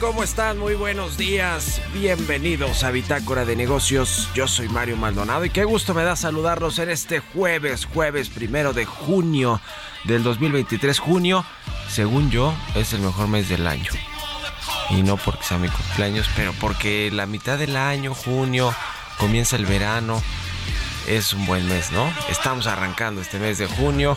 ¿Cómo 0.00 0.22
están? 0.22 0.58
Muy 0.58 0.74
buenos 0.74 1.18
días. 1.18 1.82
Bienvenidos 1.92 2.82
a 2.82 2.90
Bitácora 2.90 3.44
de 3.44 3.56
Negocios. 3.56 4.30
Yo 4.34 4.48
soy 4.48 4.70
Mario 4.70 4.96
Maldonado 4.96 5.44
y 5.44 5.50
qué 5.50 5.64
gusto 5.64 5.92
me 5.92 6.02
da 6.02 6.16
saludarlos 6.16 6.78
en 6.78 6.88
este 6.88 7.20
jueves, 7.20 7.84
jueves 7.84 8.30
primero 8.30 8.72
de 8.72 8.86
junio 8.86 9.60
del 10.04 10.22
2023. 10.22 10.98
Junio, 10.98 11.44
según 11.90 12.30
yo, 12.30 12.54
es 12.74 12.94
el 12.94 13.00
mejor 13.00 13.28
mes 13.28 13.50
del 13.50 13.66
año. 13.66 13.90
Y 14.88 15.02
no 15.02 15.18
porque 15.18 15.44
sea 15.44 15.58
mi 15.58 15.68
cumpleaños, 15.68 16.26
pero 16.34 16.54
porque 16.54 17.10
la 17.12 17.26
mitad 17.26 17.58
del 17.58 17.76
año, 17.76 18.14
junio, 18.14 18.74
comienza 19.18 19.56
el 19.56 19.66
verano. 19.66 20.22
Es 21.06 21.34
un 21.34 21.44
buen 21.44 21.68
mes, 21.68 21.92
¿no? 21.92 22.10
Estamos 22.30 22.66
arrancando 22.66 23.20
este 23.20 23.38
mes 23.38 23.58
de 23.58 23.66
junio 23.66 24.16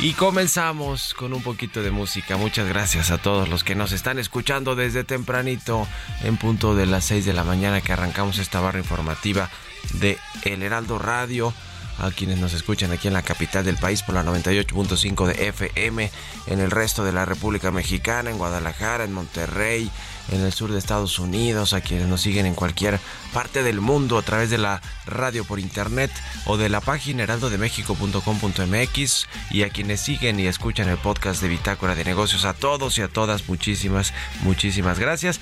y 0.00 0.12
comenzamos 0.12 1.14
con 1.14 1.32
un 1.32 1.42
poquito 1.42 1.82
de 1.82 1.90
música. 1.90 2.36
Muchas 2.36 2.68
gracias 2.68 3.10
a 3.10 3.18
todos 3.18 3.48
los 3.48 3.64
que 3.64 3.74
nos 3.74 3.92
están 3.92 4.18
escuchando 4.18 4.76
desde 4.76 5.04
tempranito, 5.04 5.86
en 6.22 6.36
punto 6.36 6.74
de 6.74 6.86
las 6.86 7.04
6 7.06 7.24
de 7.24 7.32
la 7.32 7.44
mañana 7.44 7.80
que 7.80 7.92
arrancamos 7.92 8.38
esta 8.38 8.60
barra 8.60 8.78
informativa 8.78 9.50
de 9.94 10.18
El 10.44 10.62
Heraldo 10.62 10.98
Radio 10.98 11.52
a 11.98 12.10
quienes 12.10 12.38
nos 12.38 12.52
escuchan 12.52 12.92
aquí 12.92 13.08
en 13.08 13.14
la 13.14 13.22
capital 13.22 13.64
del 13.64 13.76
país 13.76 14.02
por 14.02 14.14
la 14.14 14.22
98.5 14.22 15.26
de 15.26 15.48
FM, 15.48 16.10
en 16.46 16.60
el 16.60 16.70
resto 16.70 17.04
de 17.04 17.12
la 17.12 17.24
República 17.24 17.70
Mexicana, 17.70 18.30
en 18.30 18.38
Guadalajara, 18.38 19.04
en 19.04 19.12
Monterrey, 19.12 19.90
en 20.30 20.42
el 20.42 20.52
sur 20.52 20.70
de 20.72 20.78
Estados 20.78 21.18
Unidos, 21.18 21.72
a 21.72 21.80
quienes 21.80 22.06
nos 22.08 22.20
siguen 22.20 22.44
en 22.46 22.54
cualquier 22.54 23.00
parte 23.32 23.62
del 23.62 23.80
mundo 23.80 24.18
a 24.18 24.22
través 24.22 24.50
de 24.50 24.58
la 24.58 24.82
radio 25.06 25.44
por 25.44 25.60
internet 25.60 26.10
o 26.46 26.56
de 26.56 26.68
la 26.68 26.80
página 26.80 27.22
heraldodemexico.com.mx 27.24 29.28
y 29.50 29.62
a 29.62 29.70
quienes 29.70 30.00
siguen 30.00 30.40
y 30.40 30.46
escuchan 30.46 30.88
el 30.88 30.98
podcast 30.98 31.40
de 31.42 31.48
Bitácora 31.48 31.94
de 31.94 32.04
Negocios, 32.04 32.44
a 32.44 32.54
todos 32.54 32.98
y 32.98 33.02
a 33.02 33.08
todas, 33.08 33.48
muchísimas, 33.48 34.12
muchísimas 34.42 34.98
gracias. 34.98 35.40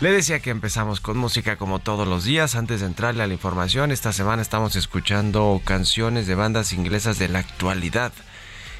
Le 0.00 0.12
decía 0.12 0.38
que 0.38 0.50
empezamos 0.50 1.00
con 1.00 1.18
música 1.18 1.56
como 1.56 1.80
todos 1.80 2.06
los 2.06 2.22
días. 2.22 2.54
Antes 2.54 2.80
de 2.80 2.86
entrarle 2.86 3.24
a 3.24 3.26
la 3.26 3.34
información, 3.34 3.90
esta 3.90 4.12
semana 4.12 4.42
estamos 4.42 4.76
escuchando 4.76 5.60
canciones 5.64 6.28
de 6.28 6.36
bandas 6.36 6.72
inglesas 6.72 7.18
de 7.18 7.28
la 7.28 7.40
actualidad. 7.40 8.12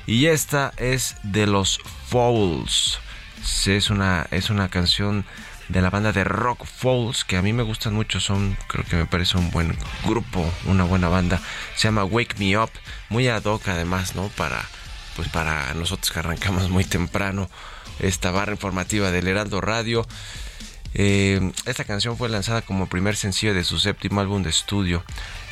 Y 0.07 0.27
esta 0.27 0.73
es 0.77 1.17
de 1.25 1.49
los 1.49 1.81
Fouls. 2.07 3.01
Es 3.67 3.91
una, 3.91 4.27
es 4.31 4.51
una 4.51 4.69
canción 4.69 5.25
de 5.69 5.83
la 5.83 5.91
banda 5.91 6.13
de 6.13 6.25
rock 6.25 6.65
Falls 6.65 7.25
que 7.25 7.37
a 7.37 7.43
mí 7.43 7.53
me 7.53 7.63
gustan 7.63 7.93
mucho 7.93 8.21
son 8.21 8.57
creo 8.69 8.85
que 8.85 8.97
me 8.97 9.05
parece 9.05 9.37
un 9.37 9.51
buen 9.51 9.77
grupo 10.05 10.51
una 10.65 10.85
buena 10.85 11.09
banda. 11.09 11.41
Se 11.77 11.89
llama 11.89 12.05
Wake 12.05 12.37
Me 12.39 12.57
Up 12.59 12.71
muy 13.11 13.29
ad 13.29 13.45
hoc 13.45 13.69
además 13.69 14.15
no 14.15 14.29
para 14.29 14.65
pues 15.17 15.29
para 15.29 15.75
nosotros 15.75 16.11
que 16.11 16.19
arrancamos 16.21 16.71
muy 16.71 16.85
temprano 16.85 17.51
esta 17.99 18.31
barra 18.31 18.53
informativa 18.53 19.11
del 19.11 19.29
Heraldo 19.29 19.61
Radio. 19.61 20.07
Eh, 20.95 21.53
esta 21.67 21.85
canción 21.85 22.17
fue 22.17 22.29
lanzada 22.29 22.63
como 22.63 22.89
primer 22.89 23.17
sencillo 23.17 23.53
de 23.53 23.65
su 23.65 23.79
séptimo 23.79 24.21
álbum 24.21 24.43
de 24.43 24.51
estudio, 24.51 25.05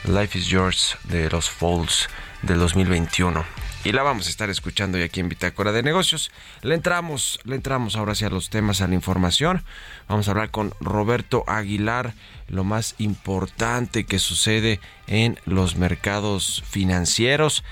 Life 0.05 0.39
is 0.39 0.47
Yours, 0.47 0.97
de 1.05 1.29
los 1.29 1.51
Falls 1.51 2.09
del 2.43 2.59
2021. 2.59 3.45
Y 3.87 3.93
la 3.93 4.03
vamos 4.03 4.27
a 4.27 4.31
estar 4.31 4.51
escuchando 4.51 4.99
hoy 4.99 5.05
aquí 5.05 5.21
en 5.21 5.29
Bitácora 5.29 5.71
de 5.71 5.85
Negocios. 5.85 6.33
Le 6.63 6.75
entramos, 6.75 7.39
le 7.45 7.55
entramos 7.55 7.95
ahora 7.95 8.13
hacia 8.13 8.29
los 8.29 8.51
temas, 8.51 8.81
a 8.81 8.89
la 8.89 8.97
información. 8.97 9.63
Vamos 10.09 10.27
a 10.27 10.33
hablar 10.33 10.51
con 10.51 10.75
Roberto 10.81 11.45
Aguilar, 11.47 12.15
lo 12.49 12.65
más 12.65 12.97
importante 12.99 14.03
que 14.03 14.19
sucede 14.19 14.81
en 15.07 15.39
los 15.45 15.77
mercados 15.77 16.65
financieros. 16.69 17.63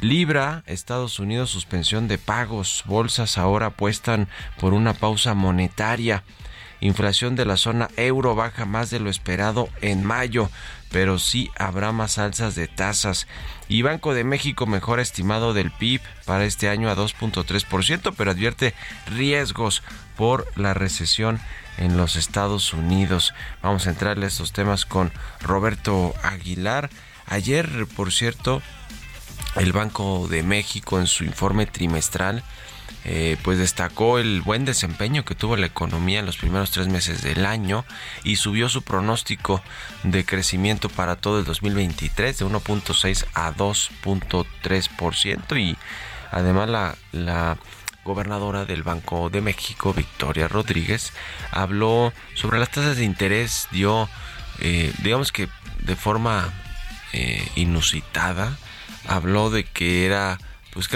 Libra, 0.00 0.62
Estados 0.64 1.18
Unidos, 1.18 1.50
suspensión 1.50 2.08
de 2.08 2.16
pagos. 2.16 2.82
Bolsas 2.86 3.36
ahora 3.36 3.66
apuestan 3.66 4.26
por 4.58 4.72
una 4.72 4.94
pausa 4.94 5.34
monetaria. 5.34 6.24
Inflación 6.80 7.36
de 7.36 7.44
la 7.44 7.58
zona 7.58 7.90
euro 7.96 8.34
baja 8.34 8.64
más 8.64 8.88
de 8.88 9.00
lo 9.00 9.10
esperado 9.10 9.68
en 9.82 10.02
mayo, 10.02 10.48
pero 10.90 11.18
sí 11.18 11.50
habrá 11.56 11.92
más 11.92 12.18
alzas 12.18 12.54
de 12.54 12.68
tasas. 12.68 13.26
Y 13.68 13.82
Banco 13.82 14.14
de 14.14 14.24
México 14.24 14.66
mejora 14.66 15.02
estimado 15.02 15.52
del 15.52 15.70
PIB 15.70 16.00
para 16.24 16.44
este 16.44 16.68
año 16.68 16.90
a 16.90 16.96
2.3%, 16.96 18.14
pero 18.16 18.30
advierte 18.30 18.74
riesgos 19.06 19.82
por 20.16 20.46
la 20.56 20.74
recesión 20.74 21.40
en 21.76 21.96
los 21.96 22.16
Estados 22.16 22.72
Unidos. 22.72 23.34
Vamos 23.62 23.86
a 23.86 23.90
entrarle 23.90 24.24
a 24.24 24.28
estos 24.28 24.52
temas 24.52 24.84
con 24.84 25.12
Roberto 25.40 26.14
Aguilar. 26.22 26.90
Ayer, 27.26 27.86
por 27.94 28.12
cierto, 28.12 28.62
el 29.56 29.72
Banco 29.72 30.26
de 30.28 30.42
México 30.42 30.98
en 30.98 31.06
su 31.06 31.24
informe 31.24 31.66
trimestral 31.66 32.42
eh, 33.04 33.36
pues 33.42 33.58
destacó 33.58 34.18
el 34.18 34.42
buen 34.42 34.64
desempeño 34.64 35.24
que 35.24 35.34
tuvo 35.34 35.56
la 35.56 35.66
economía 35.66 36.18
en 36.18 36.26
los 36.26 36.36
primeros 36.36 36.70
tres 36.70 36.88
meses 36.88 37.22
del 37.22 37.46
año 37.46 37.84
y 38.24 38.36
subió 38.36 38.68
su 38.68 38.82
pronóstico 38.82 39.62
de 40.02 40.24
crecimiento 40.24 40.88
para 40.88 41.16
todo 41.16 41.38
el 41.38 41.44
2023 41.44 42.38
de 42.38 42.44
1.6 42.44 43.26
a 43.34 43.52
2.3% 43.52 45.60
y 45.60 45.76
además 46.30 46.68
la, 46.68 46.96
la 47.12 47.56
gobernadora 48.08 48.64
del 48.64 48.82
Banco 48.82 49.30
de 49.30 49.42
México, 49.42 49.94
Victoria 49.94 50.48
Rodríguez, 50.48 51.12
habló 51.50 52.12
sobre 52.34 52.58
las 52.58 52.70
tasas 52.70 52.96
de 52.96 53.04
interés, 53.04 53.68
dio, 53.70 54.08
eh, 54.60 54.92
digamos 55.02 55.30
que 55.30 55.48
de 55.80 55.94
forma 55.94 56.52
eh, 57.12 57.46
inusitada, 57.54 58.56
habló 59.06 59.50
de 59.50 59.64
que 59.64 60.06
era 60.06 60.38
pues 60.78 60.88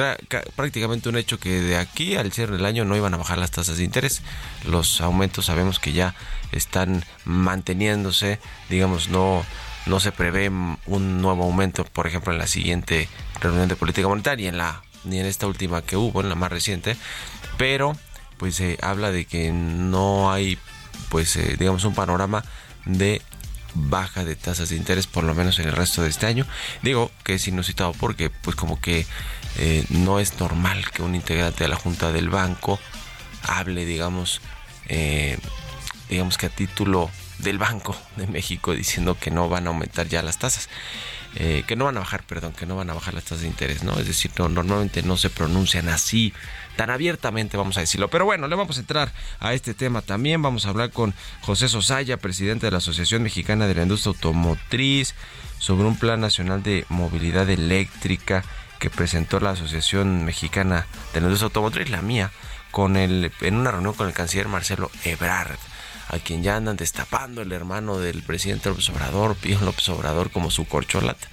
prácticamente 0.55 1.09
un 1.09 1.17
hecho 1.17 1.41
que 1.41 1.61
de 1.61 1.77
aquí 1.77 2.15
al 2.15 2.31
cierre 2.31 2.57
del 2.57 2.67
año 2.67 2.85
no 2.85 2.95
iban 2.95 3.15
a 3.15 3.17
bajar 3.17 3.39
las 3.39 3.51
tasas 3.51 3.79
de 3.79 3.83
interés. 3.83 4.23
Los 4.65 5.01
aumentos 5.01 5.47
sabemos 5.47 5.81
que 5.81 5.93
ya 5.93 6.15
están 6.53 7.05
manteniéndose, 7.25 8.39
digamos, 8.71 9.09
no, 9.09 9.45
no 9.87 9.99
se 9.99 10.13
prevé 10.13 10.51
un 10.51 11.21
nuevo 11.21 11.43
aumento, 11.43 11.85
por 11.85 12.07
ejemplo, 12.07 12.33
en 12.33 12.39
la 12.39 12.47
siguiente 12.47 13.09
reunión 13.41 13.67
de 13.67 13.75
política 13.75 14.07
monetaria, 14.07 14.51
en 14.51 14.57
la, 14.57 14.85
ni 15.03 15.19
en 15.19 15.27
esta 15.27 15.49
última 15.49 15.83
que 15.83 15.97
hubo, 15.97 16.21
en 16.21 16.29
la 16.29 16.37
más 16.37 16.53
reciente, 16.53 16.97
pero 17.59 17.97
pues 18.37 18.55
se 18.55 18.79
habla 18.83 19.11
de 19.11 19.25
que 19.25 19.51
no 19.51 20.31
hay, 20.31 20.59
pues, 21.09 21.35
eh, 21.35 21.57
digamos, 21.59 21.83
un 21.83 21.97
panorama 21.97 22.45
de 22.85 23.21
baja 23.75 24.25
de 24.25 24.37
tasas 24.37 24.69
de 24.69 24.77
interés 24.77 25.07
por 25.07 25.25
lo 25.25 25.35
menos 25.35 25.59
en 25.59 25.67
el 25.67 25.73
resto 25.73 26.03
de 26.03 26.09
este 26.09 26.27
año. 26.27 26.47
Digo 26.83 27.11
que 27.25 27.35
es 27.35 27.49
inusitado 27.49 27.93
porque 27.95 28.31
pues 28.31 28.55
como 28.55 28.81
que 28.81 29.07
eh, 29.59 29.85
no 29.91 30.19
es 30.19 30.39
normal 30.41 30.91
que 30.91 31.03
un 31.03 31.15
integrante 31.15 31.65
de 31.65 31.69
la 31.69 31.77
Junta 31.77 32.13
del 32.13 32.29
Banco 32.29 32.79
hable, 33.43 33.85
digamos, 33.85 34.41
eh, 34.89 35.39
digamos 36.09 36.39
que 36.39 36.47
a 36.47 36.49
título 36.49 37.11
del 37.39 37.59
Banco 37.59 37.97
de 38.17 38.27
México 38.27 38.73
diciendo 38.73 39.17
que 39.19 39.31
no 39.31 39.49
van 39.49 39.67
a 39.67 39.71
aumentar 39.71 40.09
ya 40.09 40.23
las 40.23 40.39
tasas. 40.39 40.69
Eh, 41.35 41.65
que 41.67 41.77
no 41.77 41.87
van 41.87 41.97
a 41.97 42.01
bajar, 42.01 42.23
perdón, 42.25 42.53
que 42.53 42.67
no 42.67 42.77
van 42.77 42.91
a 42.91 42.95
bajar 42.95 43.15
las 43.15 43.25
tasas 43.25 43.41
de 43.41 43.47
interés, 43.47 43.83
¿no? 43.85 43.99
Es 43.99 44.07
decir, 44.07 44.31
normalmente 44.39 45.03
no 45.03 45.17
se 45.17 45.31
pronuncian 45.31 45.89
así 45.89 46.35
tan 46.77 46.91
abiertamente, 46.91 47.57
vamos 47.57 47.79
a 47.79 47.81
decirlo. 47.81 48.09
Pero 48.09 48.27
bueno, 48.27 48.49
le 48.49 48.55
vamos 48.55 48.77
a 48.77 48.81
entrar 48.81 49.15
a 49.41 49.55
este 49.55 49.73
tema 49.73 50.03
también. 50.03 50.43
Vamos 50.43 50.67
a 50.67 50.69
hablar 50.69 50.91
con 50.91 51.15
José 51.41 51.71
Sosaya, 51.71 52.19
presidente 52.19 52.67
de 52.67 52.73
la 52.73 52.79
Asociación 52.79 53.23
Mexicana 53.23 53.67
de 53.67 53.75
la 53.75 53.83
Industria 53.83 54.11
Automotriz, 54.11 55.15
sobre 55.59 55.89
un 55.89 55.97
plan 55.97 56.21
nacional 56.21 56.63
de 56.63 56.85
movilidad 56.91 57.49
eléctrica 57.49 58.45
que 58.83 58.91
presentó 58.91 59.39
la 59.39 59.51
Asociación 59.51 60.25
Mexicana 60.25 60.89
de 61.15 61.21
la 61.21 61.27
Industria 61.29 61.47
Automotriz, 61.47 61.89
la 61.89 62.03
mía, 62.03 62.33
con 62.73 62.97
el, 62.97 63.31
en 63.41 63.55
una 63.55 63.71
reunión 63.71 63.95
con 63.95 64.09
el 64.09 64.13
canciller 64.13 64.49
Marcelo 64.49 64.91
Ebrard 65.05 65.57
a 66.09 66.19
quien 66.19 66.43
ya 66.43 66.57
andan 66.57 66.77
destapando 66.77 67.43
el 67.43 67.53
hermano 67.53 67.99
del 67.99 68.25
presidente 68.25 68.71
López 68.71 68.89
Obrador, 68.91 69.37
Pío 69.37 69.61
López 69.61 69.89
Obrador, 69.89 70.33
como 70.33 70.51
su 70.51 70.67
corcholata. 70.67 71.29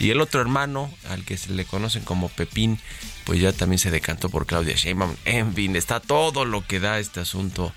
Y 0.00 0.10
el 0.10 0.20
otro 0.20 0.40
hermano, 0.40 0.92
al 1.08 1.24
que 1.24 1.38
se 1.38 1.52
le 1.52 1.64
conocen 1.64 2.02
como 2.02 2.28
Pepín, 2.28 2.80
pues 3.24 3.40
ya 3.40 3.52
también 3.52 3.78
se 3.78 3.92
decantó 3.92 4.28
por 4.28 4.46
Claudia 4.46 4.74
Sheinbaum. 4.74 5.14
En 5.26 5.54
fin, 5.54 5.76
está 5.76 6.00
todo 6.00 6.44
lo 6.44 6.66
que 6.66 6.80
da 6.80 6.98
este 6.98 7.20
asunto 7.20 7.72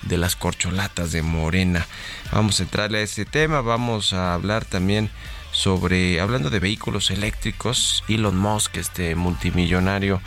de 0.00 0.16
las 0.16 0.36
corcholatas 0.36 1.12
de 1.12 1.20
Morena. 1.20 1.86
Vamos 2.32 2.60
a 2.60 2.62
entrarle 2.62 3.00
a 3.00 3.02
ese 3.02 3.26
tema, 3.26 3.60
vamos 3.60 4.14
a 4.14 4.32
hablar 4.32 4.64
también 4.64 5.10
sobre, 5.54 6.20
hablando 6.20 6.50
de 6.50 6.58
vehículos 6.58 7.10
eléctricos, 7.10 8.02
Elon 8.08 8.36
Musk, 8.36 8.76
este 8.76 9.14
multimillonario, 9.14 10.20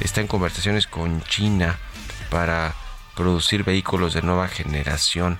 está 0.00 0.20
en 0.20 0.26
conversaciones 0.26 0.88
con 0.88 1.22
China 1.22 1.78
para 2.28 2.74
producir 3.14 3.62
vehículos 3.62 4.14
de 4.14 4.22
nueva 4.22 4.48
generación. 4.48 5.38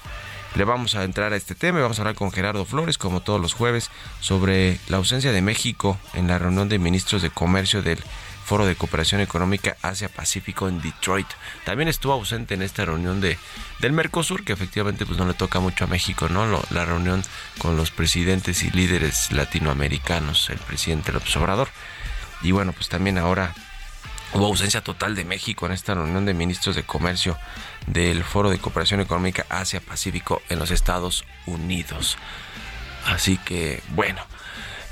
Le 0.55 0.63
vamos 0.63 0.95
a 0.95 1.03
entrar 1.03 1.33
a 1.33 1.37
este 1.37 1.57
tema 1.57 1.81
y 1.81 1.83
vamos 1.83 1.99
a 1.99 2.03
hablar 2.03 2.15
con 2.15 2.31
Gerardo 2.31 2.65
Flores, 2.65 2.97
como 2.97 3.23
todos 3.23 3.41
los 3.41 3.55
jueves, 3.55 3.91
sobre 4.21 4.79
la 4.87 4.99
ausencia 4.99 5.33
de 5.33 5.43
México 5.43 5.99
en 6.15 6.29
la 6.29 6.39
reunión 6.39 6.69
de 6.69 6.79
ministros 6.79 7.21
de 7.21 7.31
comercio 7.31 7.83
del 7.83 7.99
Foro 8.45 8.67
de 8.67 8.77
Cooperación 8.77 9.21
Económica 9.21 9.77
Asia-Pacífico 9.83 10.69
en 10.69 10.81
Detroit. 10.81 11.27
También 11.65 11.89
estuvo 11.89 12.13
ausente 12.13 12.55
en 12.55 12.63
esta 12.63 12.85
reunión 12.85 13.21
de, 13.21 13.39
del 13.81 13.93
Mercosur, 13.93 14.45
que 14.45 14.53
efectivamente 14.53 15.07
pues 15.07 15.19
no 15.19 15.27
le 15.27 15.35
toca 15.35 15.61
mucho 15.61 15.85
a 15.85 15.89
México, 15.89 16.29
¿no? 16.29 16.63
la 16.71 16.85
reunión 16.85 17.23
con 17.59 17.77
los 17.77 17.91
presidentes 17.91 18.63
y 18.63 18.71
líderes 18.71 19.33
latinoamericanos, 19.33 20.51
el 20.51 20.59
presidente 20.59 21.13
López 21.13 21.35
Obrador. 21.37 21.69
Y 22.43 22.53
bueno, 22.53 22.73
pues 22.73 22.89
también 22.89 23.19
ahora 23.19 23.55
Hubo 24.35 24.47
ausencia 24.47 24.83
total 24.83 25.15
de 25.15 25.25
México 25.25 25.65
en 25.65 25.71
esta 25.71 25.95
reunión 25.95 26.25
de 26.25 26.35
ministros 26.35 26.75
de 26.75 26.83
comercio 26.83 27.39
del 27.87 28.25
Foro 28.25 28.51
de 28.51 28.59
Cooperación 28.59 29.01
Económica 29.01 29.47
Asia-Pacífico 29.49 30.43
en 30.49 30.59
los 30.59 30.73
Estados 30.73 31.25
Unidos. 31.47 32.19
Así 33.07 33.39
que, 33.39 33.81
bueno. 33.91 34.27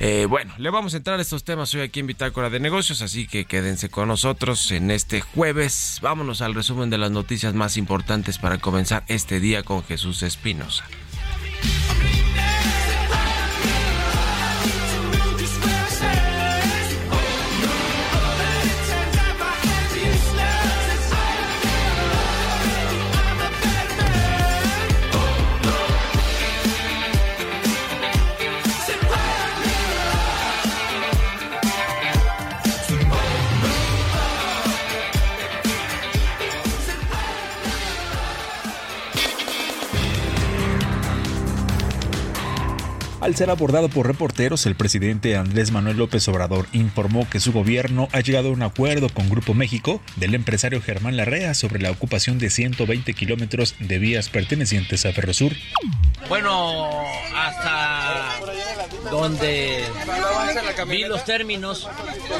Eh, 0.04 0.26
bueno, 0.26 0.52
le 0.58 0.68
vamos 0.70 0.94
a 0.94 0.96
entrar 0.96 1.20
a 1.20 1.22
estos 1.22 1.44
temas 1.44 1.72
hoy 1.74 1.82
aquí 1.82 2.00
en 2.00 2.08
Bitácora 2.08 2.50
de 2.50 2.58
Negocios, 2.58 3.02
así 3.02 3.28
que 3.28 3.44
quédense 3.44 3.88
con 3.88 4.08
nosotros 4.08 4.72
en 4.72 4.90
este 4.90 5.20
jueves. 5.20 6.00
Vámonos 6.02 6.42
al 6.42 6.56
resumen 6.56 6.90
de 6.90 6.98
las 6.98 7.12
noticias 7.12 7.54
más 7.54 7.76
importantes 7.76 8.36
para 8.38 8.58
comenzar 8.58 9.04
este 9.06 9.38
día 9.38 9.62
con 9.62 9.84
Jesús 9.84 10.24
Espinosa. 10.24 10.84
Al 43.22 43.36
ser 43.36 43.50
abordado 43.50 43.88
por 43.88 44.08
reporteros, 44.08 44.66
el 44.66 44.74
presidente 44.74 45.36
Andrés 45.36 45.70
Manuel 45.70 45.96
López 45.96 46.26
Obrador 46.26 46.66
informó 46.72 47.30
que 47.30 47.38
su 47.38 47.52
gobierno 47.52 48.08
ha 48.10 48.18
llegado 48.18 48.48
a 48.48 48.52
un 48.52 48.64
acuerdo 48.64 49.08
con 49.10 49.30
Grupo 49.30 49.54
México 49.54 50.02
del 50.16 50.34
empresario 50.34 50.82
Germán 50.82 51.16
Larrea 51.16 51.54
sobre 51.54 51.80
la 51.80 51.92
ocupación 51.92 52.40
de 52.40 52.50
120 52.50 53.14
kilómetros 53.14 53.76
de 53.78 54.00
vías 54.00 54.28
pertenecientes 54.28 55.06
a 55.06 55.12
Ferrosur. 55.12 55.52
Bueno, 56.28 57.00
hasta 57.36 58.40
donde 59.08 59.84
vi 60.88 61.04
los 61.04 61.24
términos 61.24 61.88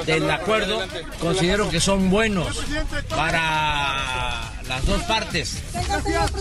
del 0.05 0.29
acuerdo, 0.29 0.83
considero 1.21 1.71
que 1.71 1.79
son 1.79 2.11
buenos 2.11 2.61
para 3.09 4.51
las 4.67 4.85
dos 4.85 5.01
partes. 5.05 5.63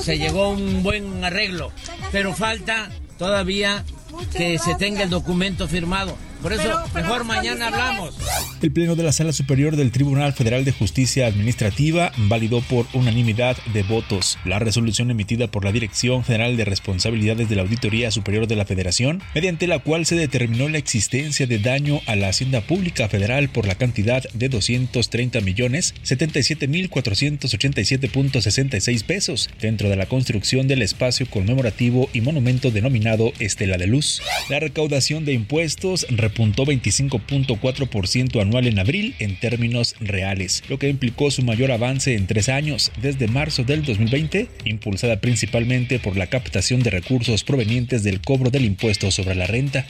Se 0.01 0.17
llegó 0.17 0.45
a 0.45 0.49
un 0.49 0.81
buen 0.81 1.23
arreglo, 1.23 1.71
pero 2.11 2.33
falta 2.33 2.89
todavía 3.19 3.85
que 4.31 4.59
se 4.59 4.75
tenga 4.75 5.03
el 5.03 5.09
documento 5.09 5.67
firmado. 5.67 6.15
Por 6.41 6.53
eso, 6.53 6.83
mejor 6.95 7.23
mañana 7.23 7.67
hablamos. 7.67 8.15
El 8.61 8.71
Pleno 8.71 8.95
de 8.95 9.03
la 9.03 9.11
Sala 9.11 9.31
Superior 9.31 9.75
del 9.75 9.91
Tribunal 9.91 10.33
Federal 10.33 10.65
de 10.65 10.71
Justicia 10.71 11.27
Administrativa 11.27 12.11
validó 12.17 12.61
por 12.61 12.87
unanimidad 12.93 13.57
de 13.73 13.83
votos 13.83 14.39
la 14.45 14.59
resolución 14.59 15.11
emitida 15.11 15.47
por 15.47 15.65
la 15.65 15.71
Dirección 15.71 16.23
General 16.23 16.57
de 16.57 16.65
Responsabilidades 16.65 17.49
de 17.49 17.55
la 17.55 17.61
Auditoría 17.61 18.11
Superior 18.11 18.47
de 18.47 18.55
la 18.55 18.65
Federación, 18.65 19.21
mediante 19.35 19.67
la 19.67 19.79
cual 19.79 20.05
se 20.05 20.15
determinó 20.15 20.69
la 20.69 20.77
existencia 20.77 21.47
de 21.47 21.59
daño 21.59 22.01
a 22.07 22.15
la 22.15 22.29
Hacienda 22.29 22.61
Pública 22.61 23.07
Federal 23.07 23.49
por 23.49 23.67
la 23.67 23.75
cantidad 23.75 24.23
de 24.33 24.49
230 24.49 25.41
millones 25.41 25.93
77 26.03 26.67
mil 26.67 26.89
487.66 26.89 29.03
pesos 29.03 29.49
dentro 29.59 29.89
de 29.89 29.95
la 29.95 30.07
construcción 30.07 30.67
del 30.67 30.81
espacio 30.81 31.29
conmemorativo 31.29 32.09
y 32.13 32.21
monumento 32.21 32.71
denominado 32.71 33.33
Estela 33.39 33.77
de 33.77 33.87
Luz. 33.87 34.21
La 34.49 34.59
recaudación 34.59 35.25
de 35.25 35.33
impuestos 35.33 36.07
repuntó 36.31 36.65
25.4% 36.65 38.41
anual 38.41 38.65
en 38.65 38.79
abril 38.79 39.15
en 39.19 39.37
términos 39.37 39.95
reales, 39.99 40.63
lo 40.69 40.79
que 40.79 40.87
implicó 40.87 41.29
su 41.29 41.43
mayor 41.43 41.73
avance 41.73 42.15
en 42.15 42.25
tres 42.25 42.47
años, 42.47 42.89
desde 43.01 43.27
marzo 43.27 43.65
del 43.65 43.83
2020, 43.83 44.47
impulsada 44.63 45.19
principalmente 45.19 45.99
por 45.99 46.15
la 46.15 46.27
captación 46.27 46.83
de 46.83 46.89
recursos 46.89 47.43
provenientes 47.43 48.03
del 48.03 48.21
cobro 48.21 48.49
del 48.49 48.63
impuesto 48.63 49.11
sobre 49.11 49.35
la 49.35 49.45
renta. 49.45 49.85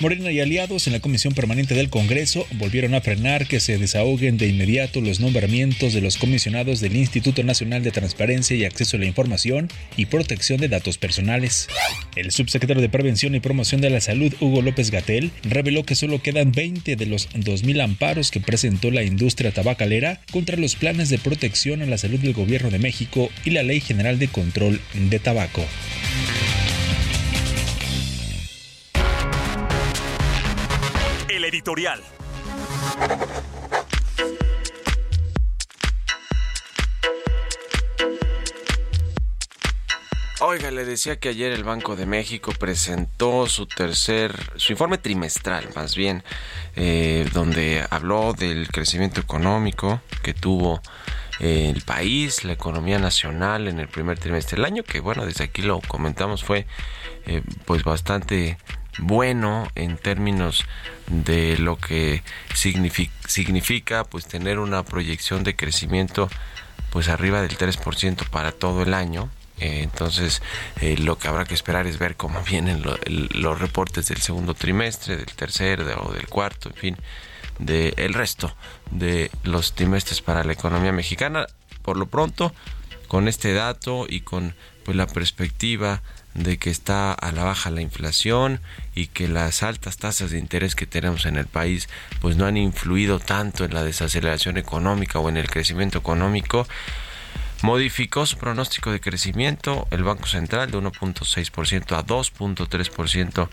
Morena 0.00 0.30
y 0.30 0.40
aliados 0.40 0.86
en 0.86 0.92
la 0.92 1.00
Comisión 1.00 1.32
Permanente 1.32 1.74
del 1.74 1.88
Congreso 1.88 2.46
volvieron 2.52 2.94
a 2.94 3.00
frenar 3.00 3.46
que 3.46 3.60
se 3.60 3.78
desahoguen 3.78 4.36
de 4.36 4.48
inmediato 4.48 5.00
los 5.00 5.20
nombramientos 5.20 5.94
de 5.94 6.02
los 6.02 6.18
comisionados 6.18 6.80
del 6.80 6.96
Instituto 6.96 7.42
Nacional 7.42 7.82
de 7.82 7.90
Transparencia 7.90 8.54
y 8.54 8.66
Acceso 8.66 8.98
a 8.98 9.00
la 9.00 9.06
Información 9.06 9.70
y 9.96 10.06
Protección 10.06 10.60
de 10.60 10.68
Datos 10.68 10.98
Personales. 10.98 11.68
El 12.16 12.32
subsecretario 12.32 12.82
de 12.82 12.90
Prevención 12.90 13.34
y 13.34 13.40
Promoción 13.40 13.80
de 13.80 13.88
la 13.88 14.02
Salud, 14.02 14.34
Hugo 14.40 14.60
López 14.60 14.90
Gatel, 14.90 15.30
reveló 15.42 15.85
que 15.86 15.94
solo 15.94 16.20
quedan 16.20 16.52
20 16.52 16.96
de 16.96 17.06
los 17.06 17.30
2.000 17.30 17.82
amparos 17.82 18.30
que 18.30 18.40
presentó 18.40 18.90
la 18.90 19.02
industria 19.02 19.52
tabacalera 19.52 20.20
contra 20.30 20.56
los 20.56 20.76
planes 20.76 21.08
de 21.08 21.18
protección 21.18 21.80
a 21.80 21.86
la 21.86 21.96
salud 21.96 22.18
del 22.18 22.34
Gobierno 22.34 22.70
de 22.70 22.78
México 22.78 23.30
y 23.44 23.50
la 23.50 23.62
Ley 23.62 23.80
General 23.80 24.18
de 24.18 24.28
Control 24.28 24.80
de 24.94 25.18
Tabaco. 25.18 25.64
El 31.28 31.44
editorial. 31.44 32.02
Oiga, 40.48 40.70
le 40.70 40.84
decía 40.84 41.18
que 41.18 41.30
ayer 41.30 41.50
el 41.50 41.64
Banco 41.64 41.96
de 41.96 42.06
México 42.06 42.52
presentó 42.56 43.48
su 43.48 43.66
tercer, 43.66 44.32
su 44.54 44.70
informe 44.70 44.96
trimestral, 44.96 45.68
más 45.74 45.96
bien, 45.96 46.22
eh, 46.76 47.28
donde 47.32 47.84
habló 47.90 48.32
del 48.32 48.68
crecimiento 48.68 49.20
económico 49.20 50.00
que 50.22 50.34
tuvo 50.34 50.80
eh, 51.40 51.72
el 51.74 51.82
país, 51.82 52.44
la 52.44 52.52
economía 52.52 53.00
nacional 53.00 53.66
en 53.66 53.80
el 53.80 53.88
primer 53.88 54.20
trimestre 54.20 54.54
del 54.54 54.66
año, 54.66 54.84
que 54.84 55.00
bueno, 55.00 55.26
desde 55.26 55.42
aquí 55.42 55.62
lo 55.62 55.80
comentamos, 55.80 56.44
fue 56.44 56.64
eh, 57.26 57.42
pues 57.64 57.82
bastante 57.82 58.56
bueno 59.00 59.66
en 59.74 59.96
términos 59.96 60.64
de 61.08 61.58
lo 61.58 61.76
que 61.76 62.22
significa, 62.54 63.12
significa 63.26 64.04
pues 64.04 64.28
tener 64.28 64.60
una 64.60 64.84
proyección 64.84 65.42
de 65.42 65.56
crecimiento 65.56 66.30
pues 66.90 67.08
arriba 67.08 67.42
del 67.42 67.58
3% 67.58 68.30
para 68.30 68.52
todo 68.52 68.84
el 68.84 68.94
año 68.94 69.28
eh, 69.58 69.80
entonces, 69.82 70.42
eh, 70.80 70.96
lo 70.98 71.18
que 71.18 71.28
habrá 71.28 71.44
que 71.44 71.54
esperar 71.54 71.86
es 71.86 71.98
ver 71.98 72.16
cómo 72.16 72.42
vienen 72.48 72.82
los 72.82 73.60
reportes 73.60 74.08
del 74.08 74.20
segundo 74.20 74.54
trimestre, 74.54 75.16
del 75.16 75.26
tercer 75.26 75.80
o 75.80 76.12
del 76.12 76.28
cuarto, 76.28 76.68
en 76.68 76.74
fin, 76.74 76.96
del 77.58 78.14
resto 78.14 78.54
de 78.90 79.30
los 79.42 79.74
trimestres 79.74 80.20
para 80.20 80.44
la 80.44 80.52
economía 80.52 80.92
mexicana. 80.92 81.46
Por 81.82 81.96
lo 81.96 82.06
pronto, 82.06 82.52
con 83.08 83.28
este 83.28 83.52
dato 83.52 84.06
y 84.08 84.20
con 84.20 84.54
pues 84.84 84.96
la 84.96 85.06
perspectiva 85.06 86.02
de 86.34 86.58
que 86.58 86.70
está 86.70 87.12
a 87.12 87.32
la 87.32 87.44
baja 87.44 87.70
la 87.70 87.80
inflación 87.80 88.60
y 88.94 89.06
que 89.06 89.26
las 89.26 89.62
altas 89.62 89.96
tasas 89.96 90.30
de 90.30 90.38
interés 90.38 90.74
que 90.74 90.86
tenemos 90.86 91.24
en 91.24 91.36
el 91.36 91.46
país 91.46 91.88
pues 92.20 92.36
no 92.36 92.44
han 92.44 92.56
influido 92.56 93.18
tanto 93.18 93.64
en 93.64 93.72
la 93.72 93.82
desaceleración 93.82 94.58
económica 94.58 95.18
o 95.18 95.28
en 95.28 95.38
el 95.38 95.48
crecimiento 95.48 95.98
económico 95.98 96.68
modificó 97.62 98.26
su 98.26 98.36
pronóstico 98.36 98.92
de 98.92 99.00
crecimiento 99.00 99.88
el 99.90 100.04
Banco 100.04 100.26
Central 100.26 100.70
de 100.70 100.78
1.6% 100.78 101.96
a 101.96 102.04
2.3% 102.04 103.48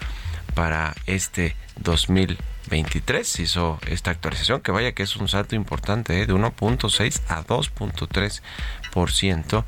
para 0.53 0.93
este 1.05 1.55
2023. 1.77 3.39
Hizo 3.39 3.79
esta 3.87 4.11
actualización 4.11 4.61
que 4.61 4.71
vaya 4.71 4.93
que 4.93 5.03
es 5.03 5.15
un 5.15 5.27
salto 5.27 5.55
importante 5.55 6.21
¿eh? 6.21 6.25
de 6.25 6.33
1.6 6.33 7.21
a 7.27 7.43
2.3%. 7.43 9.63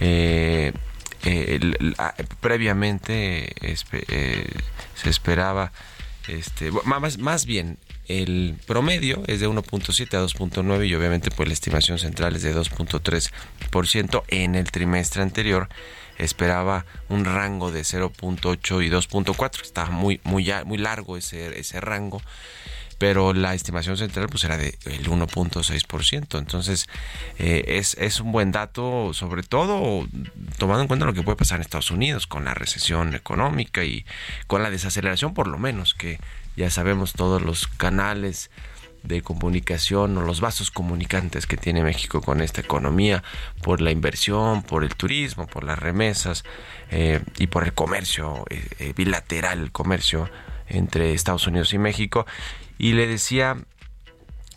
Eh, 0.00 0.72
eh, 1.24 1.60
previamente 2.40 3.54
eh, 3.60 4.46
se 4.94 5.10
esperaba 5.10 5.70
este 6.26 6.72
más, 6.84 7.18
más 7.18 7.46
bien 7.46 7.78
el 8.08 8.56
promedio 8.66 9.22
es 9.26 9.40
de 9.40 9.48
1.7 9.48 10.14
a 10.14 10.24
2.9 10.24 10.86
y 10.86 10.94
obviamente 10.94 11.30
pues 11.30 11.48
la 11.48 11.54
estimación 11.54 11.98
central 11.98 12.36
es 12.36 12.42
de 12.42 12.54
2.3%. 12.54 14.22
En 14.28 14.54
el 14.54 14.70
trimestre 14.70 15.22
anterior 15.22 15.68
esperaba 16.18 16.84
un 17.08 17.24
rango 17.24 17.70
de 17.70 17.82
0.8 17.82 18.84
y 18.84 18.90
2.4. 18.90 19.62
Estaba 19.62 19.90
muy, 19.90 20.20
muy, 20.24 20.50
muy 20.64 20.78
largo 20.78 21.16
ese, 21.16 21.58
ese 21.58 21.80
rango 21.80 22.20
pero 23.02 23.32
la 23.32 23.52
estimación 23.52 23.96
central 23.96 24.28
pues 24.28 24.44
era 24.44 24.56
del 24.56 24.76
1.6%. 24.78 26.38
Entonces 26.38 26.86
eh, 27.36 27.64
es, 27.66 27.94
es 27.94 28.20
un 28.20 28.30
buen 28.30 28.52
dato, 28.52 29.12
sobre 29.12 29.42
todo 29.42 30.06
tomando 30.56 30.82
en 30.82 30.86
cuenta 30.86 31.04
lo 31.04 31.12
que 31.12 31.24
puede 31.24 31.34
pasar 31.34 31.56
en 31.56 31.62
Estados 31.62 31.90
Unidos 31.90 32.28
con 32.28 32.44
la 32.44 32.54
recesión 32.54 33.16
económica 33.16 33.82
y 33.82 34.06
con 34.46 34.62
la 34.62 34.70
desaceleración 34.70 35.34
por 35.34 35.48
lo 35.48 35.58
menos 35.58 35.94
que 35.94 36.20
ya 36.56 36.70
sabemos 36.70 37.12
todos 37.12 37.42
los 37.42 37.66
canales 37.66 38.52
de 39.02 39.20
comunicación 39.20 40.16
o 40.16 40.22
los 40.22 40.40
vasos 40.40 40.70
comunicantes 40.70 41.48
que 41.48 41.56
tiene 41.56 41.82
México 41.82 42.20
con 42.20 42.40
esta 42.40 42.60
economía 42.60 43.24
por 43.62 43.80
la 43.80 43.90
inversión, 43.90 44.62
por 44.62 44.84
el 44.84 44.94
turismo, 44.94 45.48
por 45.48 45.64
las 45.64 45.76
remesas 45.76 46.44
eh, 46.92 47.18
y 47.36 47.48
por 47.48 47.64
el 47.64 47.72
comercio 47.72 48.44
eh, 48.48 48.64
eh, 48.78 48.92
bilateral, 48.94 49.58
el 49.58 49.72
comercio 49.72 50.30
entre 50.68 51.14
Estados 51.14 51.48
Unidos 51.48 51.74
y 51.74 51.78
México. 51.78 52.26
Y 52.82 52.94
le 52.94 53.06
decía 53.06 53.58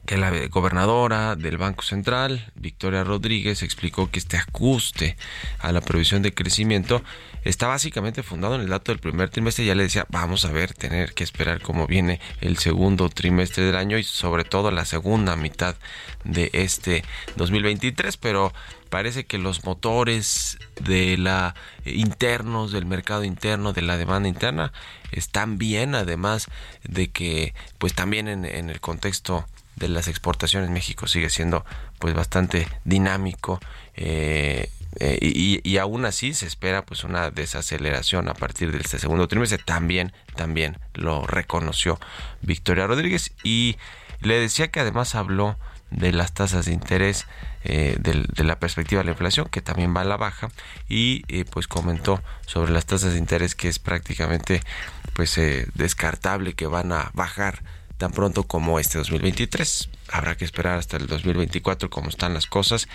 que 0.08 0.17
la 0.17 0.32
gobernadora 0.48 1.36
del 1.36 1.60
Banco 1.60 1.84
Central, 1.84 2.51
Victoria 2.55 3.03
Rodríguez, 3.03 3.62
explicó 3.62 4.10
que 4.10 4.17
este 4.17 4.36
ajuste 4.36 5.15
a 5.60 5.72
la 5.72 5.79
previsión 5.79 6.24
de 6.24 6.34
crecimiento 6.34 7.03
está 7.45 7.67
básicamente 7.67 8.23
fundado 8.23 8.55
en 8.55 8.61
el 8.61 8.69
dato 8.69 8.91
del 8.91 8.99
primer 8.99 9.29
trimestre. 9.29 9.65
Ya 9.65 9.75
le 9.75 9.83
decía, 9.83 10.05
vamos 10.09 10.43
a 10.43 10.51
ver, 10.51 10.73
tener 10.73 11.13
que 11.13 11.23
esperar 11.23 11.61
cómo 11.61 11.87
viene 11.87 12.19
el 12.41 12.57
segundo 12.57 13.07
trimestre 13.09 13.63
del 13.63 13.75
año 13.75 13.97
y 13.97 14.03
sobre 14.03 14.43
todo 14.43 14.71
la 14.71 14.83
segunda 14.83 15.35
mitad 15.35 15.75
de 16.23 16.49
este 16.53 17.05
2023, 17.37 18.17
pero 18.17 18.51
parece 18.89 19.25
que 19.25 19.37
los 19.37 19.63
motores 19.63 20.57
de 20.81 21.17
la 21.17 21.55
eh, 21.85 21.93
internos 21.95 22.71
del 22.71 22.85
mercado 22.85 23.23
interno 23.23 23.73
de 23.73 23.81
la 23.81 23.97
demanda 23.97 24.29
interna 24.29 24.71
están 25.11 25.57
bien 25.57 25.95
además 25.95 26.47
de 26.83 27.09
que 27.09 27.53
pues 27.77 27.93
también 27.93 28.27
en, 28.27 28.45
el 28.45 28.79
contexto 28.79 29.45
de 29.75 29.89
las 29.89 30.07
exportaciones 30.07 30.69
México 30.69 31.07
sigue 31.07 31.29
siendo 31.29 31.65
pues 31.99 32.13
bastante 32.13 32.67
dinámico 32.85 33.59
eh, 33.95 34.69
eh, 34.99 35.17
y, 35.21 35.59
y, 35.69 35.77
aún 35.77 36.05
así 36.05 36.33
se 36.33 36.45
espera 36.45 36.85
pues 36.85 37.03
una 37.03 37.31
desaceleración 37.31 38.29
a 38.29 38.33
partir 38.33 38.71
del 38.71 38.81
este 38.81 38.99
segundo 38.99 39.27
trimestre 39.27 39.61
también 39.63 40.13
también 40.35 40.77
lo 40.93 41.27
reconoció 41.27 41.99
Victoria 42.41 42.87
Rodríguez 42.87 43.33
y 43.43 43.77
le 44.21 44.39
decía 44.39 44.69
que 44.69 44.79
además 44.79 45.15
habló 45.15 45.57
de 45.91 46.11
las 46.11 46.33
tasas 46.33 46.65
de 46.65 46.73
interés 46.73 47.27
eh, 47.63 47.97
de, 47.99 48.43
la 48.43 48.59
perspectiva 48.59 49.01
de 49.01 49.05
la 49.05 49.11
inflación 49.11 49.47
que 49.49 49.61
también 49.61 49.95
va 49.95 50.01
a 50.01 50.05
la 50.05 50.17
baja 50.17 50.49
y 50.87 51.21
pues 51.45 51.67
comentó 51.67 52.21
sobre 52.45 52.71
las 52.71 52.85
tasas 52.85 53.13
de 53.13 53.19
interés 53.19 53.55
que 53.55 53.67
es 53.67 53.79
prácticamente 53.79 54.61
pues 55.13 55.39
descartable 55.75 56.53
que 56.53 56.67
van 56.67 56.91
a 56.91 57.11
bajar 57.13 57.61
tan 57.97 58.11
pronto 58.11 58.43
como 58.43 58.79
este 58.79 58.97
2023. 58.97 59.89
Habrá 60.11 60.35
que 60.35 60.45
esperar 60.45 60.77
hasta 60.77 60.97
el 60.97 61.07
2024 61.07 61.89
cómo 61.89 62.09
están 62.09 62.33
las 62.33 62.45
cosas. 62.47 62.87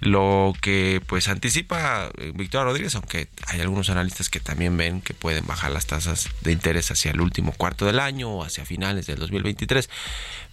Lo 0.00 0.54
que 0.60 1.02
pues 1.06 1.28
anticipa 1.28 2.10
eh, 2.16 2.32
Víctor 2.34 2.64
Rodríguez, 2.64 2.94
aunque 2.94 3.28
hay 3.46 3.60
algunos 3.60 3.90
analistas 3.90 4.30
que 4.30 4.40
también 4.40 4.76
ven 4.76 5.02
que 5.02 5.12
pueden 5.12 5.46
bajar 5.46 5.70
las 5.72 5.86
tasas 5.86 6.30
de 6.40 6.52
interés 6.52 6.90
hacia 6.90 7.10
el 7.10 7.20
último 7.20 7.52
cuarto 7.52 7.84
del 7.84 8.00
año 8.00 8.30
o 8.30 8.42
hacia 8.42 8.64
finales 8.64 9.06
del 9.06 9.18
2023, 9.18 9.90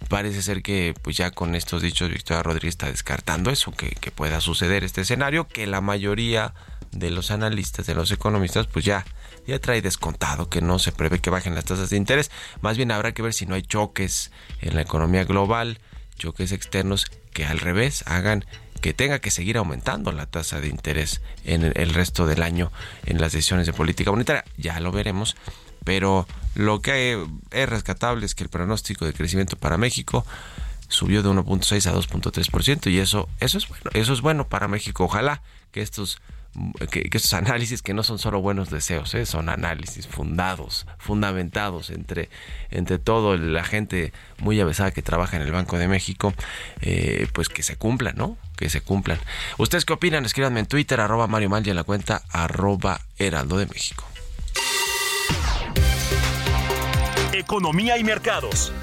parece 0.09 0.41
ser 0.41 0.61
que 0.61 0.93
pues 1.01 1.15
ya 1.15 1.31
con 1.31 1.55
estos 1.55 1.81
dichos 1.81 2.09
Víctor 2.09 2.45
Rodríguez 2.45 2.73
está 2.73 2.87
descartando 2.91 3.49
eso, 3.49 3.71
que, 3.71 3.89
que 3.89 4.11
pueda 4.11 4.41
suceder 4.41 4.83
este 4.83 5.01
escenario, 5.01 5.47
que 5.47 5.65
la 5.65 5.79
mayoría 5.79 6.53
de 6.91 7.09
los 7.09 7.31
analistas, 7.31 7.85
de 7.85 7.95
los 7.95 8.11
economistas, 8.11 8.67
pues 8.67 8.83
ya 8.83 9.05
ya 9.47 9.59
trae 9.59 9.81
descontado 9.81 10.49
que 10.49 10.61
no 10.61 10.77
se 10.77 10.91
prevé 10.91 11.19
que 11.19 11.29
bajen 11.29 11.55
las 11.55 11.65
tasas 11.65 11.89
de 11.89 11.97
interés. 11.97 12.31
Más 12.61 12.75
bien 12.75 12.91
habrá 12.91 13.13
que 13.13 13.21
ver 13.21 13.33
si 13.33 13.45
no 13.45 13.55
hay 13.55 13.63
choques 13.63 14.31
en 14.61 14.75
la 14.75 14.81
economía 14.81 15.23
global, 15.23 15.79
choques 16.17 16.51
externos 16.51 17.05
que 17.33 17.45
al 17.45 17.59
revés 17.59 18.03
hagan 18.07 18.45
que 18.77 18.93
tenga 18.93 19.19
que 19.19 19.31
seguir 19.31 19.57
aumentando 19.57 20.11
la 20.11 20.25
tasa 20.25 20.59
de 20.59 20.67
interés 20.67 21.21
en 21.43 21.63
el 21.63 21.93
resto 21.93 22.25
del 22.25 22.43
año 22.43 22.71
en 23.05 23.19
las 23.19 23.31
decisiones 23.31 23.65
de 23.65 23.73
política 23.73 24.11
monetaria. 24.11 24.43
Ya 24.57 24.79
lo 24.79 24.91
veremos, 24.91 25.35
pero 25.83 26.27
lo 26.55 26.81
que 26.81 27.23
es 27.51 27.69
rescatable 27.69 28.25
es 28.25 28.35
que 28.35 28.43
el 28.43 28.49
pronóstico 28.49 29.05
de 29.05 29.13
crecimiento 29.13 29.57
para 29.57 29.77
México 29.77 30.25
subió 30.89 31.21
de 31.21 31.29
1.6 31.29 31.85
a 31.87 31.93
2.3% 31.93 32.91
y 32.91 32.99
eso 32.99 33.27
eso 33.39 33.57
es 33.57 33.67
bueno, 33.67 33.89
eso 33.93 34.13
es 34.13 34.21
bueno 34.21 34.47
para 34.47 34.67
México. 34.67 35.03
Ojalá 35.03 35.41
que 35.71 35.81
estos 35.81 36.19
que, 36.89 37.09
estos 37.11 37.33
análisis 37.33 37.81
que 37.81 37.93
no 37.93 38.03
son 38.03 38.19
solo 38.19 38.41
buenos 38.41 38.69
deseos, 38.69 39.13
¿eh? 39.15 39.25
son 39.25 39.49
análisis 39.49 40.07
fundados, 40.07 40.87
fundamentados 40.97 41.89
entre, 41.89 42.29
entre 42.71 42.97
todo 42.99 43.37
la 43.37 43.63
gente 43.63 44.13
muy 44.39 44.59
avesada 44.59 44.91
que 44.91 45.01
trabaja 45.01 45.37
en 45.37 45.43
el 45.43 45.51
Banco 45.51 45.77
de 45.77 45.87
México, 45.87 46.33
eh, 46.81 47.27
pues 47.33 47.49
que 47.49 47.63
se 47.63 47.75
cumplan, 47.75 48.15
¿no? 48.15 48.37
Que 48.55 48.69
se 48.69 48.81
cumplan. 48.81 49.19
¿Ustedes 49.57 49.85
qué 49.85 49.93
opinan? 49.93 50.25
Escríbanme 50.25 50.59
en 50.59 50.65
Twitter, 50.65 50.99
arroba 50.99 51.27
Mario 51.27 51.49
Mal 51.49 51.67
en 51.67 51.75
la 51.75 51.83
cuenta 51.83 52.23
arroba 52.29 53.01
Heraldo 53.17 53.57
de 53.57 53.67
México. 53.67 54.05
Economía 57.33 57.97
y 57.97 58.03
mercados. 58.03 58.73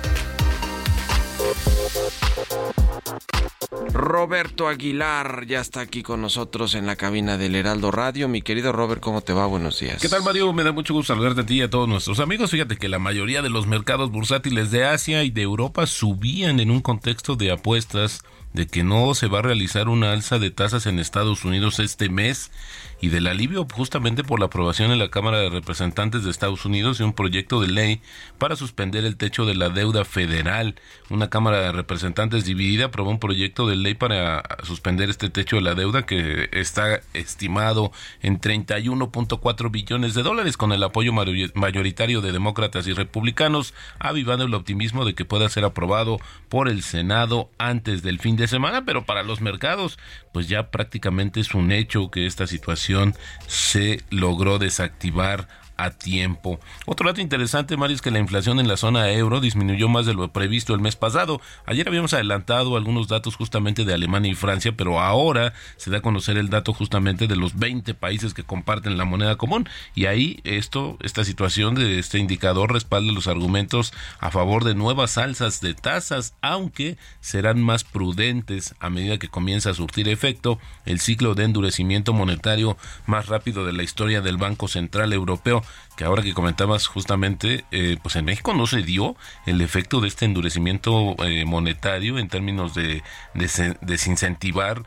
Roberto 3.92 4.68
Aguilar 4.68 5.46
ya 5.46 5.60
está 5.60 5.80
aquí 5.80 6.02
con 6.02 6.20
nosotros 6.20 6.74
en 6.74 6.86
la 6.86 6.96
cabina 6.96 7.36
del 7.36 7.54
Heraldo 7.54 7.90
Radio. 7.90 8.28
Mi 8.28 8.42
querido 8.42 8.72
Robert, 8.72 9.00
¿cómo 9.00 9.20
te 9.20 9.32
va? 9.32 9.46
Buenos 9.46 9.78
días. 9.80 10.00
¿Qué 10.00 10.08
tal, 10.08 10.22
Mario? 10.22 10.52
Me 10.52 10.64
da 10.64 10.72
mucho 10.72 10.94
gusto 10.94 11.12
saludarte 11.14 11.42
a 11.42 11.46
ti 11.46 11.58
y 11.58 11.62
a 11.62 11.70
todos 11.70 11.88
nuestros 11.88 12.20
amigos. 12.20 12.50
Fíjate 12.50 12.76
que 12.76 12.88
la 12.88 12.98
mayoría 12.98 13.42
de 13.42 13.50
los 13.50 13.66
mercados 13.66 14.10
bursátiles 14.10 14.70
de 14.70 14.84
Asia 14.84 15.22
y 15.24 15.30
de 15.30 15.42
Europa 15.42 15.86
subían 15.86 16.60
en 16.60 16.70
un 16.70 16.80
contexto 16.80 17.36
de 17.36 17.52
apuestas 17.52 18.22
de 18.54 18.68
que 18.68 18.84
no 18.84 19.14
se 19.14 19.26
va 19.26 19.40
a 19.40 19.42
realizar 19.42 19.88
una 19.88 20.12
alza 20.12 20.38
de 20.38 20.50
tasas 20.50 20.86
en 20.86 21.00
Estados 21.00 21.44
Unidos 21.44 21.80
este 21.80 22.08
mes 22.08 22.52
y 23.00 23.08
del 23.08 23.26
alivio 23.26 23.66
justamente 23.70 24.22
por 24.22 24.38
la 24.38 24.46
aprobación 24.46 24.92
en 24.92 25.00
la 25.00 25.10
Cámara 25.10 25.38
de 25.38 25.50
Representantes 25.50 26.24
de 26.24 26.30
Estados 26.30 26.64
Unidos 26.64 26.96
de 26.96 27.04
un 27.04 27.12
proyecto 27.12 27.60
de 27.60 27.68
ley 27.68 28.00
para 28.38 28.56
suspender 28.56 29.04
el 29.04 29.16
techo 29.16 29.44
de 29.44 29.56
la 29.56 29.68
deuda 29.68 30.04
federal. 30.04 30.76
Una 31.10 31.28
Cámara 31.28 31.60
de 31.60 31.72
Representantes 31.72 32.44
dividida 32.44 32.86
aprobó 32.86 33.10
un 33.10 33.18
proyecto 33.18 33.66
de 33.66 33.76
ley 33.76 33.94
para 33.94 34.42
suspender 34.62 35.10
este 35.10 35.28
techo 35.28 35.56
de 35.56 35.62
la 35.62 35.74
deuda 35.74 36.06
que 36.06 36.48
está 36.52 37.00
estimado 37.12 37.90
en 38.22 38.40
31.4 38.40 39.70
billones 39.70 40.14
de 40.14 40.22
dólares 40.22 40.56
con 40.56 40.72
el 40.72 40.82
apoyo 40.82 41.12
mayoritario 41.12 42.20
de 42.20 42.32
demócratas 42.32 42.86
y 42.86 42.92
republicanos, 42.92 43.74
avivando 43.98 44.44
el 44.44 44.54
optimismo 44.54 45.04
de 45.04 45.14
que 45.14 45.24
pueda 45.24 45.48
ser 45.48 45.64
aprobado 45.64 46.20
por 46.48 46.68
el 46.68 46.82
Senado 46.82 47.50
antes 47.58 48.02
del 48.02 48.20
fin 48.20 48.36
de 48.44 48.48
semana, 48.48 48.84
pero 48.84 49.04
para 49.04 49.22
los 49.22 49.40
mercados 49.40 49.98
pues 50.32 50.48
ya 50.48 50.70
prácticamente 50.70 51.40
es 51.40 51.54
un 51.54 51.72
hecho 51.72 52.10
que 52.10 52.26
esta 52.26 52.46
situación 52.46 53.14
se 53.46 54.02
logró 54.10 54.58
desactivar 54.58 55.48
a 55.76 55.90
tiempo. 55.90 56.60
Otro 56.86 57.08
dato 57.08 57.20
interesante, 57.20 57.76
Mario, 57.76 57.96
es 57.96 58.02
que 58.02 58.10
la 58.10 58.18
inflación 58.18 58.60
en 58.60 58.68
la 58.68 58.76
zona 58.76 59.10
euro 59.10 59.40
disminuyó 59.40 59.88
más 59.88 60.06
de 60.06 60.14
lo 60.14 60.28
previsto 60.28 60.74
el 60.74 60.80
mes 60.80 60.96
pasado. 60.96 61.40
Ayer 61.66 61.88
habíamos 61.88 62.14
adelantado 62.14 62.76
algunos 62.76 63.08
datos 63.08 63.36
justamente 63.36 63.84
de 63.84 63.94
Alemania 63.94 64.30
y 64.30 64.34
Francia, 64.34 64.72
pero 64.76 65.00
ahora 65.00 65.52
se 65.76 65.90
da 65.90 65.98
a 65.98 66.02
conocer 66.02 66.36
el 66.36 66.50
dato 66.50 66.72
justamente 66.72 67.26
de 67.26 67.36
los 67.36 67.58
20 67.58 67.94
países 67.94 68.34
que 68.34 68.44
comparten 68.44 68.98
la 68.98 69.04
moneda 69.04 69.36
común. 69.36 69.68
Y 69.94 70.06
ahí 70.06 70.40
esto, 70.44 70.98
esta 71.02 71.24
situación 71.24 71.74
de 71.74 71.98
este 71.98 72.18
indicador 72.18 72.72
respalda 72.72 73.12
los 73.12 73.26
argumentos 73.26 73.92
a 74.20 74.30
favor 74.30 74.64
de 74.64 74.74
nuevas 74.74 75.18
alzas 75.18 75.60
de 75.60 75.74
tasas, 75.74 76.34
aunque 76.40 76.96
serán 77.20 77.62
más 77.62 77.84
prudentes 77.84 78.74
a 78.78 78.90
medida 78.90 79.18
que 79.18 79.28
comienza 79.28 79.70
a 79.70 79.74
surtir 79.74 80.08
efecto 80.08 80.58
el 80.86 81.00
ciclo 81.00 81.34
de 81.34 81.44
endurecimiento 81.44 82.12
monetario 82.12 82.76
más 83.06 83.26
rápido 83.26 83.64
de 83.66 83.72
la 83.72 83.82
historia 83.82 84.20
del 84.20 84.36
Banco 84.36 84.68
Central 84.68 85.12
Europeo 85.12 85.63
que 85.96 86.04
ahora 86.04 86.22
que 86.22 86.34
comentabas 86.34 86.86
justamente, 86.86 87.64
eh, 87.70 87.98
pues 88.02 88.16
en 88.16 88.24
México 88.24 88.54
no 88.54 88.66
se 88.66 88.82
dio 88.82 89.16
el 89.46 89.60
efecto 89.60 90.00
de 90.00 90.08
este 90.08 90.24
endurecimiento 90.24 91.14
eh, 91.24 91.44
monetario 91.44 92.18
en 92.18 92.28
términos 92.28 92.74
de, 92.74 93.02
de 93.34 93.76
desincentivar 93.80 94.84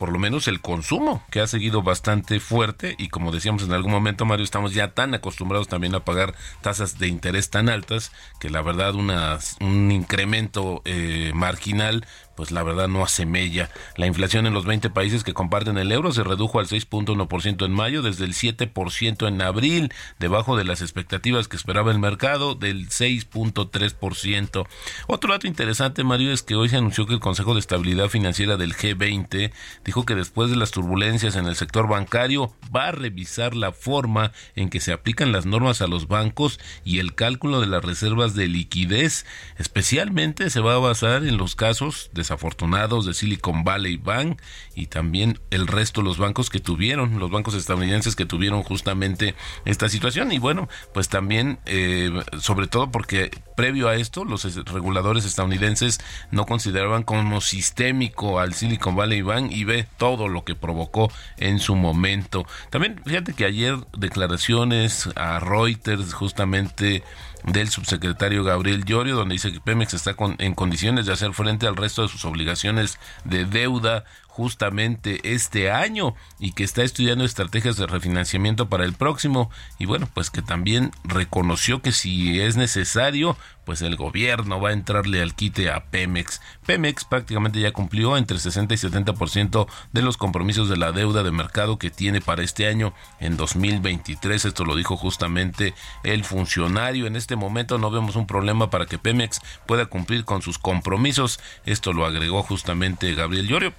por 0.00 0.10
lo 0.12 0.18
menos 0.18 0.48
el 0.48 0.62
consumo, 0.62 1.22
que 1.30 1.42
ha 1.42 1.46
seguido 1.46 1.82
bastante 1.82 2.40
fuerte 2.40 2.94
y 2.96 3.08
como 3.08 3.32
decíamos 3.32 3.64
en 3.64 3.74
algún 3.74 3.92
momento, 3.92 4.24
Mario, 4.24 4.44
estamos 4.44 4.72
ya 4.72 4.94
tan 4.94 5.12
acostumbrados 5.12 5.68
también 5.68 5.94
a 5.94 6.06
pagar 6.06 6.32
tasas 6.62 6.98
de 6.98 7.06
interés 7.06 7.50
tan 7.50 7.68
altas 7.68 8.10
que 8.40 8.48
la 8.48 8.62
verdad 8.62 8.94
una, 8.94 9.38
un 9.60 9.92
incremento 9.92 10.80
eh, 10.86 11.32
marginal 11.34 12.06
pues 12.40 12.52
la 12.52 12.62
verdad 12.62 12.88
no 12.88 13.04
asemella. 13.04 13.68
La 13.96 14.06
inflación 14.06 14.46
en 14.46 14.54
los 14.54 14.64
20 14.64 14.88
países 14.88 15.24
que 15.24 15.34
comparten 15.34 15.76
el 15.76 15.92
euro 15.92 16.10
se 16.10 16.24
redujo 16.24 16.58
al 16.58 16.68
6.1% 16.68 17.66
en 17.66 17.72
mayo, 17.72 18.00
desde 18.00 18.24
el 18.24 18.32
7% 18.32 19.28
en 19.28 19.42
abril, 19.42 19.92
debajo 20.18 20.56
de 20.56 20.64
las 20.64 20.80
expectativas 20.80 21.48
que 21.48 21.58
esperaba 21.58 21.92
el 21.92 21.98
mercado 21.98 22.54
del 22.54 22.88
6.3%. 22.88 24.66
Otro 25.06 25.32
dato 25.34 25.46
interesante, 25.48 26.02
Mario, 26.02 26.32
es 26.32 26.42
que 26.42 26.54
hoy 26.54 26.70
se 26.70 26.78
anunció 26.78 27.06
que 27.06 27.12
el 27.12 27.20
Consejo 27.20 27.52
de 27.52 27.60
Estabilidad 27.60 28.08
Financiera 28.08 28.56
del 28.56 28.74
G20 28.74 29.52
dijo 29.84 30.06
que 30.06 30.14
después 30.14 30.48
de 30.48 30.56
las 30.56 30.70
turbulencias 30.70 31.36
en 31.36 31.44
el 31.44 31.56
sector 31.56 31.88
bancario 31.88 32.54
va 32.74 32.88
a 32.88 32.92
revisar 32.92 33.54
la 33.54 33.72
forma 33.72 34.32
en 34.56 34.70
que 34.70 34.80
se 34.80 34.94
aplican 34.94 35.30
las 35.30 35.44
normas 35.44 35.82
a 35.82 35.86
los 35.86 36.08
bancos 36.08 36.58
y 36.86 37.00
el 37.00 37.14
cálculo 37.14 37.60
de 37.60 37.66
las 37.66 37.84
reservas 37.84 38.34
de 38.34 38.46
liquidez. 38.46 39.26
Especialmente 39.58 40.48
se 40.48 40.60
va 40.60 40.76
a 40.76 40.78
basar 40.78 41.24
en 41.24 41.36
los 41.36 41.54
casos 41.54 42.08
de 42.14 42.29
desafortunados 42.30 43.06
de 43.06 43.14
Silicon 43.14 43.64
Valley 43.64 43.96
Bank 43.96 44.40
y 44.76 44.86
también 44.86 45.40
el 45.50 45.66
resto 45.66 46.00
de 46.00 46.06
los 46.06 46.18
bancos 46.18 46.48
que 46.48 46.60
tuvieron, 46.60 47.18
los 47.18 47.28
bancos 47.28 47.54
estadounidenses 47.54 48.14
que 48.14 48.24
tuvieron 48.24 48.62
justamente 48.62 49.34
esta 49.64 49.88
situación. 49.88 50.30
Y 50.30 50.38
bueno, 50.38 50.68
pues 50.94 51.08
también, 51.08 51.58
eh, 51.66 52.08
sobre 52.38 52.68
todo 52.68 52.92
porque 52.92 53.30
previo 53.56 53.88
a 53.88 53.96
esto, 53.96 54.24
los 54.24 54.44
reguladores 54.66 55.24
estadounidenses 55.24 55.98
no 56.30 56.46
consideraban 56.46 57.02
como 57.02 57.40
sistémico 57.40 58.38
al 58.38 58.54
Silicon 58.54 58.94
Valley 58.94 59.22
Bank 59.22 59.50
y 59.50 59.64
ve 59.64 59.88
todo 59.98 60.28
lo 60.28 60.44
que 60.44 60.54
provocó 60.54 61.10
en 61.36 61.58
su 61.58 61.74
momento. 61.74 62.46
También 62.70 63.02
fíjate 63.04 63.34
que 63.34 63.44
ayer 63.44 63.76
declaraciones 63.98 65.08
a 65.16 65.40
Reuters 65.40 66.14
justamente 66.14 67.02
del 67.44 67.68
subsecretario 67.68 68.44
Gabriel 68.44 68.84
Llorio, 68.84 69.16
donde 69.16 69.34
dice 69.34 69.52
que 69.52 69.60
Pemex 69.60 69.94
está 69.94 70.14
en 70.38 70.54
condiciones 70.54 71.06
de 71.06 71.12
hacer 71.12 71.32
frente 71.32 71.66
al 71.66 71.76
resto 71.76 72.02
de 72.02 72.08
sus 72.08 72.24
obligaciones 72.24 72.98
de 73.24 73.44
deuda 73.44 74.04
justamente 74.40 75.20
este 75.34 75.70
año 75.70 76.14
y 76.38 76.52
que 76.52 76.64
está 76.64 76.82
estudiando 76.82 77.26
estrategias 77.26 77.76
de 77.76 77.86
refinanciamiento 77.86 78.70
para 78.70 78.86
el 78.86 78.94
próximo 78.94 79.50
y 79.78 79.84
bueno 79.84 80.08
pues 80.14 80.30
que 80.30 80.40
también 80.40 80.92
reconoció 81.04 81.82
que 81.82 81.92
si 81.92 82.40
es 82.40 82.56
necesario 82.56 83.36
pues 83.70 83.82
el 83.82 83.94
gobierno 83.94 84.60
va 84.60 84.70
a 84.70 84.72
entrarle 84.72 85.22
al 85.22 85.34
quite 85.34 85.70
a 85.70 85.84
Pemex. 85.84 86.40
Pemex 86.66 87.04
prácticamente 87.04 87.60
ya 87.60 87.72
cumplió 87.72 88.16
entre 88.16 88.38
60 88.38 88.74
y 88.74 88.76
70% 88.76 89.68
de 89.92 90.02
los 90.02 90.16
compromisos 90.16 90.68
de 90.68 90.76
la 90.76 90.90
deuda 90.90 91.22
de 91.22 91.30
mercado 91.30 91.78
que 91.78 91.90
tiene 91.90 92.20
para 92.20 92.42
este 92.42 92.66
año 92.66 92.94
en 93.20 93.36
2023. 93.36 94.44
Esto 94.44 94.64
lo 94.64 94.74
dijo 94.74 94.96
justamente 94.96 95.74
el 96.02 96.24
funcionario. 96.24 97.06
En 97.06 97.14
este 97.14 97.36
momento 97.36 97.78
no 97.78 97.92
vemos 97.92 98.16
un 98.16 98.26
problema 98.26 98.70
para 98.70 98.86
que 98.86 98.98
Pemex 98.98 99.40
pueda 99.66 99.86
cumplir 99.86 100.24
con 100.24 100.42
sus 100.42 100.58
compromisos. 100.58 101.38
Esto 101.64 101.92
lo 101.92 102.06
agregó 102.06 102.42
justamente 102.42 103.14
Gabriel 103.14 103.46
Llorio. 103.46 103.72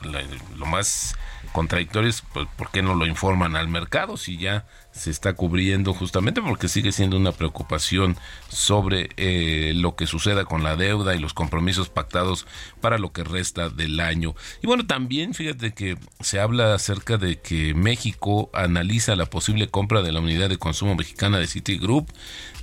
Lo 0.56 0.66
más 0.66 1.16
contradictorio 1.52 2.10
es 2.10 2.24
pues, 2.34 2.48
por 2.56 2.72
qué 2.72 2.82
no 2.82 2.96
lo 2.96 3.06
informan 3.06 3.56
al 3.56 3.68
mercado 3.68 4.18
si 4.18 4.38
ya 4.38 4.66
se 4.92 5.10
está 5.10 5.34
cubriendo 5.34 5.94
justamente 5.94 6.42
porque 6.42 6.68
sigue 6.68 6.92
siendo 6.92 7.18
una 7.18 7.32
preocupación 7.32 8.18
sobre 8.50 9.10
eh, 9.18 9.74
lo 9.76 9.96
que 9.96 10.06
suceda 10.06 10.46
con 10.46 10.64
la 10.64 10.76
deuda 10.76 11.16
y 11.16 11.20
los 11.20 11.34
compromisos 11.34 11.90
pactados 11.90 12.46
para 12.82 12.98
lo 12.98 13.12
que 13.12 13.24
resta 13.24 13.70
del 13.70 14.00
año. 14.00 14.36
Y 14.62 14.68
bueno, 14.68 14.86
también 14.86 15.34
fíjate 15.34 15.74
que 15.74 15.98
se 16.20 16.40
habla 16.40 16.74
acerca 16.74 17.18
de 17.18 17.40
que 17.40 17.74
México 17.74 18.50
analiza 18.54 19.16
la 19.16 19.26
posible 19.26 19.70
compra 19.70 20.02
de 20.02 20.12
la 20.12 20.20
unidad 20.20 20.50
de 20.50 20.58
consumo 20.58 20.96
mexicana 20.96 21.40
de 21.40 21.48
Citigroup, 21.48 22.10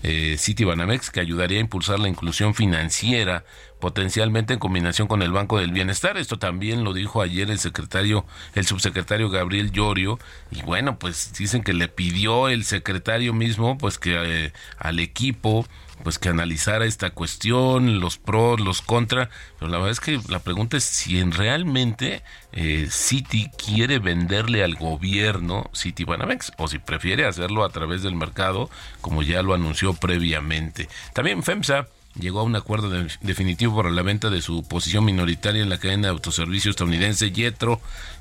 eh, 0.03 0.37
Citibanamex, 0.39 1.11
que 1.11 1.21
ayudaría 1.21 1.59
a 1.59 1.63
impulsar 1.63 1.99
la 1.99 2.09
inclusión 2.09 2.55
financiera 2.55 3.45
potencialmente 3.81 4.55
en 4.55 4.59
combinación 4.59 5.09
con 5.09 5.23
el 5.23 5.33
Banco 5.33 5.59
del 5.59 5.73
Bienestar. 5.73 6.17
Esto 6.17 6.39
también 6.39 6.85
lo 6.85 6.93
dijo 6.93 7.23
ayer 7.23 7.51
el 7.51 7.59
secretario, 7.59 8.25
el 8.55 8.67
subsecretario 8.67 9.31
Gabriel 9.31 9.71
Llorio, 9.71 10.19
y 10.51 10.63
bueno, 10.63 10.99
pues 10.99 11.33
dicen 11.39 11.63
que 11.63 11.73
le 11.73 11.89
pidió 11.89 12.49
el 12.49 12.65
secretario 12.65 13.33
mismo 13.33 13.79
pues 13.79 13.99
que 13.99 14.17
eh, 14.17 14.53
al 14.79 14.99
equipo 14.99 15.67
pues 16.03 16.19
que 16.19 16.29
analizara 16.29 16.85
esta 16.85 17.11
cuestión, 17.11 18.01
los 18.01 18.19
pros, 18.19 18.61
los 18.61 18.83
contra, 18.83 19.31
pero 19.59 19.71
la 19.71 19.79
verdad 19.79 19.93
es 19.93 20.01
que 20.01 20.21
la 20.29 20.39
pregunta 20.41 20.77
es 20.77 20.85
si 20.85 21.19
en 21.19 21.33
realmente 21.33 22.23
eh, 22.53 22.89
Citi 22.91 23.51
quiere 23.51 23.99
venderle 23.99 24.65
al 24.65 24.75
gobierno 24.77 25.71
City 25.73 26.05
Banamex 26.05 26.53
o 26.57 26.69
si 26.69 26.79
prefiere 26.79 27.27
hacerlo 27.27 27.65
a 27.65 27.71
través 27.71 28.03
del 28.03 28.15
mercado 28.15 28.71
como 29.01 29.23
ya 29.23 29.43
lo 29.43 29.55
anunció 29.55 29.95
previamente. 29.95 30.89
También 31.13 31.43
FEMSA 31.43 31.89
llegó 32.19 32.41
a 32.41 32.45
un 32.45 32.57
acuerdo 32.57 32.91
definitivo 33.21 33.77
para 33.77 33.91
la 33.91 34.03
venta 34.03 34.31
de 34.31 34.43
su 34.43 34.63
posición 34.63 35.05
minoritaria 35.05 35.63
en 35.63 35.69
la 35.69 35.79
cadena 35.79 36.09
de 36.09 36.13
autoservicio 36.13 36.71
estadounidense 36.71 37.31
Yetro 37.31 37.81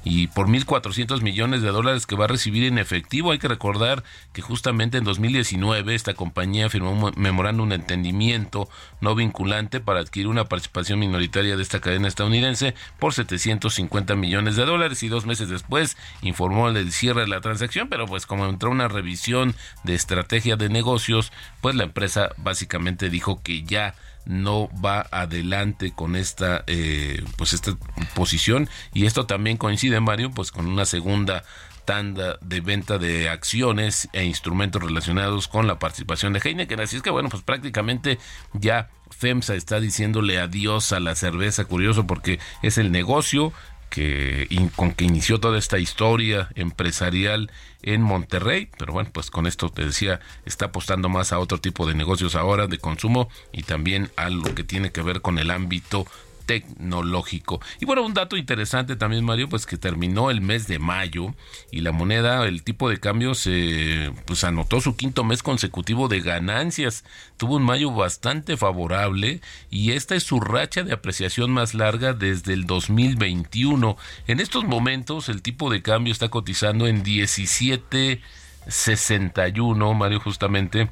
y 0.09 0.27
por 0.27 0.47
1.400 0.47 1.21
millones 1.21 1.61
de 1.61 1.69
dólares 1.69 2.05
que 2.05 2.15
va 2.15 2.25
a 2.25 2.29
recibir 2.29 2.63
en 2.63 2.77
efectivo. 2.77 3.31
Hay 3.31 3.39
que 3.39 3.49
recordar 3.49 4.03
que 4.31 4.41
justamente 4.41 4.97
en 4.97 5.03
2019 5.03 5.93
esta 5.93 6.13
compañía 6.13 6.69
firmó 6.69 6.91
un 6.91 7.11
memorándum 7.17 7.69
de 7.69 7.75
entendimiento 7.75 8.69
no 9.01 9.15
vinculante 9.15 9.81
para 9.81 9.99
adquirir 9.99 10.27
una 10.27 10.45
participación 10.45 10.99
minoritaria 10.99 11.57
de 11.57 11.61
esta 11.61 11.81
cadena 11.81 12.07
estadounidense 12.07 12.73
por 12.99 13.13
750 13.13 14.15
millones 14.15 14.55
de 14.55 14.65
dólares 14.65 15.03
y 15.03 15.09
dos 15.09 15.25
meses 15.25 15.49
después 15.49 15.97
informó 16.21 16.69
el 16.69 16.91
cierre 16.93 17.21
de 17.21 17.27
la 17.27 17.41
transacción, 17.41 17.89
pero 17.89 18.05
pues 18.05 18.25
como 18.25 18.45
entró 18.45 18.71
una 18.71 18.87
revisión 18.87 19.55
de 19.83 19.95
estrategia 19.95 20.55
de 20.55 20.69
negocios, 20.69 21.33
pues 21.59 21.75
la 21.75 21.83
empresa 21.83 22.29
básicamente 22.37 23.09
dijo 23.09 23.41
que 23.43 23.63
ya 23.63 23.93
no 24.27 24.69
va 24.83 25.07
adelante 25.11 25.91
con 25.91 26.15
esta 26.15 26.63
eh, 26.67 27.23
pues 27.37 27.53
esta 27.53 27.75
posición. 28.13 28.69
Y 28.93 29.05
esto 29.05 29.25
también 29.25 29.57
coincide 29.57 29.99
Mario 29.99 30.31
pues 30.31 30.51
con 30.51 30.67
una 30.67 30.85
segunda 30.85 31.43
tanda 31.85 32.37
de 32.41 32.59
venta 32.59 32.97
de 32.97 33.29
acciones 33.29 34.09
e 34.11 34.25
instrumentos 34.25 34.83
relacionados 34.83 35.47
con 35.47 35.67
la 35.67 35.79
participación 35.79 36.33
de 36.33 36.41
Heineken. 36.43 36.81
Así 36.81 36.97
es 36.97 37.01
que 37.01 37.09
bueno 37.09 37.29
pues 37.29 37.43
prácticamente 37.43 38.19
ya 38.53 38.89
FEMSA 39.09 39.55
está 39.55 39.79
diciéndole 39.79 40.39
adiós 40.39 40.91
a 40.91 40.99
la 40.99 41.15
cerveza 41.15 41.65
curioso 41.65 42.05
porque 42.05 42.39
es 42.61 42.77
el 42.77 42.91
negocio 42.91 43.53
que 43.89 44.47
con 44.75 44.93
que 44.93 45.05
inició 45.05 45.39
toda 45.39 45.57
esta 45.57 45.79
historia 45.79 46.49
empresarial 46.55 47.51
en 47.81 48.01
Monterrey, 48.01 48.69
pero 48.77 48.93
bueno, 48.93 49.09
pues 49.13 49.31
con 49.31 49.47
esto 49.47 49.69
te 49.69 49.85
decía, 49.85 50.19
está 50.45 50.65
apostando 50.65 51.09
más 51.09 51.31
a 51.31 51.39
otro 51.39 51.59
tipo 51.59 51.87
de 51.87 51.95
negocios 51.95 52.35
ahora 52.35 52.67
de 52.67 52.77
consumo 52.79 53.29
y 53.51 53.63
también 53.63 54.11
a 54.15 54.29
lo 54.29 54.53
que 54.55 54.63
tiene 54.63 54.91
que 54.91 55.01
ver 55.01 55.21
con 55.21 55.39
el 55.39 55.51
ámbito 55.51 56.05
tecnológico. 56.47 57.61
Y 57.79 57.85
bueno, 57.85 58.03
un 58.03 58.15
dato 58.15 58.37
interesante 58.37 58.95
también, 58.95 59.23
Mario, 59.23 59.49
pues 59.49 59.67
que 59.67 59.77
terminó 59.77 60.31
el 60.31 60.41
mes 60.41 60.67
de 60.67 60.79
mayo 60.79 61.35
y 61.71 61.81
la 61.81 61.91
moneda, 61.91 62.47
el 62.47 62.63
tipo 62.63 62.89
de 62.89 62.99
cambio 62.99 63.35
se 63.35 64.11
pues 64.25 64.43
anotó 64.43 64.81
su 64.81 64.95
quinto 64.95 65.23
mes 65.23 65.43
consecutivo 65.43 66.07
de 66.07 66.21
ganancias. 66.21 67.05
Tuvo 67.37 67.57
un 67.57 67.63
mayo 67.63 67.91
bastante 67.91 68.57
favorable 68.57 69.41
y 69.69 69.91
esta 69.91 70.15
es 70.15 70.23
su 70.23 70.39
racha 70.39 70.81
de 70.81 70.93
apreciación 70.93 71.51
más 71.51 71.75
larga 71.75 72.13
desde 72.13 72.53
el 72.53 72.65
2021. 72.65 73.95
En 74.25 74.39
estos 74.39 74.63
momentos 74.63 75.29
el 75.29 75.43
tipo 75.43 75.69
de 75.69 75.83
cambio 75.83 76.13
está 76.13 76.29
cotizando 76.29 76.87
en 76.87 77.03
17.61, 77.03 79.95
Mario, 79.95 80.19
justamente 80.21 80.89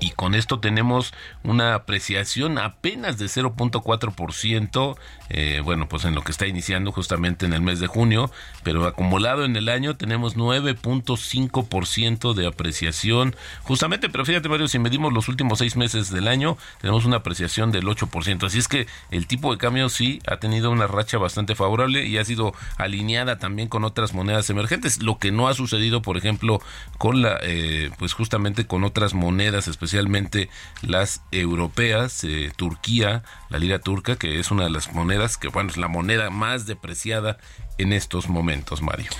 y 0.00 0.10
con 0.10 0.34
esto 0.34 0.60
tenemos 0.60 1.12
una 1.42 1.74
apreciación 1.74 2.58
apenas 2.58 3.18
de 3.18 3.26
0.4%, 3.26 4.96
eh, 5.34 5.62
bueno, 5.64 5.88
pues 5.88 6.04
en 6.04 6.14
lo 6.14 6.22
que 6.22 6.30
está 6.30 6.46
iniciando 6.46 6.92
justamente 6.92 7.46
en 7.46 7.54
el 7.54 7.62
mes 7.62 7.80
de 7.80 7.86
junio, 7.86 8.30
pero 8.62 8.86
acumulado 8.86 9.46
en 9.46 9.56
el 9.56 9.70
año 9.70 9.96
tenemos 9.96 10.36
9.5% 10.36 12.34
de 12.34 12.46
apreciación, 12.46 13.34
justamente, 13.62 14.10
pero 14.10 14.26
fíjate 14.26 14.50
Mario, 14.50 14.68
si 14.68 14.78
medimos 14.78 15.10
los 15.10 15.28
últimos 15.28 15.58
seis 15.58 15.74
meses 15.74 16.10
del 16.10 16.28
año, 16.28 16.58
tenemos 16.82 17.06
una 17.06 17.16
apreciación 17.16 17.72
del 17.72 17.86
8%, 17.86 18.44
así 18.44 18.58
es 18.58 18.68
que 18.68 18.86
el 19.10 19.26
tipo 19.26 19.50
de 19.50 19.58
cambio 19.58 19.88
sí 19.88 20.20
ha 20.26 20.36
tenido 20.36 20.70
una 20.70 20.86
racha 20.86 21.16
bastante 21.16 21.54
favorable 21.54 22.06
y 22.06 22.18
ha 22.18 22.24
sido 22.26 22.52
alineada 22.76 23.38
también 23.38 23.68
con 23.68 23.84
otras 23.84 24.12
monedas 24.12 24.50
emergentes, 24.50 25.02
lo 25.02 25.18
que 25.18 25.32
no 25.32 25.48
ha 25.48 25.54
sucedido, 25.54 26.02
por 26.02 26.18
ejemplo, 26.18 26.60
con 26.98 27.22
la, 27.22 27.38
eh, 27.40 27.90
pues 27.98 28.12
justamente 28.12 28.66
con 28.66 28.84
otras 28.84 29.14
monedas 29.14 29.66
especialmente 29.66 30.50
las 30.82 31.22
europeas, 31.30 32.22
eh, 32.24 32.52
Turquía, 32.54 33.22
la 33.48 33.58
lira 33.58 33.78
turca, 33.78 34.16
que 34.16 34.38
es 34.38 34.50
una 34.50 34.64
de 34.64 34.70
las 34.70 34.92
monedas 34.92 35.21
que, 35.38 35.48
bueno, 35.48 35.70
es 35.70 35.76
la 35.76 35.88
moneda 35.88 36.30
más 36.30 36.66
depreciada 36.66 37.38
en 37.78 37.92
estos 37.92 38.28
momentos, 38.28 38.82
Mario. 38.82 39.10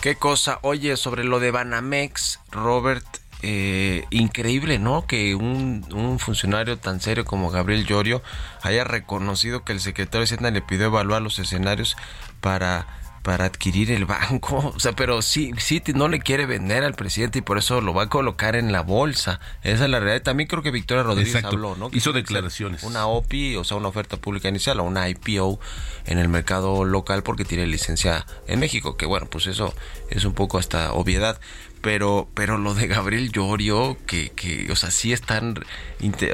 Qué 0.00 0.16
cosa. 0.16 0.58
Oye, 0.62 0.96
sobre 0.96 1.24
lo 1.24 1.40
de 1.40 1.50
Banamex, 1.50 2.40
Robert, 2.50 3.06
eh, 3.42 4.04
increíble, 4.10 4.78
¿no? 4.78 5.06
Que 5.06 5.34
un, 5.34 5.86
un, 5.92 6.18
funcionario 6.18 6.78
tan 6.78 7.00
serio 7.00 7.24
como 7.24 7.50
Gabriel 7.50 7.84
Llorio 7.86 8.22
haya 8.62 8.84
reconocido 8.84 9.64
que 9.64 9.72
el 9.72 9.80
secretario 9.80 10.20
de 10.20 10.24
Hacienda 10.24 10.50
le 10.50 10.62
pidió 10.62 10.86
evaluar 10.86 11.22
los 11.22 11.38
escenarios 11.38 11.96
para 12.40 12.86
para 13.26 13.46
adquirir 13.46 13.90
el 13.90 14.04
banco. 14.04 14.72
O 14.76 14.78
sea, 14.78 14.92
pero 14.92 15.20
sí, 15.20 15.50
sí 15.58 15.82
no 15.94 16.08
le 16.08 16.20
quiere 16.20 16.46
vender 16.46 16.84
al 16.84 16.94
presidente 16.94 17.40
y 17.40 17.42
por 17.42 17.58
eso 17.58 17.80
lo 17.80 17.92
va 17.92 18.04
a 18.04 18.08
colocar 18.08 18.54
en 18.54 18.70
la 18.70 18.82
bolsa. 18.82 19.40
Esa 19.64 19.84
es 19.84 19.90
la 19.90 19.98
realidad. 19.98 20.22
También 20.22 20.46
creo 20.48 20.62
que 20.62 20.70
Victoria 20.70 21.02
Rodríguez 21.02 21.42
habló, 21.44 21.74
¿no? 21.74 21.90
Hizo 21.92 22.12
declaraciones. 22.12 22.84
Una 22.84 23.06
OPI, 23.06 23.56
o 23.56 23.64
sea, 23.64 23.78
una 23.78 23.88
oferta 23.88 24.16
pública 24.16 24.48
inicial 24.48 24.78
o 24.78 24.84
una 24.84 25.08
IPO 25.08 25.58
en 26.04 26.18
el 26.18 26.28
mercado 26.28 26.84
local 26.84 27.24
porque 27.24 27.44
tiene 27.44 27.66
licencia 27.66 28.26
en 28.46 28.60
México. 28.60 28.96
Que 28.96 29.06
bueno, 29.06 29.26
pues 29.26 29.48
eso 29.48 29.74
es 30.08 30.24
un 30.24 30.34
poco 30.34 30.58
hasta 30.58 30.92
obviedad 30.92 31.40
pero 31.86 32.28
pero 32.34 32.58
lo 32.58 32.74
de 32.74 32.88
Gabriel 32.88 33.30
Llorio 33.30 33.96
que, 34.08 34.30
que 34.30 34.66
o 34.72 34.74
sea 34.74 34.90
sí 34.90 35.12
están 35.12 35.54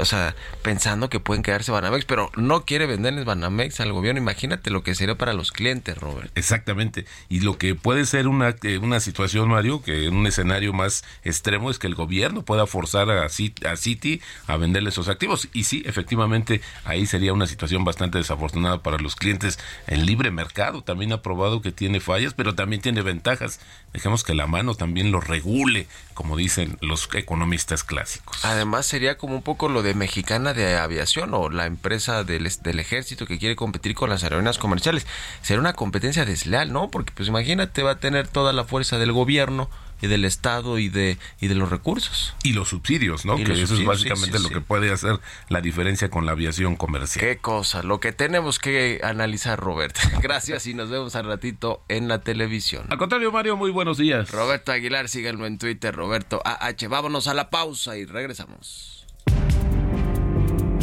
o 0.01 0.05
sea 0.07 0.35
pensando 0.63 1.11
que 1.11 1.21
pueden 1.21 1.43
quedarse 1.43 1.71
Banamex 1.71 2.07
pero 2.07 2.31
no 2.37 2.65
quiere 2.65 2.87
venderles 2.87 3.27
Banamex 3.27 3.79
al 3.81 3.93
gobierno. 3.93 4.19
Imagínate 4.19 4.71
lo 4.71 4.83
que 4.83 4.95
sería 4.95 5.19
para 5.19 5.35
los 5.35 5.53
clientes 5.53 5.99
Robert. 5.99 6.33
Exactamente. 6.37 7.05
Y 7.29 7.41
lo 7.41 7.59
que 7.59 7.75
puede 7.75 8.07
ser 8.07 8.29
una 8.29 8.57
eh, 8.63 8.79
una 8.79 8.99
situación 9.01 9.51
Mario 9.51 9.83
que 9.83 10.07
en 10.07 10.17
un 10.17 10.27
escenario 10.27 10.73
más 10.73 11.05
extremo 11.23 11.71
es 11.71 11.79
que 11.79 11.87
el 11.87 11.97
gobierno 11.97 12.47
pueda 12.47 12.67
forzar 12.67 13.11
a, 13.11 13.27
a 13.27 13.77
Citi 13.77 14.23
a 14.47 14.57
venderle 14.57 14.89
esos 14.89 15.11
activos. 15.11 15.51
Y 15.53 15.65
sí 15.65 15.83
efectivamente 15.85 16.63
ahí 16.87 17.05
sería 17.05 17.35
una 17.35 17.47
situación 17.47 17.85
bastante 17.85 18.17
desafortunada 18.17 18.83
para 18.83 18.97
los 18.97 19.17
clientes. 19.17 19.59
El 19.87 20.07
libre 20.07 20.31
mercado 20.31 20.81
también 20.81 21.13
ha 21.13 21.21
probado 21.21 21.61
que 21.61 21.73
tiene 21.73 22.01
fallas 22.01 22.33
pero 22.33 22.55
también 22.55 22.81
tiene 22.81 23.03
ventajas. 23.03 23.61
Dejemos 23.93 24.25
que 24.25 24.35
la 24.35 24.47
mano 24.47 24.75
también 24.75 25.13
lo 25.13 25.21
regule 25.21 25.42
regule, 25.43 25.87
como 26.15 26.37
dicen 26.37 26.79
los 26.81 27.09
economistas 27.15 27.85
clásicos. 27.85 28.45
Además 28.45 28.87
sería 28.87 29.17
como 29.17 29.35
un 29.35 29.43
poco 29.43 29.69
lo 29.69 29.83
de 29.83 29.95
Mexicana 29.95 30.55
de 30.55 30.77
Aviación 30.77 31.35
o 31.35 31.51
la 31.51 31.67
empresa 31.67 32.25
del, 32.25 32.49
del 32.63 32.81
ejército 32.81 33.27
que 33.27 33.39
quiere 33.39 33.57
competir 33.57 33.95
con 33.95 34.11
las 34.11 34.23
aerolíneas 34.25 34.59
comerciales. 34.59 35.07
Sería 35.43 35.61
una 35.61 35.73
competencia 35.73 36.25
desleal, 36.25 36.73
¿no? 36.73 36.91
Porque 36.91 37.13
pues 37.15 37.29
imagínate, 37.29 37.83
va 37.83 37.93
a 37.93 37.99
tener 37.99 38.29
toda 38.29 38.53
la 38.53 38.65
fuerza 38.65 38.99
del 38.99 39.13
gobierno 39.13 39.69
y 40.03 40.09
del 40.09 40.25
Estado 40.25 40.79
y 40.79 40.89
de, 40.89 41.17
y 41.41 41.49
de 41.49 41.55
los 41.55 41.71
recursos. 41.71 42.35
Y 42.43 42.53
los 42.53 42.69
subsidios, 42.69 43.25
¿no? 43.25 43.37
que 43.37 43.63
eso 43.63 43.75
es 43.75 43.85
básicamente 43.85 44.39
lo 44.39 44.51
que 44.51 44.61
puede 44.61 44.93
hacer 44.93 45.21
la 45.49 45.61
diferencia 45.61 46.11
con 46.11 46.27
la 46.27 46.33
aviación 46.33 46.77
comercial. 46.77 47.25
Qué 47.25 47.39
cosa, 47.39 47.83
lo 47.83 48.01
que 48.01 48.13
tenemos 48.13 48.59
que 48.59 49.01
analizar, 49.03 49.59
Roberto. 49.59 50.01
Gracias 50.23 50.67
y 50.67 50.75
nos 50.75 50.91
vemos 50.91 51.17
al 51.17 51.27
ratito 51.27 51.83
en 51.89 52.09
la 52.09 52.21
televisión. 52.21 52.87
Al 52.91 52.99
contrario, 52.99 53.33
Mario, 53.33 53.57
muy 53.57 53.71
buenos 53.71 53.97
días. 53.97 54.31
Roberto 54.31 54.73
Aguilar, 54.73 55.09
síganlo 55.09 55.47
en 55.47 55.59
Twitter, 55.59 55.95
Roberto 55.95 56.43
AH. 56.45 56.89
Vámonos 56.89 57.29
a 57.29 57.35
la 57.35 57.49
pausa 57.49 57.97
y 57.97 58.05
regresamos. 58.05 59.07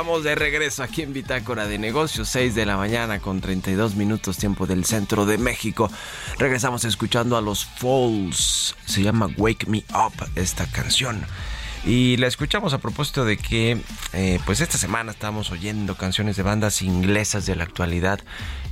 Estamos 0.00 0.24
de 0.24 0.34
regreso 0.34 0.82
aquí 0.82 1.02
en 1.02 1.12
Bitácora 1.12 1.66
de 1.66 1.76
Negocios, 1.76 2.30
6 2.30 2.54
de 2.54 2.64
la 2.64 2.78
mañana 2.78 3.18
con 3.18 3.42
32 3.42 3.96
minutos 3.96 4.38
tiempo 4.38 4.66
del 4.66 4.86
centro 4.86 5.26
de 5.26 5.36
México. 5.36 5.90
Regresamos 6.38 6.86
escuchando 6.86 7.36
a 7.36 7.42
los 7.42 7.66
Falls. 7.66 8.76
Se 8.86 9.02
llama 9.02 9.28
Wake 9.36 9.66
Me 9.66 9.84
Up 9.92 10.14
esta 10.36 10.64
canción. 10.64 11.22
Y 11.84 12.16
la 12.16 12.28
escuchamos 12.28 12.72
a 12.72 12.78
propósito 12.78 13.26
de 13.26 13.36
que 13.36 13.78
eh, 14.14 14.40
pues 14.46 14.62
esta 14.62 14.78
semana 14.78 15.12
estamos 15.12 15.50
oyendo 15.50 15.94
canciones 15.96 16.34
de 16.36 16.44
bandas 16.44 16.80
inglesas 16.80 17.44
de 17.44 17.56
la 17.56 17.64
actualidad 17.64 18.20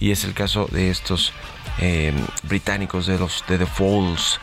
y 0.01 0.13
es 0.13 0.25
el 0.25 0.33
caso 0.33 0.67
de 0.73 0.89
estos 0.89 1.35
eh, 1.79 2.15
británicos 2.45 3.07
de 3.07 3.19
los 3.19 3.45
de 3.47 3.59
The 3.59 3.67
Falls 3.67 4.41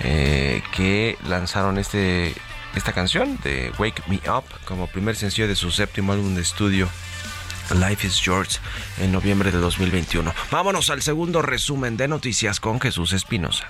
eh, 0.00 0.62
que 0.76 1.16
lanzaron 1.26 1.78
este 1.78 2.34
esta 2.76 2.92
canción 2.92 3.38
de 3.42 3.72
Wake 3.78 4.02
Me 4.06 4.20
Up 4.30 4.44
como 4.64 4.86
primer 4.86 5.16
sencillo 5.16 5.48
de 5.48 5.56
su 5.56 5.70
séptimo 5.70 6.12
álbum 6.12 6.34
de 6.34 6.42
estudio 6.42 6.88
Life 7.74 8.06
is 8.06 8.20
Yours 8.20 8.60
en 9.00 9.10
noviembre 9.10 9.50
de 9.50 9.58
2021. 9.58 10.32
Vámonos 10.50 10.90
al 10.90 11.02
segundo 11.02 11.42
resumen 11.42 11.96
de 11.96 12.06
noticias 12.06 12.60
con 12.60 12.80
Jesús 12.80 13.12
Espinosa. 13.12 13.68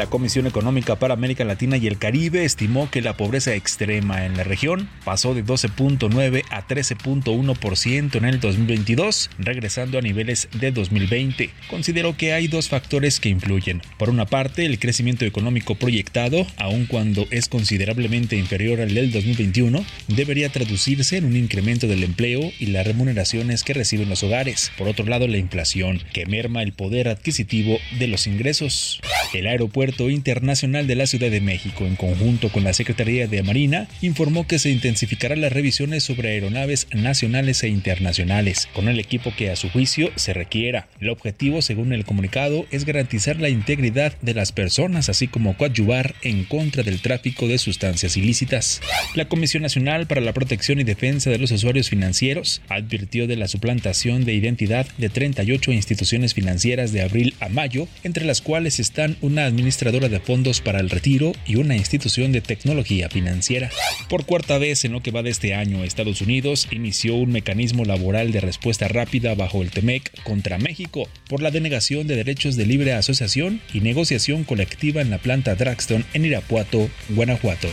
La 0.00 0.06
Comisión 0.06 0.46
Económica 0.46 0.98
para 0.98 1.12
América 1.12 1.44
Latina 1.44 1.76
y 1.76 1.86
el 1.86 1.98
Caribe 1.98 2.46
estimó 2.46 2.90
que 2.90 3.02
la 3.02 3.18
pobreza 3.18 3.54
extrema 3.54 4.24
en 4.24 4.34
la 4.34 4.44
región 4.44 4.88
pasó 5.04 5.34
de 5.34 5.44
12.9 5.44 6.42
a 6.48 6.66
13.1% 6.66 8.14
en 8.16 8.24
el 8.24 8.40
2022, 8.40 9.28
regresando 9.38 9.98
a 9.98 10.00
niveles 10.00 10.48
de 10.58 10.72
2020. 10.72 11.50
Consideró 11.68 12.16
que 12.16 12.32
hay 12.32 12.48
dos 12.48 12.70
factores 12.70 13.20
que 13.20 13.28
influyen. 13.28 13.82
Por 13.98 14.08
una 14.08 14.24
parte, 14.24 14.64
el 14.64 14.78
crecimiento 14.78 15.26
económico 15.26 15.74
proyectado, 15.74 16.46
aun 16.56 16.86
cuando 16.86 17.26
es 17.30 17.50
considerablemente 17.50 18.36
inferior 18.36 18.80
al 18.80 18.94
del 18.94 19.12
2021, 19.12 19.84
debería 20.08 20.48
traducirse 20.48 21.18
en 21.18 21.26
un 21.26 21.36
incremento 21.36 21.88
del 21.88 22.04
empleo 22.04 22.50
y 22.58 22.68
las 22.68 22.86
remuneraciones 22.86 23.64
que 23.64 23.74
reciben 23.74 24.08
los 24.08 24.22
hogares. 24.22 24.72
Por 24.78 24.88
otro 24.88 25.04
lado, 25.04 25.28
la 25.28 25.36
inflación, 25.36 26.02
que 26.14 26.24
merma 26.24 26.62
el 26.62 26.72
poder 26.72 27.08
adquisitivo 27.08 27.78
de 27.98 28.08
los 28.08 28.26
ingresos. 28.26 29.02
El 29.34 29.46
aeropuerto 29.46 29.89
Internacional 29.98 30.86
de 30.86 30.94
la 30.94 31.06
Ciudad 31.06 31.30
de 31.30 31.40
México, 31.40 31.86
en 31.86 31.96
conjunto 31.96 32.50
con 32.50 32.64
la 32.64 32.72
Secretaría 32.72 33.26
de 33.26 33.42
Marina, 33.42 33.88
informó 34.00 34.46
que 34.46 34.58
se 34.58 34.70
intensificarán 34.70 35.40
las 35.40 35.52
revisiones 35.52 36.04
sobre 36.04 36.30
aeronaves 36.30 36.86
nacionales 36.92 37.62
e 37.62 37.68
internacionales, 37.68 38.68
con 38.72 38.88
el 38.88 39.00
equipo 39.00 39.34
que 39.36 39.50
a 39.50 39.56
su 39.56 39.68
juicio 39.68 40.10
se 40.16 40.32
requiera. 40.32 40.88
El 41.00 41.10
objetivo, 41.10 41.60
según 41.60 41.92
el 41.92 42.04
comunicado, 42.04 42.66
es 42.70 42.84
garantizar 42.84 43.40
la 43.40 43.48
integridad 43.48 44.14
de 44.22 44.34
las 44.34 44.52
personas, 44.52 45.08
así 45.08 45.26
como 45.26 45.56
coadyuvar 45.56 46.14
en 46.22 46.44
contra 46.44 46.82
del 46.82 47.00
tráfico 47.00 47.48
de 47.48 47.58
sustancias 47.58 48.16
ilícitas. 48.16 48.80
La 49.14 49.26
Comisión 49.26 49.62
Nacional 49.62 50.06
para 50.06 50.20
la 50.20 50.32
Protección 50.32 50.78
y 50.78 50.84
Defensa 50.84 51.30
de 51.30 51.38
los 51.38 51.50
Usuarios 51.50 51.88
Financieros 51.88 52.62
advirtió 52.68 53.26
de 53.26 53.36
la 53.36 53.48
suplantación 53.48 54.24
de 54.24 54.34
identidad 54.34 54.86
de 54.98 55.08
38 55.08 55.72
instituciones 55.72 56.34
financieras 56.34 56.92
de 56.92 57.02
abril 57.02 57.34
a 57.40 57.48
mayo, 57.48 57.88
entre 58.04 58.24
las 58.24 58.40
cuales 58.40 58.78
están 58.78 59.16
una 59.20 59.46
administración 59.46 59.79
administradora 59.80 60.08
de 60.08 60.20
fondos 60.20 60.60
para 60.60 60.80
el 60.80 60.90
retiro 60.90 61.32
y 61.46 61.56
una 61.56 61.74
institución 61.74 62.32
de 62.32 62.42
tecnología 62.42 63.08
financiera. 63.08 63.70
Por 64.08 64.26
cuarta 64.26 64.58
vez 64.58 64.84
en 64.84 64.92
lo 64.92 65.02
que 65.02 65.10
va 65.10 65.22
de 65.22 65.30
este 65.30 65.54
año, 65.54 65.84
Estados 65.84 66.20
Unidos 66.20 66.68
inició 66.70 67.14
un 67.14 67.32
mecanismo 67.32 67.84
laboral 67.84 68.30
de 68.30 68.40
respuesta 68.40 68.88
rápida 68.88 69.34
bajo 69.34 69.62
el 69.62 69.70
TEMEC 69.70 70.22
contra 70.22 70.58
México 70.58 71.08
por 71.28 71.40
la 71.40 71.50
denegación 71.50 72.06
de 72.06 72.16
derechos 72.16 72.56
de 72.56 72.66
libre 72.66 72.92
asociación 72.92 73.62
y 73.72 73.80
negociación 73.80 74.44
colectiva 74.44 75.00
en 75.00 75.10
la 75.10 75.18
planta 75.18 75.54
Draxton 75.54 76.04
en 76.12 76.24
Irapuato, 76.26 76.90
Guanajuato. 77.08 77.68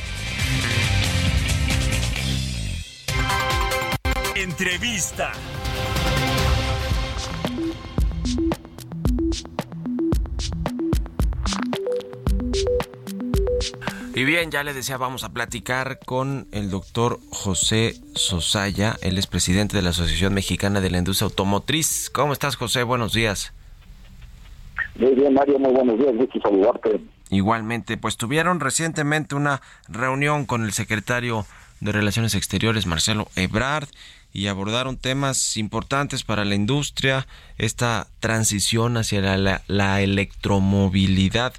Entrevista. 4.36 5.34
Y 14.18 14.26
bien, 14.26 14.50
ya 14.50 14.64
le 14.64 14.74
decía, 14.74 14.98
vamos 14.98 15.24
a 15.24 15.30
platicar 15.30 16.00
con 16.04 16.48
el 16.52 16.72
doctor 16.72 17.20
José 17.30 17.94
Sosaya, 18.16 18.96
él 19.04 19.20
es 19.20 19.28
presidente 19.28 19.78
de 19.78 19.84
la 19.84 19.92
Asociación 19.92 20.34
Mexicana 20.34 20.82
de 20.82 20.90
la 20.90 20.98
Industria 20.98 21.28
Automotriz. 21.28 22.10
¿Cómo 22.10 22.34
estás, 22.34 22.56
José? 22.56 22.82
Buenos 22.82 23.14
días. 23.14 23.54
Muy 24.96 25.14
bien, 25.14 25.36
Mario, 25.36 25.60
muy 25.60 25.72
buenos 25.72 26.00
días, 26.00 26.16
gusto 26.16 26.40
saludarte. 26.42 27.00
Igualmente, 27.30 27.96
pues 27.98 28.18
tuvieron 28.18 28.60
recientemente 28.60 29.36
una 29.36 29.62
reunión 29.88 30.48
con 30.48 30.64
el 30.66 30.72
secretario 30.72 31.46
de 31.80 31.92
Relaciones 31.92 32.34
Exteriores, 32.34 32.88
Marcelo 32.88 33.28
Ebrard, 33.36 33.88
y 34.34 34.48
abordaron 34.48 34.98
temas 34.98 35.58
importantes 35.58 36.24
para 36.24 36.44
la 36.44 36.56
industria, 36.56 37.28
esta 37.60 38.08
transición 38.20 38.98
hacia 38.98 39.38
la, 39.38 39.62
la 39.68 40.02
electromovilidad. 40.02 41.54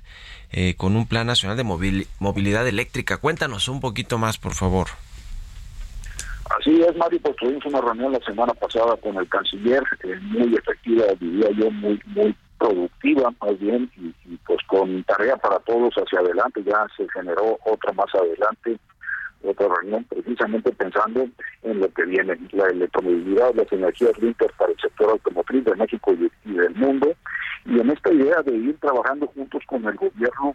Eh, 0.52 0.74
con 0.76 0.96
un 0.96 1.06
plan 1.06 1.26
nacional 1.26 1.56
de 1.56 1.64
movilidad 1.64 2.66
eléctrica. 2.66 3.18
Cuéntanos 3.18 3.68
un 3.68 3.80
poquito 3.80 4.18
más, 4.18 4.38
por 4.38 4.54
favor. 4.54 4.88
Así 6.58 6.80
es, 6.80 6.96
Mario, 6.96 7.20
pues 7.22 7.36
tuvimos 7.36 7.64
una 7.66 7.80
reunión 7.80 8.12
la 8.12 8.20
semana 8.20 8.54
pasada 8.54 8.96
con 8.96 9.16
el 9.16 9.28
canciller, 9.28 9.82
eh, 10.02 10.18
muy 10.22 10.54
efectiva, 10.54 11.04
diría 11.20 11.50
yo, 11.50 11.70
muy 11.70 12.00
muy 12.06 12.34
productiva 12.58 13.32
más 13.40 13.58
bien, 13.58 13.90
y, 13.96 14.36
pues 14.46 14.58
con 14.66 15.04
tarea 15.04 15.36
para 15.36 15.58
todos 15.60 15.94
hacia 15.94 16.20
adelante, 16.20 16.62
ya 16.64 16.86
se 16.96 17.06
generó 17.10 17.58
otra 17.64 17.92
más 17.92 18.12
adelante, 18.14 18.78
otra 19.44 19.68
reunión 19.80 20.04
precisamente 20.04 20.72
pensando 20.72 21.28
en 21.62 21.80
lo 21.80 21.92
que 21.92 22.04
viene, 22.04 22.38
la 22.52 22.66
electromovilidad, 22.66 23.54
las 23.54 23.72
energías 23.72 24.18
limpias 24.18 24.50
para 24.58 24.72
el 24.72 24.78
sector 24.80 25.10
automotriz 25.10 25.64
de 25.64 25.76
México 25.76 26.12
y 26.44 26.52
del 26.52 26.74
mundo, 26.74 27.14
y 27.64 27.80
en 27.80 27.90
esta 27.90 28.12
idea 28.12 28.42
de 28.42 28.52
ir 28.52 28.78
trabajando 28.80 29.26
juntos 29.28 29.62
con 29.66 29.84
el 29.84 29.94
gobierno 29.94 30.54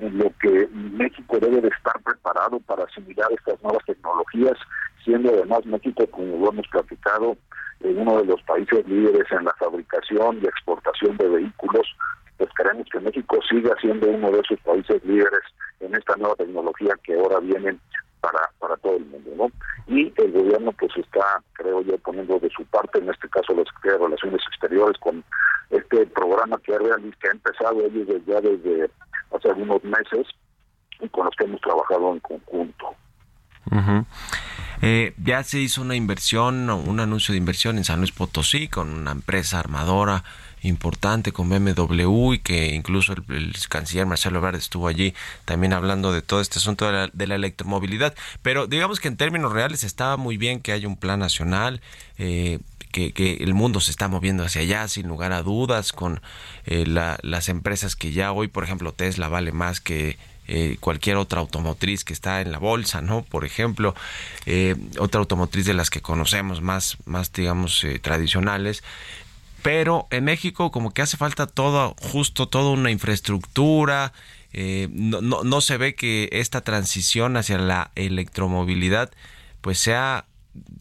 en 0.00 0.18
lo 0.18 0.32
que 0.40 0.68
México 0.72 1.38
debe 1.38 1.60
de 1.60 1.68
estar 1.68 2.00
preparado 2.02 2.58
para 2.60 2.84
asimilar 2.84 3.30
estas 3.32 3.62
nuevas 3.62 3.84
tecnologías, 3.84 4.56
siendo 5.04 5.30
además 5.30 5.64
México, 5.66 6.06
como 6.10 6.38
lo 6.38 6.50
hemos 6.50 6.66
platicado, 6.68 7.36
uno 7.80 8.18
de 8.18 8.26
los 8.26 8.42
países 8.42 8.86
líderes 8.86 9.30
en 9.30 9.44
la 9.44 9.54
fabricación 9.58 10.40
y 10.42 10.46
exportación 10.46 11.16
de 11.16 11.28
vehículos, 11.28 11.86
pues 12.36 12.50
queremos 12.56 12.86
que 12.90 13.00
México 13.00 13.38
siga 13.48 13.74
siendo 13.80 14.08
uno 14.08 14.30
de 14.30 14.40
esos 14.40 14.58
países 14.60 15.04
líderes 15.04 15.42
en 15.80 15.94
esta 15.94 16.16
nueva 16.16 16.34
tecnología 16.36 16.94
que 17.02 17.14
ahora 17.14 17.40
viene 17.40 17.78
para, 18.20 18.50
para 18.58 18.76
todo 18.78 18.96
el 18.96 19.06
mundo, 19.06 19.30
¿no? 19.36 19.50
Y 19.86 20.12
el 20.16 20.32
gobierno 20.32 20.72
pues 20.72 20.92
está, 20.96 21.42
creo 21.54 21.82
yo, 21.82 21.98
poniendo 21.98 22.38
de 22.38 22.50
su 22.50 22.64
parte, 22.66 22.98
en 22.98 23.10
este 23.10 23.28
caso 23.28 23.54
la 23.54 23.64
Secretaría 23.64 23.98
de 23.98 24.04
Relaciones 24.04 24.40
Exteriores, 24.48 24.98
con 24.98 25.24
este 25.70 26.06
programa 26.06 26.58
que 26.62 26.74
ha, 26.74 26.78
que 26.78 27.28
ha 27.28 27.32
empezado 27.32 27.80
ellos 27.80 28.06
ya 28.26 28.40
desde 28.40 28.90
hace 29.34 29.48
algunos 29.48 29.82
meses 29.84 30.26
y 31.00 31.08
con 31.08 31.24
los 31.26 31.34
que 31.36 31.44
hemos 31.44 31.60
trabajado 31.60 32.12
en 32.12 32.20
conjunto. 32.20 32.94
Eh, 34.82 35.14
ya 35.22 35.42
se 35.44 35.58
hizo 35.58 35.82
una 35.82 35.94
inversión, 35.94 36.70
un 36.70 37.00
anuncio 37.00 37.32
de 37.32 37.38
inversión 37.38 37.76
en 37.76 37.84
San 37.84 37.98
Luis 37.98 38.12
Potosí 38.12 38.68
con 38.68 38.90
una 38.90 39.12
empresa 39.12 39.58
armadora 39.58 40.24
importante 40.62 41.32
con 41.32 41.48
BMW 41.48 42.34
y 42.34 42.38
que 42.38 42.74
incluso 42.74 43.12
el, 43.12 43.54
canciller 43.68 44.06
Marcelo 44.06 44.38
Ebrard 44.38 44.56
estuvo 44.56 44.88
allí 44.88 45.14
también 45.44 45.72
hablando 45.72 46.12
de 46.12 46.22
todo 46.22 46.40
este 46.40 46.58
asunto 46.58 46.90
de 46.90 47.26
la, 47.26 47.34
electromovilidad. 47.34 48.14
Pero 48.42 48.66
digamos 48.66 49.00
que 49.00 49.08
en 49.08 49.16
términos 49.16 49.52
reales 49.52 49.84
estaba 49.84 50.16
muy 50.16 50.36
bien 50.36 50.60
que 50.60 50.72
haya 50.72 50.88
un 50.88 50.96
plan 50.96 51.20
nacional. 51.20 51.80
Eh, 52.18 52.58
que, 52.92 53.38
el 53.40 53.54
mundo 53.54 53.80
se 53.80 53.92
está 53.92 54.08
moviendo 54.08 54.44
hacia 54.44 54.62
allá 54.62 54.88
sin 54.88 55.06
lugar 55.06 55.32
a 55.32 55.42
dudas 55.42 55.92
con 55.92 56.20
eh, 56.66 56.84
las 56.86 57.48
empresas 57.48 57.94
que 57.94 58.10
ya 58.10 58.32
hoy 58.32 58.48
por 58.48 58.64
ejemplo 58.64 58.92
Tesla 58.92 59.28
vale 59.28 59.52
más 59.52 59.80
que 59.80 60.18
eh, 60.52 60.78
cualquier 60.80 61.16
otra 61.16 61.38
automotriz 61.38 62.02
que 62.02 62.12
está 62.12 62.40
en 62.40 62.50
la 62.50 62.58
bolsa, 62.58 63.00
¿no? 63.00 63.22
Por 63.22 63.44
ejemplo, 63.44 63.94
eh, 64.46 64.74
otra 64.98 65.20
automotriz 65.20 65.64
de 65.64 65.74
las 65.74 65.90
que 65.90 66.00
conocemos 66.00 66.60
más, 66.60 66.96
más 67.04 67.32
digamos, 67.32 67.84
eh, 67.84 68.00
tradicionales. 68.00 68.82
Pero 69.62 70.06
en 70.10 70.24
México 70.24 70.70
como 70.70 70.92
que 70.92 71.02
hace 71.02 71.16
falta 71.16 71.46
todo, 71.46 71.94
justo 72.00 72.48
toda 72.48 72.70
una 72.70 72.90
infraestructura, 72.90 74.12
no, 74.52 75.20
no, 75.20 75.44
no 75.44 75.60
se 75.60 75.76
ve 75.76 75.94
que 75.94 76.28
esta 76.32 76.62
transición 76.62 77.36
hacia 77.36 77.58
la 77.58 77.90
electromovilidad 77.94 79.10
pues 79.60 79.78
sea 79.78 80.24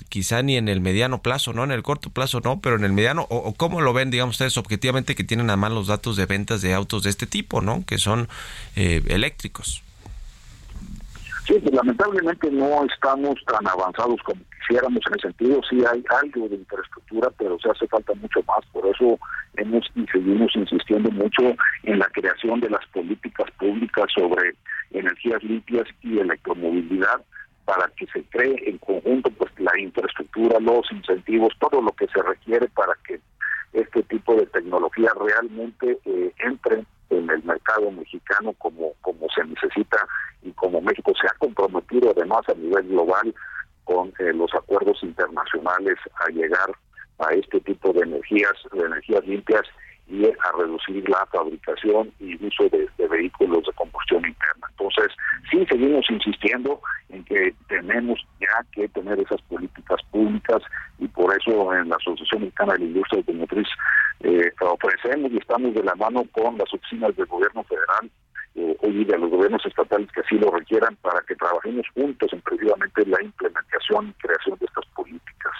quizá 0.09 0.41
ni 0.41 0.57
en 0.57 0.67
el 0.67 0.81
mediano 0.81 1.21
plazo, 1.21 1.53
no 1.53 1.63
en 1.63 1.71
el 1.71 1.83
corto 1.83 2.09
plazo, 2.09 2.41
no, 2.43 2.59
pero 2.59 2.75
en 2.75 2.83
el 2.83 2.93
mediano, 2.93 3.27
o, 3.29 3.53
cómo 3.53 3.81
lo 3.81 3.93
ven, 3.93 4.09
digamos 4.09 4.35
ustedes, 4.35 4.57
objetivamente 4.57 5.15
que 5.15 5.23
tienen 5.23 5.49
además 5.49 5.71
los 5.71 5.87
datos 5.87 6.17
de 6.17 6.25
ventas 6.25 6.61
de 6.61 6.73
autos 6.73 7.03
de 7.03 7.11
este 7.11 7.27
tipo, 7.27 7.61
¿no? 7.61 7.85
Que 7.85 7.97
son 7.97 8.27
eh, 8.75 9.03
eléctricos. 9.07 9.83
Sí, 11.49 11.57
pues 11.63 11.73
lamentablemente 11.73 12.51
no 12.51 12.85
estamos 12.85 13.33
tan 13.47 13.67
avanzados 13.67 14.21
como 14.21 14.39
quisiéramos 14.59 15.01
en 15.07 15.13
el 15.13 15.19
sentido, 15.19 15.61
sí 15.67 15.83
hay 15.83 16.03
algo 16.21 16.47
de 16.47 16.57
infraestructura, 16.57 17.31
pero 17.39 17.57
se 17.57 17.71
hace 17.71 17.87
falta 17.87 18.13
mucho 18.21 18.43
más, 18.43 18.63
por 18.71 18.85
eso 18.85 19.17
hemos 19.57 19.83
y 19.95 20.05
seguimos 20.11 20.55
insistiendo 20.55 21.09
mucho 21.09 21.55
en 21.85 21.97
la 21.97 22.05
creación 22.09 22.59
de 22.59 22.69
las 22.69 22.85
políticas 22.93 23.49
públicas 23.57 24.05
sobre 24.15 24.53
energías 24.91 25.41
limpias 25.41 25.87
y 26.03 26.19
electromovilidad, 26.19 27.19
para 27.65 27.87
que 27.97 28.05
se 28.13 28.23
cree 28.25 28.69
en 28.69 28.77
conjunto 28.77 29.31
pues 29.31 29.51
la 29.57 29.71
infraestructura, 29.79 30.59
los 30.59 30.85
incentivos, 30.91 31.51
todo 31.59 31.81
lo 31.81 31.93
que 31.93 32.05
se 32.09 32.21
requiere 32.21 32.67
para 32.67 32.93
que 33.07 33.19
este 33.73 34.03
tipo 34.03 34.35
de 34.35 34.45
tecnología 34.45 35.09
realmente 35.19 35.97
eh, 36.05 36.31
entre 36.43 36.85
en 37.09 37.29
el 37.29 37.43
mercado 37.43 37.91
mexicano 37.91 38.53
como, 38.57 38.93
como 39.01 39.27
se 39.33 39.43
necesita 39.45 39.97
y 40.41 40.51
como 40.51 40.81
México 40.81 41.11
se 41.19 41.27
ha 41.27 41.37
comprometido 41.39 42.11
además 42.15 42.41
a 42.49 42.53
nivel 42.53 42.87
global 42.87 43.33
con 43.83 44.09
eh, 44.19 44.33
los 44.33 44.53
acuerdos 44.53 45.01
internacionales 45.01 45.97
a 46.25 46.29
llegar 46.31 46.69
a 47.19 47.33
este 47.33 47.59
tipo 47.61 47.91
de 47.91 48.01
energías, 48.01 48.53
de 48.71 48.85
energías 48.85 49.25
limpias 49.25 49.63
y 50.09 50.25
a 50.25 50.57
reducir 50.57 51.07
la 51.07 51.25
fabricación 51.27 52.11
y 52.19 52.35
uso 52.45 52.67
de, 52.69 52.89
vehículos 53.07 53.63
de 53.65 53.73
combustión 53.73 54.25
interna. 54.25 54.67
Entonces, 54.71 55.11
sí 55.49 55.65
seguimos 55.67 56.05
insistiendo 56.09 56.79
en 57.09 57.23
que 57.25 57.53
tenemos 57.67 58.19
ya 58.39 58.65
que 58.71 58.87
tener 58.89 59.19
esas 59.19 59.41
políticas 59.43 60.01
públicas 60.11 60.61
y 60.97 61.07
por 61.07 61.35
eso 61.35 61.73
en 61.73 61.89
la 61.89 61.95
Asociación 61.95 62.41
Mexicana 62.41 62.73
de 62.73 62.79
la 62.79 62.85
Industria 62.85 63.19
Automotriz 63.19 63.67
eh, 64.21 64.51
ofrecemos 64.61 65.31
y 65.31 65.37
estamos 65.37 65.73
de 65.73 65.83
la 65.83 65.95
mano 65.95 66.23
con 66.31 66.57
las 66.57 66.73
oficinas 66.73 67.15
del 67.15 67.25
gobierno 67.25 67.63
federal 67.63 68.11
eh, 68.55 68.77
y 68.83 69.05
de 69.05 69.17
los 69.17 69.29
gobiernos 69.29 69.65
estatales 69.65 70.11
que 70.11 70.21
así 70.21 70.37
lo 70.37 70.51
requieran 70.51 70.95
para 70.97 71.21
que 71.21 71.35
trabajemos 71.35 71.85
juntos 71.93 72.31
en 72.33 72.41
precisamente 72.41 73.05
la 73.05 73.21
implementación 73.23 74.09
y 74.09 74.13
creación 74.13 74.57
de 74.59 74.65
estas 74.65 74.85
políticas. 74.87 75.53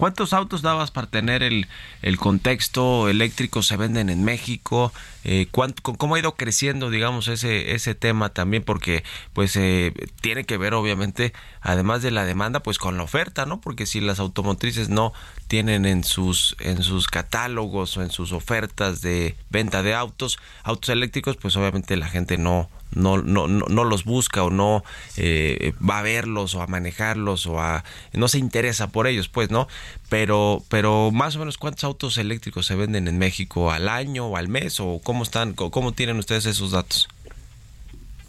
¿Cuántos 0.00 0.32
autos 0.32 0.62
dabas 0.62 0.90
para 0.90 1.08
tener 1.08 1.42
el, 1.42 1.68
el 2.00 2.16
contexto 2.16 3.10
eléctrico 3.10 3.62
se 3.62 3.76
venden 3.76 4.08
en 4.08 4.24
México? 4.24 4.94
Eh, 5.24 5.46
¿Cómo 5.50 6.14
ha 6.14 6.18
ido 6.18 6.36
creciendo, 6.36 6.88
digamos, 6.88 7.28
ese, 7.28 7.74
ese 7.74 7.94
tema 7.94 8.30
también? 8.30 8.62
Porque 8.62 9.04
pues 9.34 9.56
eh, 9.56 9.92
tiene 10.22 10.44
que 10.44 10.56
ver, 10.56 10.72
obviamente, 10.72 11.34
además 11.60 12.00
de 12.00 12.12
la 12.12 12.24
demanda, 12.24 12.60
pues 12.60 12.78
con 12.78 12.96
la 12.96 13.02
oferta, 13.02 13.44
¿no? 13.44 13.60
Porque 13.60 13.84
si 13.84 14.00
las 14.00 14.20
automotrices 14.20 14.88
no 14.88 15.12
tienen 15.48 15.84
en 15.84 16.02
sus, 16.02 16.56
en 16.60 16.82
sus 16.82 17.06
catálogos 17.06 17.98
o 17.98 18.02
en 18.02 18.10
sus 18.10 18.32
ofertas 18.32 19.02
de 19.02 19.36
venta 19.50 19.82
de 19.82 19.94
autos, 19.94 20.38
autos 20.62 20.88
eléctricos, 20.88 21.36
pues 21.36 21.56
obviamente 21.56 21.98
la 21.98 22.08
gente 22.08 22.38
no, 22.38 22.70
no, 22.94 23.18
no, 23.18 23.46
no, 23.46 23.84
los 23.84 24.04
busca 24.04 24.42
o 24.42 24.50
no 24.50 24.82
eh, 25.16 25.72
va 25.86 26.00
a 26.00 26.02
verlos 26.02 26.54
o 26.54 26.62
a 26.62 26.66
manejarlos 26.66 27.46
o 27.46 27.60
a 27.60 27.84
no 28.12 28.28
se 28.28 28.38
interesa 28.38 28.90
por 28.90 29.06
ellos 29.06 29.28
pues 29.28 29.50
no 29.50 29.68
pero 30.08 30.62
pero 30.68 31.10
más 31.10 31.36
o 31.36 31.40
menos 31.40 31.58
cuántos 31.58 31.84
autos 31.84 32.18
eléctricos 32.18 32.66
se 32.66 32.74
venden 32.74 33.08
en 33.08 33.18
México 33.18 33.70
al 33.70 33.88
año 33.88 34.26
o 34.26 34.36
al 34.36 34.48
mes 34.48 34.80
o 34.80 35.00
cómo 35.02 35.22
están 35.22 35.54
cómo 35.54 35.92
tienen 35.92 36.18
ustedes 36.18 36.46
esos 36.46 36.72
datos 36.72 37.08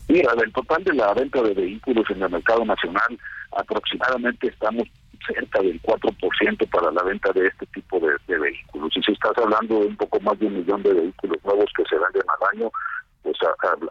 mira 0.08 0.34
del 0.36 0.52
total 0.52 0.84
de 0.84 0.93
la 0.93 1.13
venta 1.13 1.41
de 1.41 1.54
vehículos 1.54 2.06
en 2.10 2.21
el 2.21 2.30
mercado 2.30 2.65
nacional 2.65 3.17
aproximadamente 3.52 4.47
estamos 4.47 4.88
cerca 5.26 5.62
del 5.62 5.82
4% 5.82 6.69
para 6.69 6.91
la 6.91 7.04
venta 7.04 7.32
de 7.34 7.47
este 7.47 7.65
tipo 7.67 8.00
de, 8.00 8.12
de 8.28 8.39
vehículos. 8.39 8.91
Y 8.95 9.04
si 9.04 9.12
estás 9.12 9.38
hablando 9.38 9.80
de 9.80 9.88
un 9.88 9.95
poco 9.95 10.19
más 10.21 10.38
de 10.39 10.47
un 10.47 10.58
millón 10.58 10.84
de 10.84 10.93
vehículos 10.93 11.38
nuevos 11.43 11.65
que 11.76 11.84
se 11.86 11.95
venden 11.95 12.24
al 12.28 12.58
año 12.58 12.71
pues 13.23 13.38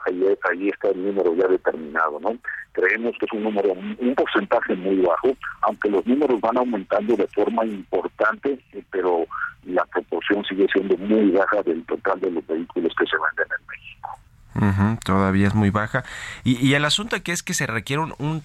ahí, 0.06 0.24
ahí 0.50 0.68
está 0.68 0.88
el 0.88 1.04
número 1.04 1.34
ya 1.34 1.46
determinado, 1.46 2.18
¿no? 2.20 2.36
Creemos 2.72 3.14
que 3.18 3.26
es 3.26 3.32
un 3.32 3.44
número, 3.44 3.72
un 3.72 4.14
porcentaje 4.14 4.74
muy 4.74 4.96
bajo, 4.96 5.36
aunque 5.62 5.88
los 5.88 6.06
números 6.06 6.40
van 6.40 6.58
aumentando 6.58 7.16
de 7.16 7.26
forma 7.28 7.64
importante, 7.64 8.58
pero 8.90 9.26
la 9.64 9.84
proporción 9.86 10.44
sigue 10.44 10.66
siendo 10.72 10.96
muy 10.96 11.30
baja 11.30 11.62
del 11.62 11.84
total 11.84 12.20
de 12.20 12.30
los 12.30 12.46
vehículos 12.46 12.92
que 12.98 13.06
se 13.06 13.16
venden 13.16 13.46
en 13.58 13.66
México. 13.66 14.98
todavía 15.04 15.48
es 15.48 15.54
muy 15.54 15.70
baja. 15.70 16.04
Y, 16.44 16.74
el 16.74 16.84
asunto 16.84 17.16
aquí 17.16 17.30
es 17.30 17.42
que 17.42 17.54
se 17.54 17.66
requiere 17.66 18.02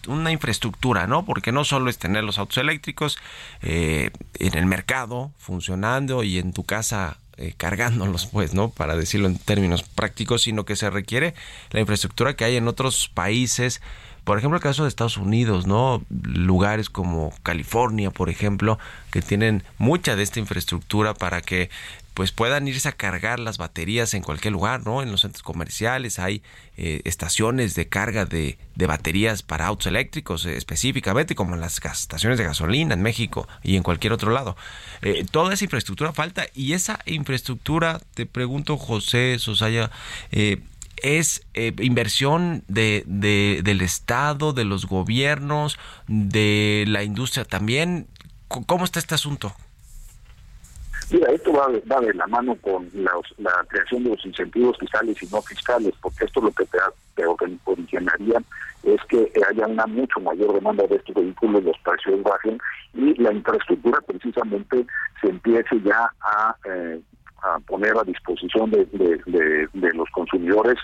una 0.07 0.31
infraestructura, 0.31 1.07
¿no? 1.07 1.25
Porque 1.25 1.51
no 1.51 1.63
solo 1.63 1.89
es 1.89 1.97
tener 1.97 2.23
los 2.23 2.37
autos 2.37 2.57
eléctricos 2.57 3.17
eh, 3.61 4.11
en 4.39 4.57
el 4.57 4.65
mercado 4.65 5.31
funcionando 5.37 6.23
y 6.23 6.37
en 6.37 6.53
tu 6.53 6.63
casa 6.63 7.17
eh, 7.37 7.53
cargándolos, 7.55 8.27
pues, 8.27 8.53
¿no? 8.53 8.69
Para 8.69 8.95
decirlo 8.95 9.27
en 9.27 9.37
términos 9.37 9.83
prácticos, 9.83 10.43
sino 10.43 10.65
que 10.65 10.75
se 10.75 10.89
requiere 10.89 11.33
la 11.71 11.79
infraestructura 11.79 12.35
que 12.35 12.45
hay 12.45 12.55
en 12.55 12.67
otros 12.67 13.09
países 13.13 13.81
por 14.25 14.39
ejemplo, 14.39 14.57
el 14.57 14.63
caso 14.63 14.83
de 14.83 14.89
Estados 14.89 15.17
Unidos, 15.17 15.67
¿no? 15.67 16.03
Lugares 16.09 16.89
como 16.89 17.31
California, 17.43 18.09
por 18.09 18.29
ejemplo, 18.29 18.79
que 19.11 19.21
tienen 19.21 19.63
mucha 19.77 20.15
de 20.15 20.23
esta 20.23 20.39
infraestructura 20.39 21.13
para 21.13 21.41
que 21.41 21.69
pues 22.15 22.31
puedan 22.31 22.65
irse 22.67 22.87
a 22.87 22.93
cargar 22.93 23.39
las 23.39 23.57
baterías 23.57 24.13
en 24.13 24.23
cualquier 24.23 24.53
lugar, 24.53 24.85
¿no? 24.85 25.03
En 25.03 25.11
los 25.11 25.21
centros 25.21 25.43
comerciales 25.43 26.17
hay 26.17 26.41
eh, 26.77 27.01
estaciones 27.03 27.75
de 27.75 27.89
carga 27.89 28.25
de, 28.25 28.57
de, 28.73 28.87
baterías 28.87 29.43
para 29.43 29.67
autos 29.67 29.87
eléctricos 29.87 30.45
eh, 30.45 30.55
específicamente, 30.55 31.35
como 31.35 31.55
en 31.55 31.61
las 31.61 31.77
estaciones 31.77 32.37
de 32.37 32.45
gasolina 32.45 32.93
en 32.93 33.01
México 33.01 33.49
y 33.63 33.75
en 33.75 33.83
cualquier 33.83 34.13
otro 34.13 34.31
lado. 34.31 34.55
Eh, 35.01 35.25
toda 35.29 35.53
esa 35.53 35.65
infraestructura 35.65 36.13
falta 36.13 36.45
y 36.53 36.71
esa 36.71 36.99
infraestructura, 37.05 37.99
te 38.13 38.25
pregunto 38.25 38.77
José 38.77 39.37
Sosaya, 39.37 39.91
es 41.03 41.45
inversión 41.53 42.63
de, 42.69 43.03
de, 43.07 43.59
del 43.61 43.81
Estado, 43.81 44.53
de 44.53 44.63
los 44.63 44.85
gobiernos, 44.85 45.77
de 46.07 46.85
la 46.87 47.03
industria 47.03 47.43
también. 47.43 48.07
¿Cómo 48.47 48.85
está 48.85 48.99
este 48.99 49.15
asunto? 49.15 49.53
Mira, 51.11 51.31
esto 51.31 51.53
va, 51.53 51.67
de 52.01 52.13
la 52.13 52.27
mano 52.27 52.55
con 52.61 52.89
la 52.93 53.11
creación 53.67 54.03
de 54.03 54.09
los 54.09 54.25
incentivos 54.25 54.77
fiscales 54.79 55.21
y 55.21 55.27
no 55.27 55.41
fiscales, 55.41 55.93
porque 56.01 56.25
esto 56.25 56.41
lo 56.41 56.51
que 56.51 56.65
te, 56.65 56.79
te 57.15 57.23
originaría 57.65 58.41
es 58.83 59.01
que 59.09 59.31
haya 59.49 59.67
una 59.67 59.85
mucho 59.87 60.19
mayor 60.19 60.53
demanda 60.53 60.85
de 60.87 60.95
estos 60.95 61.15
vehículos, 61.15 61.63
los 61.63 61.77
precios 61.79 62.21
bajen 62.23 62.59
y 62.93 63.13
la 63.21 63.33
infraestructura 63.33 63.99
precisamente 64.01 64.85
se 65.21 65.29
empiece 65.29 65.81
ya 65.81 66.09
a, 66.21 66.55
eh, 66.65 67.01
poner 67.67 67.95
a 67.97 68.03
disposición 68.03 68.71
de, 68.71 68.85
de, 68.85 69.93
los 69.93 70.09
consumidores 70.09 70.75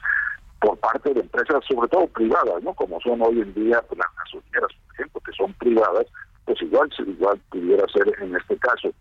por 0.60 0.78
parte 0.78 1.14
de 1.14 1.22
empresas, 1.22 1.64
sobre 1.68 1.90
todo 1.90 2.06
privadas, 2.08 2.62
¿no? 2.62 2.74
Como 2.74 3.00
son 3.02 3.22
hoy 3.22 3.42
en 3.42 3.54
día 3.54 3.82
pues, 3.88 3.98
las 3.98 4.16
gasolineras, 4.18 4.72
por 4.86 4.94
ejemplo, 4.94 5.22
que 5.26 5.32
son 5.34 5.54
privadas, 5.54 6.06
pues 6.52 6.62
igual, 6.64 6.90
igual 7.08 7.40
pudiera 7.50 7.88
ser 7.88 8.12
en 8.22 8.36
este 8.36 8.58
caso 8.58 8.92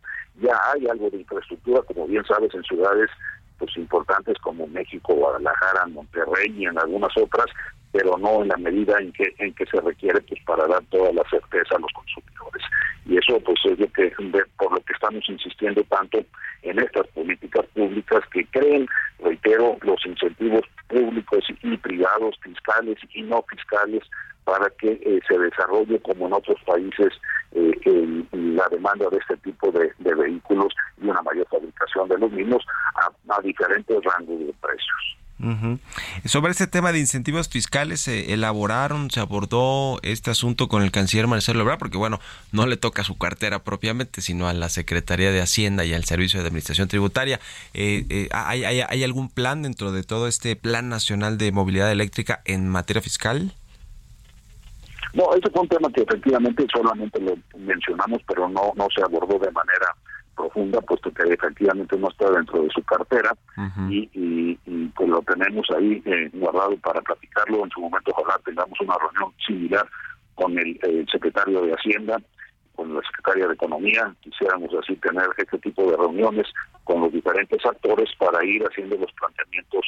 ya 0.40 0.56
hay 0.72 0.86
algo 0.86 1.10
de 1.10 1.18
infraestructura, 1.18 1.82
como 1.82 2.06
bien 2.06 2.24
sabes, 2.24 2.54
en 2.54 2.62
ciudades 2.62 3.10
pues 3.58 3.76
importantes 3.76 4.38
como 4.38 4.68
México, 4.68 5.14
Guadalajara, 5.14 5.86
Monterrey 5.88 6.54
y 6.56 6.66
en 6.66 6.78
algunas 6.78 7.10
otras, 7.16 7.46
pero 7.90 8.16
no 8.18 8.42
en 8.42 8.48
la 8.48 8.56
medida 8.56 8.96
en 9.00 9.12
que 9.12 9.34
en 9.38 9.52
que 9.54 9.66
se 9.66 9.80
requiere 9.80 10.20
pues 10.20 10.40
para 10.46 10.66
dar 10.68 10.82
toda 10.90 11.12
la 11.12 11.24
certeza 11.28 11.74
a 11.74 11.80
los 11.80 11.92
consumidores. 11.92 12.62
Y 13.04 13.18
eso 13.18 13.40
pues 13.40 13.58
es 13.64 13.78
lo 13.80 13.88
que 13.92 14.12
por 14.56 14.72
lo 14.72 14.80
que 14.80 14.92
estamos 14.92 15.28
insistiendo 15.28 15.82
tanto 15.90 16.20
en 16.62 16.78
estas 16.78 17.08
políticas 17.08 17.66
públicas 17.74 18.20
que 18.32 18.46
creen, 18.46 18.86
reitero, 19.18 19.76
los 19.82 20.06
incentivos 20.06 20.62
públicos 20.88 21.44
y 21.64 21.76
privados, 21.78 22.38
fiscales 22.42 22.98
y 23.12 23.22
no 23.22 23.42
fiscales 23.50 24.04
para 24.44 24.70
que 24.78 24.92
eh, 24.92 25.20
se 25.28 25.38
desarrolle 25.38 26.00
como 26.00 26.26
en 26.26 26.32
otros 26.32 26.58
países 26.66 27.12
la 28.60 28.68
demanda 28.68 29.08
de 29.10 29.16
este 29.16 29.36
tipo 29.38 29.70
de, 29.72 29.92
vehículos 30.14 30.72
y 31.00 31.08
una 31.08 31.22
mayor 31.22 31.46
fabricación 31.48 32.08
de 32.08 32.18
los 32.18 32.30
mismos 32.30 32.62
a, 32.94 33.40
diferentes 33.40 33.96
rangos 34.04 34.38
de 34.38 34.54
precios. 34.60 35.80
Sobre 36.26 36.50
este 36.52 36.66
tema 36.66 36.92
de 36.92 36.98
incentivos 36.98 37.48
fiscales, 37.48 38.02
¿se 38.02 38.34
elaboraron, 38.34 39.10
se 39.10 39.20
abordó 39.20 39.98
este 40.02 40.30
asunto 40.30 40.68
con 40.68 40.82
el 40.82 40.90
canciller 40.90 41.28
Marcelo 41.28 41.62
Ebrard? 41.62 41.78
Porque, 41.78 41.96
bueno, 41.96 42.20
no 42.52 42.66
le 42.66 42.76
toca 42.76 43.00
a 43.00 43.04
su 43.06 43.16
cartera 43.16 43.60
propiamente, 43.60 44.20
sino 44.20 44.48
a 44.48 44.52
la 44.52 44.68
Secretaría 44.68 45.32
de 45.32 45.40
Hacienda 45.40 45.86
y 45.86 45.94
al 45.94 46.04
Servicio 46.04 46.40
de 46.40 46.48
Administración 46.48 46.88
Tributaria. 46.88 47.40
Eh, 47.72 48.04
eh, 48.10 48.28
¿hay, 48.32 48.64
hay, 48.64 48.82
hay 48.82 49.02
algún 49.02 49.30
plan 49.30 49.62
dentro 49.62 49.92
de 49.92 50.02
todo 50.02 50.28
este 50.28 50.56
Plan 50.56 50.90
Nacional 50.90 51.38
de 51.38 51.52
Movilidad 51.52 51.90
Eléctrica 51.90 52.42
en 52.44 52.68
materia 52.68 53.00
fiscal? 53.00 53.54
No, 55.14 55.34
ese 55.34 55.50
fue 55.50 55.62
un 55.62 55.68
tema 55.68 55.92
que 55.92 56.02
efectivamente 56.02 56.66
solamente 56.72 57.20
lo 57.20 57.34
mencionamos, 57.58 58.20
pero 58.26 58.48
no, 58.48 58.72
no 58.76 58.86
se 58.94 59.02
abordó 59.02 59.38
de 59.38 59.50
manera 59.50 59.94
profunda, 60.36 60.80
puesto 60.80 61.12
que 61.12 61.22
efectivamente 61.32 61.96
no 61.98 62.08
está 62.08 62.30
dentro 62.30 62.62
de 62.62 62.70
su 62.70 62.82
cartera 62.84 63.32
y, 63.88 64.08
y, 64.14 64.54
pues 64.96 65.08
lo 65.08 65.22
tenemos 65.22 65.66
ahí 65.76 66.02
eh, 66.04 66.30
guardado 66.32 66.76
para 66.78 67.00
platicarlo. 67.02 67.64
En 67.64 67.70
su 67.70 67.80
momento 67.80 68.12
ojalá 68.16 68.40
tengamos 68.44 68.78
una 68.80 68.94
reunión 68.98 69.32
similar 69.46 69.86
con 70.34 70.58
el, 70.58 70.78
secretario 71.10 71.62
de 71.62 71.72
Hacienda, 71.72 72.18
con 72.74 72.94
la 72.94 73.02
secretaria 73.02 73.48
de 73.48 73.54
Economía. 73.54 74.14
Quisiéramos 74.20 74.70
así 74.74 74.96
tener 74.96 75.26
este 75.36 75.58
tipo 75.58 75.90
de 75.90 75.96
reuniones 75.96 76.46
con 76.84 77.02
los 77.02 77.12
diferentes 77.12 77.64
actores 77.64 78.08
para 78.18 78.44
ir 78.44 78.62
haciendo 78.64 78.96
los 78.96 79.12
planteamientos, 79.12 79.84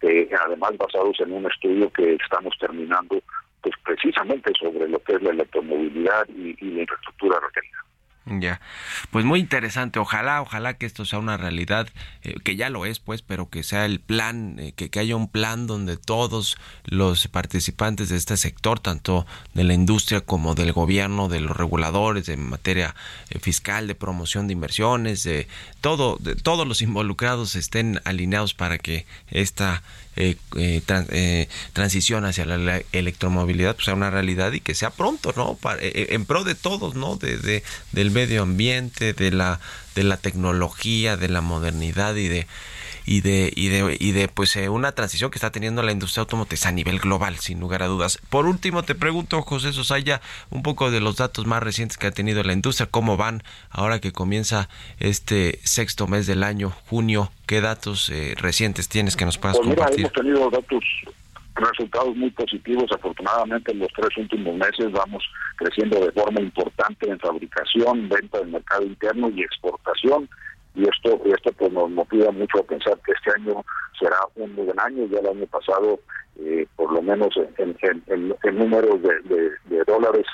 que 0.00 0.28
además 0.44 0.76
basados 0.76 1.18
en 1.20 1.32
un 1.32 1.46
estudio 1.46 1.90
que 1.92 2.14
estamos 2.14 2.52
terminando 2.60 3.22
pues 3.64 3.74
precisamente 3.82 4.52
sobre 4.60 4.88
lo 4.88 5.02
que 5.02 5.14
es 5.14 5.22
la 5.22 5.30
electromovilidad 5.30 6.28
y, 6.28 6.54
la 6.70 6.82
infraestructura 6.82 7.40
requerida. 7.40 7.78
Ya, 8.26 8.62
pues 9.10 9.26
muy 9.26 9.38
interesante. 9.40 9.98
Ojalá, 9.98 10.40
ojalá 10.40 10.78
que 10.78 10.86
esto 10.86 11.04
sea 11.04 11.18
una 11.18 11.36
realidad, 11.36 11.88
eh, 12.22 12.34
que 12.42 12.56
ya 12.56 12.70
lo 12.70 12.86
es, 12.86 12.98
pues, 12.98 13.20
pero 13.20 13.50
que 13.50 13.62
sea 13.62 13.84
el 13.84 14.00
plan, 14.00 14.58
eh, 14.58 14.72
que, 14.72 14.88
que, 14.88 14.98
haya 14.98 15.14
un 15.14 15.28
plan 15.28 15.66
donde 15.66 15.98
todos 15.98 16.56
los 16.86 17.28
participantes 17.28 18.08
de 18.08 18.16
este 18.16 18.38
sector, 18.38 18.80
tanto 18.80 19.26
de 19.52 19.64
la 19.64 19.74
industria 19.74 20.22
como 20.22 20.54
del 20.54 20.72
gobierno, 20.72 21.28
de 21.28 21.40
los 21.40 21.54
reguladores, 21.54 22.30
en 22.30 22.48
materia 22.48 22.94
eh, 23.28 23.38
fiscal, 23.40 23.86
de 23.86 23.94
promoción 23.94 24.46
de 24.46 24.54
inversiones, 24.54 25.22
de 25.24 25.46
todo, 25.82 26.16
de 26.18 26.34
todos 26.34 26.66
los 26.66 26.80
involucrados 26.80 27.56
estén 27.56 28.00
alineados 28.06 28.54
para 28.54 28.78
que 28.78 29.04
esta 29.28 29.82
eh, 30.16 30.36
eh, 30.56 30.82
eh, 30.88 31.48
transición 31.72 32.24
hacia 32.24 32.44
la, 32.44 32.82
electromovilidad 32.92 33.74
pues 33.74 33.86
sea 33.86 33.94
una 33.94 34.10
realidad 34.10 34.52
y 34.52 34.60
que 34.60 34.74
sea 34.74 34.90
pronto, 34.90 35.32
¿no? 35.36 35.58
en 35.80 36.24
pro 36.24 36.44
de 36.44 36.54
todos, 36.54 36.94
¿no? 36.94 37.16
De, 37.16 37.62
del 37.92 38.10
medio 38.10 38.42
ambiente, 38.42 39.12
de 39.12 39.30
la, 39.32 39.60
de 39.94 40.04
la 40.04 40.16
tecnología, 40.16 41.16
de 41.16 41.28
la 41.28 41.40
modernidad 41.40 42.14
y 42.16 42.28
de 42.28 42.46
y 43.06 43.20
de 43.20 43.52
y 43.54 43.68
de 43.68 43.96
y 43.98 44.12
de 44.12 44.28
pues 44.28 44.56
una 44.56 44.92
transición 44.92 45.30
que 45.30 45.38
está 45.38 45.50
teniendo 45.50 45.82
la 45.82 45.92
industria 45.92 46.22
automotriz 46.22 46.66
a 46.66 46.72
nivel 46.72 46.98
global 46.98 47.36
sin 47.36 47.60
lugar 47.60 47.82
a 47.82 47.86
dudas. 47.86 48.18
Por 48.30 48.46
último 48.46 48.82
te 48.82 48.94
pregunto 48.94 49.42
José 49.42 49.72
Sosaya 49.72 50.20
un 50.50 50.62
poco 50.62 50.90
de 50.90 51.00
los 51.00 51.16
datos 51.16 51.46
más 51.46 51.62
recientes 51.62 51.98
que 51.98 52.06
ha 52.06 52.12
tenido 52.12 52.42
la 52.42 52.52
industria, 52.52 52.88
cómo 52.90 53.16
van 53.16 53.42
ahora 53.70 54.00
que 54.00 54.12
comienza 54.12 54.68
este 54.98 55.58
sexto 55.64 56.06
mes 56.06 56.26
del 56.26 56.42
año, 56.42 56.70
junio 56.88 57.30
¿Qué 57.46 57.60
datos 57.60 58.08
eh, 58.08 58.34
recientes 58.38 58.88
tienes 58.88 59.16
que 59.16 59.26
nos 59.26 59.36
puedas 59.36 59.58
pues 59.58 59.68
compartir? 59.68 60.00
hemos 60.00 60.12
tenido 60.12 60.50
datos 60.50 60.82
resultados 61.54 62.16
muy 62.16 62.30
positivos. 62.30 62.90
Afortunadamente, 62.90 63.72
en 63.72 63.80
los 63.80 63.92
tres 63.92 64.16
últimos 64.16 64.56
meses 64.56 64.90
vamos 64.92 65.22
creciendo 65.56 66.00
de 66.00 66.10
forma 66.12 66.40
importante 66.40 67.08
en 67.08 67.18
fabricación, 67.18 68.08
venta 68.08 68.38
del 68.38 68.48
mercado 68.48 68.84
interno 68.84 69.28
y 69.28 69.42
exportación. 69.42 70.28
Y 70.74 70.82
esto 70.88 71.20
esto 71.24 71.52
pues 71.52 71.72
nos 71.72 71.90
motiva 71.90 72.30
mucho 72.32 72.58
a 72.58 72.64
pensar 72.64 72.98
que 73.04 73.12
este 73.12 73.30
año 73.40 73.64
será 73.98 74.16
un 74.36 74.54
buen 74.56 74.78
año. 74.80 75.06
Ya 75.06 75.20
el 75.20 75.28
año 75.28 75.46
pasado, 75.46 76.00
eh, 76.40 76.66
por 76.76 76.92
lo 76.92 77.00
menos 77.00 77.28
en, 77.58 77.76
en, 77.82 78.34
en, 78.42 78.58
números 78.58 79.00
de, 79.02 79.84
dólares, 79.86 80.26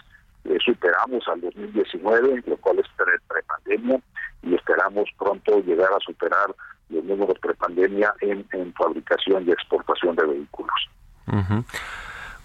eh, 0.45 0.57
superamos 0.65 1.27
al 1.29 1.41
2019, 1.43 2.43
lo 2.47 2.57
cual 2.59 2.79
es 2.79 2.87
pre-pandemia, 2.97 4.01
y 4.43 4.55
esperamos 4.55 5.09
pronto 5.19 5.61
llegar 5.61 5.93
a 5.93 6.01
superar 6.01 6.55
los 6.89 7.05
números 7.05 7.39
prepandemia 7.41 8.15
en, 8.21 8.47
en 8.53 8.73
fabricación 8.75 9.47
y 9.47 9.53
exportación 9.53 10.17
de 10.17 10.27
vehículos. 10.27 10.91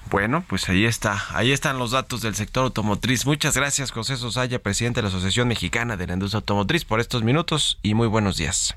Bueno, 0.10 0.44
pues 0.48 0.70
ahí 0.70 0.86
está, 0.86 1.24
ahí 1.32 1.52
están 1.52 1.80
los 1.80 1.92
datos 1.92 2.22
del 2.22 2.36
sector 2.36 2.64
automotriz. 2.66 3.26
Muchas 3.26 3.56
gracias, 3.56 3.92
José 3.92 4.18
Sosaya, 4.18 4.60
presidente 4.60 5.00
de 5.00 5.04
la 5.04 5.10
Asociación 5.10 5.48
Mexicana 5.48 5.98
de 5.98 6.08
la 6.08 6.14
Industria 6.14 6.40
Automotriz, 6.40 6.86
por 6.86 7.00
estos 7.00 7.24
minutos 7.24 7.80
y 7.82 7.96
muy 7.96 8.08
buenos 8.08 8.38
días. 8.38 8.76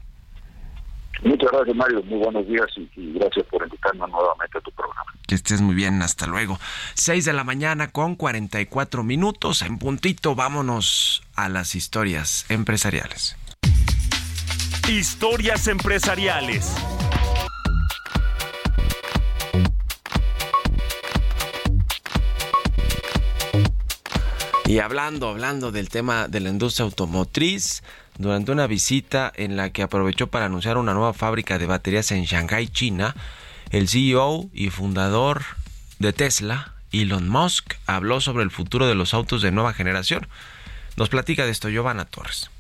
Muchas 1.23 1.51
gracias, 1.51 1.77
Mario. 1.77 2.03
Muy 2.05 2.19
buenos 2.19 2.47
días 2.47 2.67
y, 2.77 3.13
gracias 3.15 3.45
por 3.47 3.63
invitarme 3.63 4.07
nuevamente 4.09 4.59
a 4.59 4.61
tu 4.61 4.71
programa. 4.71 5.13
Que 5.27 5.35
estés 5.35 5.61
muy 5.61 5.75
bien. 5.75 6.01
Hasta 6.01 6.27
luego. 6.27 6.59
6 6.95 7.25
de 7.25 7.33
la 7.33 7.45
mañana 7.45 7.89
con 7.89 8.15
44 8.15 9.03
minutos. 9.03 9.63
En 9.63 9.79
puntito, 9.79 10.35
vámonos 10.35 11.23
a 11.35 11.49
las 11.49 11.75
historias 11.75 12.47
empresariales. 12.49 13.37
Historias 14.89 15.67
empresariales. 15.67 16.75
Y 24.69 24.81
hablando, 24.81 25.31
hablando 25.31 25.73
del 25.73 25.89
tema 25.89 26.29
de 26.29 26.41
la 26.41 26.51
industria 26.51 26.85
automotriz, 26.85 27.83
durante 28.19 28.53
una 28.53 28.67
visita 28.67 29.33
en 29.35 29.57
la 29.57 29.71
que 29.71 29.83
aprovechó 29.83 30.27
para 30.27 30.45
anunciar 30.45 30.77
una 30.77 30.93
nueva 30.93 31.15
fábrica 31.15 31.57
de 31.57 31.65
baterías 31.65 32.11
en 32.13 32.25
Shanghai, 32.25 32.69
China, 32.69 33.17
el 33.71 33.89
CEO 33.89 34.51
y 34.53 34.69
fundador 34.69 35.41
de 36.01 36.13
Tesla, 36.13 36.75
Elon 36.93 37.31
Musk, 37.31 37.77
habló 37.87 38.21
sobre 38.21 38.45
el 38.45 38.51
futuro 38.51 38.87
de 38.87 38.95
los 38.95 39.15
autos 39.15 39.41
de 39.41 39.53
nueva 39.53 39.73
generación. 39.73 40.29
Nos 40.99 41.09
platica 41.09 41.47
de 41.47 41.53
esto 41.53 41.71
Giovanna 41.71 42.05
Torres. 42.05 42.51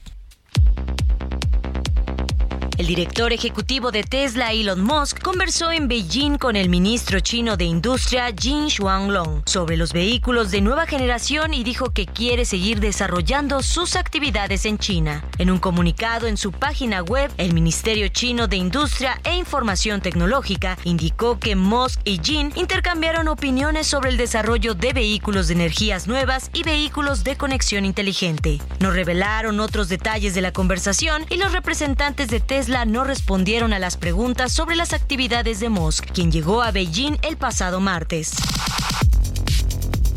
El 2.79 2.87
director 2.87 3.33
ejecutivo 3.33 3.91
de 3.91 4.05
Tesla, 4.05 4.53
Elon 4.53 4.81
Musk, 4.81 5.21
conversó 5.21 5.73
en 5.73 5.89
Beijing 5.89 6.39
con 6.39 6.55
el 6.55 6.69
ministro 6.69 7.19
chino 7.19 7.57
de 7.57 7.65
Industria, 7.65 8.33
Jin 8.33 8.69
Shuanglong, 8.69 9.43
sobre 9.47 9.77
los 9.77 9.93
vehículos 9.93 10.53
de 10.53 10.61
nueva 10.61 10.87
generación 10.87 11.55
y 11.55 11.65
dijo 11.65 11.91
que 11.91 12.07
quiere 12.07 12.45
seguir 12.45 12.79
desarrollando 12.79 13.65
sus 13.65 13.97
actividades 13.97 14.65
en 14.65 14.79
China. 14.79 15.25
En 15.39 15.51
un 15.51 15.59
comunicado 15.59 16.29
en 16.29 16.37
su 16.37 16.53
página 16.53 17.03
web, 17.03 17.33
el 17.37 17.53
Ministerio 17.53 18.07
Chino 18.11 18.47
de 18.47 18.59
Industria 18.59 19.21
e 19.25 19.35
Información 19.35 20.01
Tecnológica 20.01 20.79
indicó 20.85 21.41
que 21.41 21.57
Musk 21.57 21.99
y 22.05 22.21
Jin 22.23 22.53
intercambiaron 22.55 23.27
opiniones 23.27 23.89
sobre 23.89 24.11
el 24.11 24.17
desarrollo 24.17 24.75
de 24.75 24.93
vehículos 24.93 25.49
de 25.49 25.55
energías 25.55 26.07
nuevas 26.07 26.49
y 26.53 26.63
vehículos 26.63 27.25
de 27.25 27.37
conexión 27.37 27.85
inteligente. 27.85 28.61
No 28.79 28.93
revelaron 28.93 29.59
otros 29.59 29.89
detalles 29.89 30.37
de 30.37 30.43
la 30.43 30.53
conversación 30.53 31.27
y 31.29 31.39
los 31.39 31.51
representantes 31.51 32.29
de 32.29 32.39
Tesla 32.39 32.68
no 32.69 33.05
respondieron 33.05 33.73
a 33.73 33.79
las 33.79 33.97
preguntas 33.97 34.53
sobre 34.53 34.77
las 34.77 34.93
actividades 34.93 35.59
de 35.59 35.71
Musk, 35.71 36.13
quien 36.13 36.31
llegó 36.31 36.63
a 36.63 36.71
Beijing 36.71 37.17
el 37.23 37.39
pasado 37.39 37.81
martes. 37.81 38.33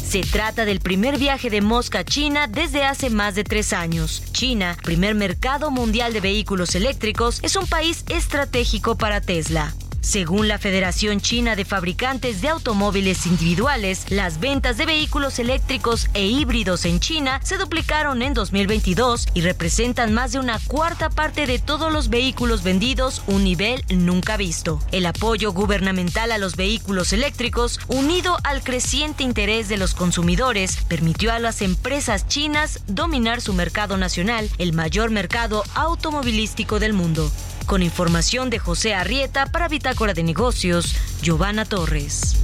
Se 0.05 0.21
trata 0.21 0.65
del 0.65 0.81
primer 0.81 1.17
viaje 1.17 1.49
de 1.49 1.61
Musk 1.61 1.95
a 1.95 2.03
China 2.03 2.47
desde 2.47 2.83
hace 2.83 3.09
más 3.09 3.35
de 3.35 3.45
tres 3.45 3.71
años. 3.71 4.21
China, 4.33 4.77
primer 4.83 5.15
mercado 5.15 5.71
mundial 5.71 6.11
de 6.11 6.19
vehículos 6.19 6.75
eléctricos, 6.75 7.39
es 7.41 7.55
un 7.55 7.65
país 7.65 8.03
estratégico 8.09 8.97
para 8.97 9.21
Tesla. 9.21 9.73
Según 10.01 10.47
la 10.47 10.57
Federación 10.57 11.21
China 11.21 11.55
de 11.55 11.63
Fabricantes 11.63 12.41
de 12.41 12.49
Automóviles 12.49 13.27
Individuales, 13.27 14.05
las 14.09 14.39
ventas 14.39 14.77
de 14.77 14.87
vehículos 14.87 15.37
eléctricos 15.37 16.09
e 16.15 16.25
híbridos 16.25 16.85
en 16.85 16.99
China 16.99 17.39
se 17.43 17.57
duplicaron 17.57 18.23
en 18.23 18.33
2022 18.33 19.27
y 19.35 19.41
representan 19.41 20.11
más 20.11 20.31
de 20.31 20.39
una 20.39 20.57
cuarta 20.57 21.11
parte 21.11 21.45
de 21.45 21.59
todos 21.59 21.93
los 21.93 22.09
vehículos 22.09 22.63
vendidos, 22.63 23.21
un 23.27 23.43
nivel 23.43 23.85
nunca 23.89 24.37
visto. 24.37 24.81
El 24.91 25.05
apoyo 25.05 25.53
gubernamental 25.53 26.31
a 26.31 26.39
los 26.39 26.55
vehículos 26.55 27.13
eléctricos, 27.13 27.79
unido 27.87 28.37
al 28.43 28.63
creciente 28.63 29.23
interés 29.23 29.69
de 29.69 29.77
los 29.77 29.93
consumidores, 29.93 30.77
permitió 30.87 31.31
a 31.31 31.37
las 31.37 31.61
empresas 31.61 32.27
chinas 32.27 32.79
dominar 32.87 33.39
su 33.39 33.53
mercado 33.53 33.97
nacional, 33.97 34.49
el 34.57 34.73
mayor 34.73 35.11
mercado 35.11 35.63
automovilístico 35.75 36.79
del 36.79 36.93
mundo. 36.93 37.31
Con 37.71 37.83
información 37.83 38.49
de 38.49 38.59
José 38.59 38.93
Arrieta 38.93 39.45
para 39.45 39.69
Bitácora 39.69 40.13
de 40.13 40.23
Negocios, 40.23 40.93
Giovanna 41.21 41.63
Torres. 41.63 42.35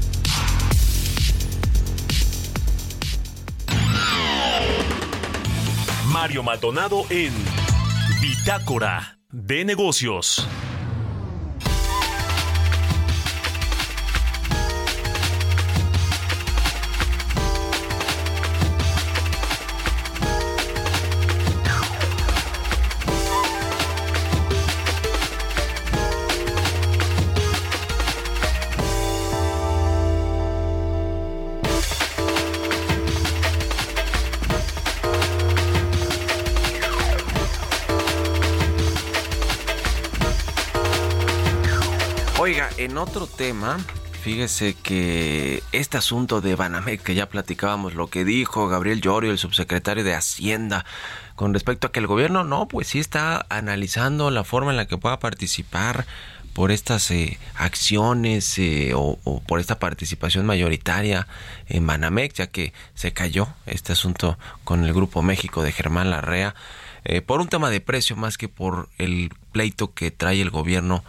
Mario 6.06 6.44
Maldonado 6.44 7.06
en 7.10 7.34
Bitácora 8.22 9.20
de 9.30 9.66
Negocios. 9.66 10.48
Otro 42.98 43.28
tema, 43.28 43.78
fíjese 44.22 44.74
que 44.74 45.64
este 45.72 45.98
asunto 45.98 46.42
de 46.42 46.56
Banamex, 46.56 47.04
que 47.04 47.16
ya 47.16 47.30
platicábamos 47.30 47.96
lo 47.96 48.08
que 48.08 48.26
dijo 48.26 48.68
Gabriel 48.68 49.02
Llorio, 49.02 49.32
el 49.32 49.38
subsecretario 49.38 50.04
de 50.04 50.16
Hacienda, 50.16 50.86
con 51.36 51.54
respecto 51.54 51.88
a 51.88 51.92
que 51.92 52.00
el 52.00 52.08
gobierno 52.08 52.44
no, 52.44 52.68
pues 52.68 52.88
sí 52.88 53.00
está 53.00 53.46
analizando 53.50 54.32
la 54.32 54.44
forma 54.44 54.72
en 54.72 54.78
la 54.78 54.88
que 54.88 54.98
pueda 54.98 55.20
participar 55.20 56.06
por 56.54 56.72
estas 56.72 57.12
eh, 57.12 57.38
acciones 57.56 58.58
eh, 58.58 58.94
o, 58.96 59.20
por 59.48 59.60
esta 59.60 59.80
participación 59.80 60.46
mayoritaria 60.46 61.28
en 61.68 61.86
Banamex, 61.86 62.36
ya 62.36 62.48
que 62.48 62.74
se 62.96 63.14
cayó 63.14 63.48
este 63.66 63.94
asunto 63.94 64.40
con 64.64 64.84
el 64.84 64.94
Grupo 64.94 65.22
México 65.22 65.62
de 65.62 65.72
Germán 65.72 66.10
Larrea, 66.10 66.56
eh, 67.06 67.22
por 67.22 67.42
un 67.42 67.48
tema 67.48 67.70
de 67.70 67.80
precio 67.80 68.16
más 68.16 68.38
que 68.38 68.50
por 68.50 68.90
el 68.98 69.32
pleito 69.52 69.94
que 69.94 70.10
trae 70.10 70.42
el 70.42 70.50
gobierno 70.50 71.04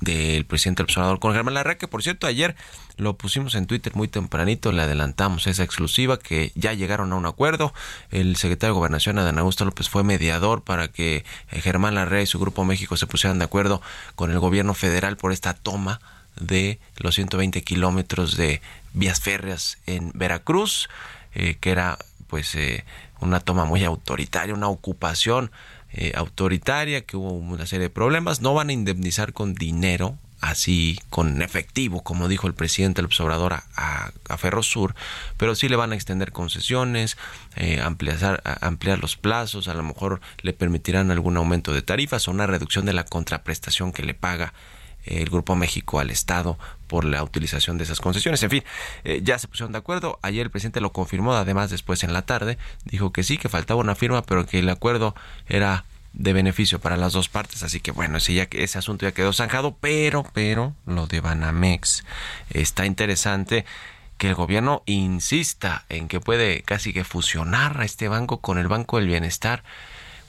del 0.00 0.44
presidente 0.44 0.82
del 0.82 0.90
observador 0.90 1.18
con 1.18 1.32
Germán 1.34 1.54
Larrea, 1.54 1.78
que 1.78 1.88
por 1.88 2.02
cierto 2.02 2.26
ayer 2.26 2.56
lo 2.96 3.16
pusimos 3.16 3.54
en 3.54 3.66
Twitter 3.66 3.94
muy 3.94 4.08
tempranito, 4.08 4.70
le 4.72 4.82
adelantamos 4.82 5.46
esa 5.46 5.64
exclusiva 5.64 6.18
que 6.18 6.52
ya 6.54 6.72
llegaron 6.72 7.12
a 7.12 7.16
un 7.16 7.26
acuerdo. 7.26 7.72
El 8.10 8.36
secretario 8.36 8.74
de 8.74 8.78
Gobernación, 8.78 9.18
Adán 9.18 9.38
Augusto 9.38 9.64
López, 9.64 9.88
fue 9.88 10.04
mediador 10.04 10.62
para 10.62 10.88
que 10.88 11.24
eh, 11.50 11.60
Germán 11.60 11.94
Larrea 11.94 12.22
y 12.22 12.26
su 12.26 12.38
Grupo 12.38 12.64
México 12.64 12.96
se 12.96 13.06
pusieran 13.06 13.38
de 13.38 13.44
acuerdo 13.44 13.82
con 14.14 14.30
el 14.30 14.38
gobierno 14.38 14.74
federal 14.74 15.16
por 15.16 15.32
esta 15.32 15.54
toma 15.54 16.00
de 16.36 16.78
los 16.96 17.14
120 17.14 17.62
kilómetros 17.62 18.36
de 18.36 18.60
vías 18.92 19.20
férreas 19.20 19.78
en 19.86 20.10
Veracruz, 20.14 20.88
eh, 21.34 21.56
que 21.60 21.70
era 21.70 21.98
pues 22.28 22.54
eh, 22.54 22.84
una 23.20 23.40
toma 23.40 23.64
muy 23.64 23.84
autoritaria, 23.84 24.54
una 24.54 24.68
ocupación 24.68 25.50
eh, 25.94 26.12
autoritaria, 26.16 27.02
que 27.02 27.16
hubo 27.16 27.32
una 27.32 27.66
serie 27.66 27.84
de 27.84 27.90
problemas. 27.90 28.40
No 28.40 28.52
van 28.54 28.68
a 28.68 28.72
indemnizar 28.72 29.32
con 29.32 29.54
dinero, 29.54 30.18
así 30.40 30.98
con 31.08 31.40
efectivo, 31.40 32.02
como 32.02 32.28
dijo 32.28 32.46
el 32.46 32.54
presidente 32.54 32.96
del 32.98 33.06
observador 33.06 33.54
a, 33.54 33.64
a, 34.28 34.36
Ferrosur, 34.36 34.94
pero 35.36 35.54
sí 35.54 35.68
le 35.68 35.76
van 35.76 35.92
a 35.92 35.94
extender 35.94 36.32
concesiones, 36.32 37.16
eh, 37.56 37.80
ampliar, 37.80 38.42
ampliar 38.60 38.98
los 38.98 39.16
plazos, 39.16 39.68
a 39.68 39.74
lo 39.74 39.82
mejor 39.82 40.20
le 40.42 40.52
permitirán 40.52 41.10
algún 41.10 41.36
aumento 41.36 41.72
de 41.72 41.82
tarifas 41.82 42.28
o 42.28 42.32
una 42.32 42.46
reducción 42.46 42.84
de 42.84 42.92
la 42.92 43.04
contraprestación 43.04 43.92
que 43.92 44.02
le 44.02 44.14
paga 44.14 44.52
el 45.04 45.30
Grupo 45.30 45.54
México 45.54 46.00
al 46.00 46.10
Estado 46.10 46.58
por 46.94 47.04
la 47.04 47.24
utilización 47.24 47.76
de 47.76 47.82
esas 47.82 47.98
concesiones. 47.98 48.40
En 48.44 48.50
fin, 48.50 48.62
eh, 49.02 49.20
ya 49.24 49.36
se 49.36 49.48
pusieron 49.48 49.72
de 49.72 49.78
acuerdo. 49.78 50.20
Ayer 50.22 50.46
el 50.46 50.50
presidente 50.52 50.80
lo 50.80 50.92
confirmó, 50.92 51.34
además 51.34 51.68
después 51.68 52.04
en 52.04 52.12
la 52.12 52.22
tarde 52.22 52.56
dijo 52.84 53.12
que 53.12 53.24
sí, 53.24 53.36
que 53.36 53.48
faltaba 53.48 53.80
una 53.80 53.96
firma, 53.96 54.22
pero 54.22 54.46
que 54.46 54.60
el 54.60 54.68
acuerdo 54.68 55.12
era 55.48 55.86
de 56.12 56.32
beneficio 56.32 56.78
para 56.78 56.96
las 56.96 57.12
dos 57.12 57.28
partes. 57.28 57.64
Así 57.64 57.80
que 57.80 57.90
bueno, 57.90 58.18
ese, 58.18 58.32
ya, 58.34 58.46
ese 58.52 58.78
asunto 58.78 59.06
ya 59.06 59.10
quedó 59.10 59.32
zanjado, 59.32 59.76
pero, 59.80 60.24
pero 60.34 60.72
lo 60.86 61.08
de 61.08 61.18
Banamex 61.18 62.04
está 62.50 62.86
interesante 62.86 63.64
que 64.16 64.28
el 64.28 64.36
gobierno 64.36 64.84
insista 64.86 65.86
en 65.88 66.06
que 66.06 66.20
puede 66.20 66.62
casi 66.62 66.92
que 66.92 67.02
fusionar 67.02 67.80
a 67.80 67.84
este 67.84 68.06
banco 68.06 68.38
con 68.40 68.56
el 68.56 68.68
Banco 68.68 68.98
del 68.98 69.08
Bienestar. 69.08 69.64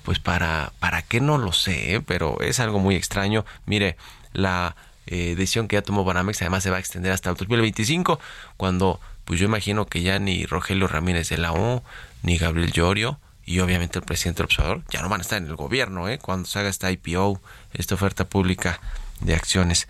Pues 0.02 0.18
para, 0.18 0.74
para 0.80 1.04
qué 1.04 1.22
no 1.22 1.38
lo 1.38 1.52
sé, 1.52 1.94
¿eh? 1.94 2.02
pero 2.02 2.42
es 2.42 2.60
algo 2.60 2.80
muy 2.80 2.96
extraño. 2.96 3.46
Mire, 3.68 3.98
la 4.34 4.76
eh, 5.08 5.36
decisión 5.36 5.68
que 5.68 5.76
ya 5.76 5.82
tomó 5.82 6.04
Banamex 6.04 6.42
además 6.42 6.64
se 6.64 6.70
va 6.70 6.78
a 6.78 6.80
extender 6.80 7.12
hasta 7.12 7.30
el 7.30 7.36
2025, 7.36 8.20
cuando 8.58 9.00
pues 9.26 9.40
yo 9.40 9.46
imagino 9.46 9.86
que 9.88 10.02
ya 10.02 10.20
ni 10.20 10.46
Rogelio 10.46 10.88
Ramírez 10.88 11.30
de 11.30 11.38
la 11.38 11.52
O, 11.54 11.84
ni 12.22 12.38
Gabriel 12.38 12.72
Llorio, 12.72 13.20
y 13.46 13.60
obviamente 13.60 14.00
el 14.00 14.06
presidente 14.06 14.38
del 14.38 14.46
observador 14.46 14.84
ya 14.90 15.02
no 15.02 15.10
van 15.10 15.22
a 15.22 15.24
estar 15.24 15.42
en 15.42 15.48
el 15.48 15.56
gobierno 15.56 16.10
¿eh? 16.10 16.18
cuando 16.18 16.48
se 16.48 16.60
haga 16.60 16.70
esta 16.70 16.92
IPO, 16.92 17.40
esta 17.74 17.96
oferta 17.96 18.26
pública 18.26 18.80
de 19.22 19.36
acciones. 19.36 19.88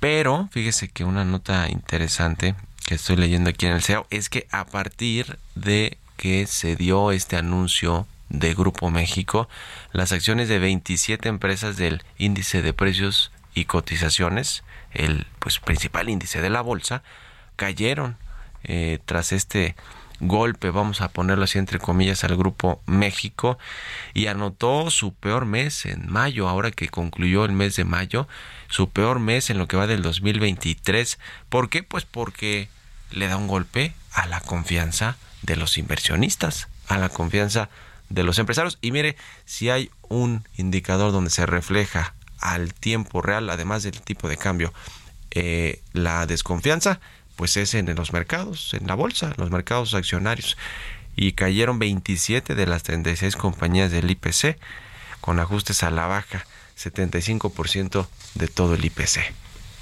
Pero 0.00 0.48
fíjese 0.50 0.88
que 0.88 1.04
una 1.04 1.24
nota 1.24 1.68
interesante 1.68 2.54
que 2.86 2.94
estoy 2.96 3.16
leyendo 3.16 3.50
aquí 3.50 3.66
en 3.66 3.72
el 3.72 3.82
CEO 3.82 4.06
es 4.10 4.28
que 4.28 4.46
a 4.50 4.66
partir 4.66 5.38
de 5.54 5.98
que 6.16 6.46
se 6.46 6.74
dio 6.74 7.12
este 7.12 7.36
anuncio 7.36 8.06
de 8.28 8.54
Grupo 8.54 8.90
México, 8.90 9.48
las 9.92 10.12
acciones 10.12 10.48
de 10.48 10.58
27 10.58 11.28
empresas 11.28 11.76
del 11.76 12.02
índice 12.18 12.62
de 12.62 12.72
precios 12.72 13.30
y 13.54 13.64
cotizaciones, 13.64 14.64
el 14.92 15.26
pues 15.38 15.58
principal 15.58 16.08
índice 16.08 16.40
de 16.40 16.50
la 16.50 16.60
bolsa, 16.60 17.02
cayeron 17.56 18.16
eh, 18.64 18.98
tras 19.04 19.32
este 19.32 19.74
golpe, 20.20 20.70
vamos 20.70 21.00
a 21.00 21.08
ponerlo 21.08 21.44
así 21.44 21.58
entre 21.58 21.78
comillas, 21.78 22.24
al 22.24 22.36
grupo 22.36 22.82
México 22.86 23.58
y 24.12 24.26
anotó 24.26 24.90
su 24.90 25.14
peor 25.14 25.46
mes 25.46 25.86
en 25.86 26.10
mayo, 26.10 26.48
ahora 26.48 26.70
que 26.70 26.88
concluyó 26.88 27.44
el 27.44 27.52
mes 27.52 27.76
de 27.76 27.84
mayo, 27.84 28.28
su 28.68 28.90
peor 28.90 29.18
mes 29.18 29.50
en 29.50 29.58
lo 29.58 29.66
que 29.66 29.76
va 29.76 29.86
del 29.86 30.02
2023. 30.02 31.18
¿Por 31.48 31.70
qué? 31.70 31.82
Pues 31.82 32.04
porque 32.04 32.68
le 33.10 33.28
da 33.28 33.36
un 33.36 33.48
golpe 33.48 33.94
a 34.12 34.26
la 34.26 34.40
confianza 34.40 35.16
de 35.42 35.56
los 35.56 35.78
inversionistas, 35.78 36.68
a 36.86 36.98
la 36.98 37.08
confianza 37.08 37.70
de 38.10 38.22
los 38.22 38.38
empresarios. 38.38 38.78
Y 38.82 38.92
mire, 38.92 39.16
si 39.46 39.70
hay 39.70 39.90
un 40.08 40.44
indicador 40.56 41.12
donde 41.12 41.30
se 41.30 41.46
refleja 41.46 42.14
al 42.40 42.74
tiempo 42.74 43.22
real, 43.22 43.48
además 43.50 43.82
del 43.82 44.00
tipo 44.00 44.28
de 44.28 44.36
cambio, 44.36 44.72
eh, 45.30 45.82
la 45.92 46.26
desconfianza, 46.26 47.00
pues 47.36 47.56
es 47.56 47.74
en 47.74 47.94
los 47.94 48.12
mercados, 48.12 48.74
en 48.74 48.86
la 48.86 48.94
bolsa, 48.94 49.32
los 49.36 49.50
mercados 49.50 49.94
accionarios. 49.94 50.56
Y 51.16 51.32
cayeron 51.32 51.78
27 51.78 52.54
de 52.54 52.66
las 52.66 52.82
36 52.82 53.36
compañías 53.36 53.90
del 53.90 54.10
IPC 54.10 54.58
con 55.20 55.38
ajustes 55.38 55.82
a 55.82 55.90
la 55.90 56.06
baja. 56.06 56.44
75% 56.80 58.06
de 58.34 58.48
todo 58.48 58.74
el 58.74 58.84
IPC. 58.84 59.20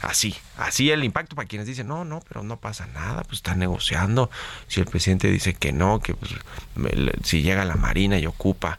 Así, 0.00 0.36
así 0.56 0.90
el 0.90 1.02
impacto 1.02 1.34
para 1.34 1.48
quienes 1.48 1.66
dicen, 1.66 1.88
no, 1.88 2.04
no, 2.04 2.20
pero 2.28 2.44
no 2.44 2.58
pasa 2.58 2.86
nada, 2.86 3.24
pues 3.24 3.38
está 3.38 3.54
negociando. 3.56 4.30
Si 4.68 4.80
el 4.80 4.86
presidente 4.86 5.28
dice 5.30 5.54
que 5.54 5.72
no, 5.72 6.00
que 6.00 6.14
pues, 6.14 6.32
si 7.24 7.42
llega 7.42 7.64
la 7.64 7.74
Marina 7.74 8.18
y 8.18 8.26
ocupa 8.26 8.78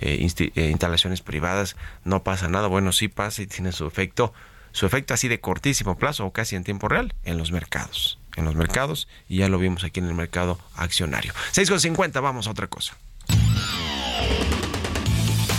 eh, 0.00 0.26
eh, 0.54 0.70
instalaciones 0.70 1.20
privadas, 1.20 1.76
no 2.04 2.22
pasa 2.22 2.48
nada. 2.48 2.68
Bueno, 2.68 2.92
sí 2.92 3.08
pasa 3.08 3.42
y 3.42 3.46
tiene 3.46 3.72
su 3.72 3.86
efecto, 3.86 4.32
su 4.72 4.86
efecto 4.86 5.12
así 5.12 5.28
de 5.28 5.40
cortísimo 5.40 5.98
plazo 5.98 6.24
o 6.24 6.32
casi 6.32 6.56
en 6.56 6.64
tiempo 6.64 6.88
real 6.88 7.14
en 7.24 7.36
los 7.36 7.52
mercados. 7.52 8.18
En 8.36 8.44
los 8.44 8.54
mercados, 8.54 9.08
y 9.28 9.38
ya 9.38 9.48
lo 9.48 9.58
vimos 9.58 9.84
aquí 9.84 10.00
en 10.00 10.06
el 10.06 10.14
mercado 10.14 10.58
accionario. 10.74 11.34
6,50, 11.52 12.22
vamos 12.22 12.46
a 12.46 12.50
otra 12.52 12.68
cosa. 12.68 12.96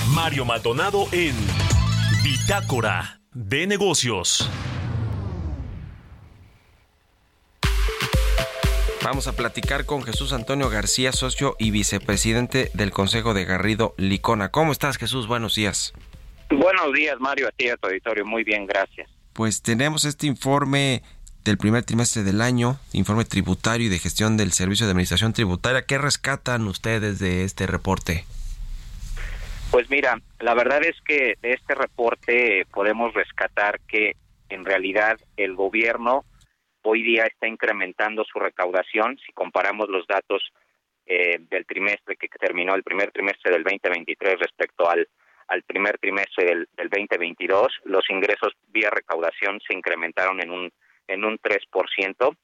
Mario 0.08 0.46
Maldonado 0.46 1.08
en 1.12 1.36
Bitácora 2.24 3.22
de 3.34 3.68
Negocios. 3.68 4.50
Vamos 9.04 9.28
a 9.28 9.34
platicar 9.34 9.86
con 9.86 10.04
Jesús 10.04 10.32
Antonio 10.32 10.70
García, 10.70 11.12
socio 11.12 11.56
y 11.58 11.72
vicepresidente 11.72 12.70
del 12.76 12.91
Consejo 12.91 13.34
de 13.34 13.45
Garrido 13.45 13.95
Licona. 13.97 14.52
¿Cómo 14.52 14.72
estás, 14.72 14.97
Jesús? 14.97 15.26
Buenos 15.26 15.56
días. 15.56 15.93
Buenos 16.52 16.93
días, 16.93 17.20
Mario, 17.20 17.47
a 17.47 17.52
ti 17.52 17.68
a 17.70 17.78
tu 17.78 17.88
auditorio. 17.88 18.26
Muy 18.26 18.43
bien, 18.43 18.68
gracias. 18.68 19.10
Pues 19.34 19.64
tenemos 19.64 20.06
este 20.06 20.28
informe 20.28 21.02
del 21.43 21.58
primer 21.58 21.84
trimestre 21.84 22.22
del 22.22 22.41
año, 22.41 22.78
informe 22.93 23.26
tributario 23.26 23.88
y 23.88 23.89
de 23.89 23.97
gestión 23.97 24.38
del 24.38 24.52
Servicio 24.52 24.86
de 24.86 24.91
Administración 24.91 25.34
Tributaria. 25.34 25.84
¿Qué 25.88 25.97
rescatan 25.97 26.68
ustedes 26.68 27.18
de 27.18 27.43
este 27.43 27.66
reporte? 27.66 28.26
Pues 29.72 29.89
mira, 29.89 30.22
la 30.39 30.54
verdad 30.54 30.84
es 30.84 31.02
que 31.02 31.39
de 31.41 31.54
este 31.54 31.74
reporte 31.74 32.68
podemos 32.72 33.16
rescatar 33.16 33.80
que 33.88 34.16
en 34.49 34.64
realidad 34.64 35.18
el 35.38 35.56
gobierno 35.56 36.24
hoy 36.84 37.03
día 37.03 37.23
está 37.23 37.47
incrementando 37.47 38.23
su 38.23 38.39
recaudación. 38.39 39.17
Si 39.25 39.32
comparamos 39.34 39.89
los 39.89 40.05
datos 40.07 40.41
eh, 41.05 41.38
del 41.39 41.65
trimestre 41.65 42.15
que 42.15 42.27
terminó 42.27 42.75
el 42.75 42.84
primer 42.84 43.11
trimestre 43.11 43.51
del 43.51 43.63
2023 43.63 44.39
respecto 44.39 44.89
al, 44.89 45.07
al 45.47 45.63
primer 45.63 45.97
trimestre 45.97 46.45
del, 46.45 46.69
del 46.75 46.89
2022, 46.89 47.82
los 47.86 48.09
ingresos 48.09 48.53
vía 48.67 48.89
recaudación 48.89 49.59
se 49.67 49.73
incrementaron 49.73 50.41
en 50.41 50.51
un, 50.51 50.71
en 51.07 51.25
un 51.25 51.38
3% 51.39 52.36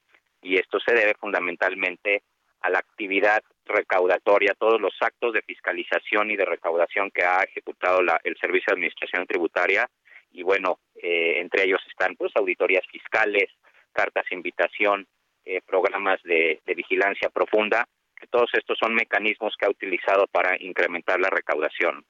y 0.42 0.58
esto 0.58 0.80
se 0.80 0.94
debe 0.94 1.14
fundamentalmente 1.20 2.24
a 2.62 2.70
la 2.70 2.80
actividad 2.80 3.42
recaudatoria, 3.66 4.56
todos 4.58 4.82
los 4.82 4.94
actos 5.02 5.34
de 5.34 5.42
fiscalización 5.42 6.32
y 6.32 6.36
de 6.36 6.46
recaudación 6.46 7.12
que 7.12 7.24
ha 7.24 7.44
ejecutado 7.44 8.02
la, 8.02 8.20
el 8.24 8.36
Servicio 8.38 8.66
de 8.68 8.74
Administración 8.74 9.28
Tributaria 9.28 9.88
y 10.32 10.44
bueno, 10.44 10.80
eh, 10.96 11.40
entre 11.40 11.64
ellos 11.64 11.82
están 11.90 12.16
pues 12.16 12.32
auditorías 12.36 12.86
fiscales, 12.92 13.50
cartas 13.98 14.26
de 14.30 14.36
invitación, 14.36 15.08
eh, 15.44 15.60
programas 15.66 16.22
de, 16.22 16.62
vigilancia 16.76 17.30
profunda, 17.30 17.88
que 18.16 18.28
todos 18.28 18.50
estos 18.54 18.78
son 18.78 18.94
mecanismos 18.94 19.56
que 19.58 19.66
ha 19.66 19.72
utilizado 19.72 20.28
para 20.28 20.56
incrementar 20.62 21.20
la 21.20 21.32
recaudación. 21.32 22.06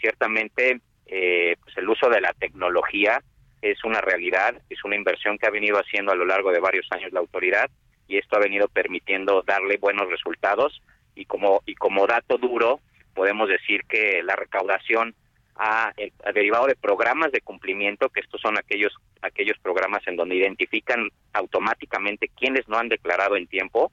Ciertamente, 0.00 0.80
eh, 1.06 1.56
pues 1.64 1.76
el 1.78 1.88
uso 1.88 2.08
de 2.08 2.20
la 2.20 2.32
tecnología 2.32 3.20
es 3.60 3.82
una 3.82 4.00
realidad, 4.00 4.54
es 4.70 4.84
una 4.84 4.94
inversión 4.94 5.36
que 5.36 5.46
ha 5.46 5.50
venido 5.50 5.78
haciendo 5.78 6.12
a 6.12 6.16
lo 6.16 6.26
largo 6.26 6.52
de 6.52 6.60
varios 6.60 6.86
años 6.90 7.12
la 7.12 7.20
autoridad 7.20 7.68
y 8.06 8.18
esto 8.18 8.36
ha 8.36 8.40
venido 8.40 8.68
permitiendo 8.68 9.42
darle 9.42 9.78
buenos 9.78 10.08
resultados 10.08 10.80
y 11.14 11.24
como 11.24 11.62
y 11.66 11.74
como 11.74 12.06
dato 12.06 12.38
duro 12.38 12.80
podemos 13.14 13.48
decir 13.48 13.82
que 13.88 14.22
la 14.22 14.34
recaudación 14.34 15.14
ha, 15.56 15.92
derivado 16.34 16.66
de 16.66 16.76
programas 16.76 17.32
de 17.32 17.40
cumplimiento, 17.40 18.08
que 18.08 18.20
estos 18.20 18.40
son 18.40 18.58
aquellos, 18.58 18.92
aquellos 19.20 19.58
programas 19.58 20.02
en 20.06 20.16
donde 20.16 20.36
identifican 20.36 21.10
automáticamente 21.32 22.28
quienes 22.28 22.66
no 22.68 22.78
han 22.78 22.88
declarado 22.88 23.36
en 23.36 23.46
tiempo, 23.46 23.92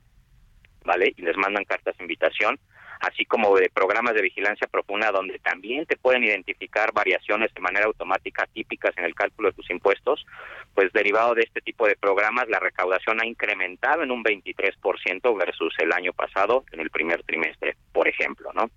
¿vale? 0.86 1.14
Y 1.16 1.22
les 1.22 1.38
mandan 1.38 1.66
cartas 1.66 1.98
de 1.98 2.04
invitación, 2.04 2.60
así 3.00 3.26
como 3.26 3.56
de 3.58 3.70
programas 3.70 4.14
de 4.14 4.22
vigilancia 4.22 4.68
profunda 4.68 5.12
donde 5.12 5.40
también 5.40 5.86
te 5.86 5.98
pueden 5.98 6.24
identificar 6.24 6.92
variaciones 6.94 7.54
de 7.54 7.62
manera 7.62 7.86
automática 7.86 8.46
típicas 8.54 8.98
en 8.98 9.06
el 9.06 9.16
cálculo 9.16 9.50
de 9.50 9.56
tus 9.56 9.70
impuestos, 9.70 10.26
pues 10.74 10.92
derivado 10.92 11.34
de 11.34 11.44
este 11.44 11.62
tipo 11.62 11.88
de 11.88 11.96
programas 11.96 12.50
la 12.50 12.60
recaudación 12.60 13.22
ha 13.22 13.26
incrementado 13.26 14.04
en 14.04 14.12
un 14.12 14.24
23% 14.24 15.38
versus 15.38 15.74
el 15.80 15.94
año 15.94 16.14
pasado 16.14 16.66
en 16.72 16.82
el 16.82 16.90
primer 16.90 17.24
trimestre, 17.24 17.76
por 17.94 18.08
ejemplo, 18.08 18.52
¿no? 18.54 18.70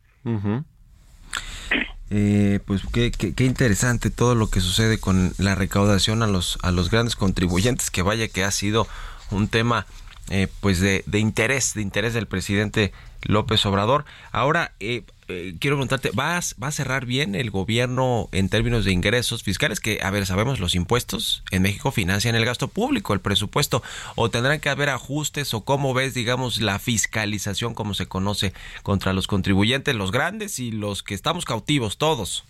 Eh, 2.10 2.60
pues 2.66 2.82
qué, 2.92 3.10
qué, 3.10 3.44
interesante 3.44 4.10
todo 4.10 4.34
lo 4.34 4.48
que 4.48 4.60
sucede 4.60 4.98
con 4.98 5.32
la 5.38 5.54
recaudación 5.54 6.22
a 6.22 6.26
los 6.26 6.58
a 6.62 6.70
los 6.70 6.90
grandes 6.90 7.16
contribuyentes 7.16 7.90
que 7.90 8.02
vaya 8.02 8.28
que 8.28 8.44
ha 8.44 8.50
sido 8.50 8.86
un 9.30 9.48
tema 9.48 9.86
eh, 10.28 10.48
pues 10.60 10.78
de, 10.78 11.04
de, 11.06 11.18
interés 11.18 11.72
de 11.72 11.80
interés 11.80 12.12
del 12.12 12.26
presidente 12.26 12.92
López 13.22 13.64
Obrador. 13.64 14.04
Ahora 14.30 14.72
eh, 14.78 15.04
eh, 15.32 15.54
quiero 15.58 15.76
preguntarte, 15.76 16.10
¿va 16.10 16.36
a, 16.36 16.70
cerrar 16.70 17.06
bien 17.06 17.34
el 17.34 17.50
gobierno 17.50 18.28
en 18.32 18.48
términos 18.48 18.84
de 18.84 18.92
ingresos 18.92 19.42
fiscales? 19.42 19.80
Que, 19.80 20.00
a 20.02 20.10
ver, 20.10 20.26
sabemos 20.26 20.60
los 20.60 20.74
impuestos 20.74 21.42
en 21.50 21.62
México 21.62 21.90
financian 21.90 22.34
el 22.34 22.44
gasto 22.44 22.68
público, 22.68 23.14
el 23.14 23.20
presupuesto, 23.20 23.82
o 24.14 24.30
tendrán 24.30 24.60
que 24.60 24.68
haber 24.68 24.90
ajustes, 24.90 25.54
o 25.54 25.64
cómo 25.64 25.94
ves, 25.94 26.14
digamos, 26.14 26.60
la 26.60 26.78
fiscalización, 26.78 27.74
como 27.74 27.94
se 27.94 28.06
conoce, 28.06 28.52
contra 28.82 29.12
los 29.12 29.26
contribuyentes, 29.26 29.94
los 29.94 30.12
grandes 30.12 30.58
y 30.58 30.70
los 30.70 31.02
que 31.02 31.14
estamos 31.14 31.44
cautivos, 31.44 31.98
todos. 31.98 32.44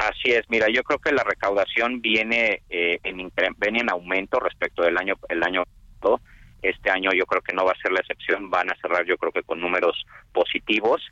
Así 0.00 0.30
es, 0.30 0.48
mira, 0.48 0.66
yo 0.72 0.82
creo 0.82 0.98
que 0.98 1.12
la 1.12 1.22
recaudación 1.22 2.00
viene 2.00 2.62
eh, 2.70 2.98
en 3.04 3.30
viene 3.58 3.80
en 3.80 3.90
aumento 3.90 4.40
respecto 4.40 4.82
del 4.82 4.96
año 4.96 5.14
el 5.28 5.42
año 5.42 5.64
pasado. 6.00 6.22
Este 6.62 6.90
año 6.90 7.10
yo 7.12 7.26
creo 7.26 7.42
que 7.42 7.54
no 7.54 7.66
va 7.66 7.72
a 7.72 7.82
ser 7.82 7.92
la 7.92 8.00
excepción, 8.00 8.48
van 8.48 8.70
a 8.70 8.76
cerrar 8.76 9.04
yo 9.06 9.18
creo 9.18 9.30
que 9.30 9.42
con 9.42 9.60
números 9.60 10.04
positivos 10.32 11.02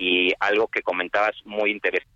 y 0.00 0.32
algo 0.40 0.66
que 0.68 0.80
comentabas 0.80 1.36
muy 1.44 1.70
interesante, 1.72 2.10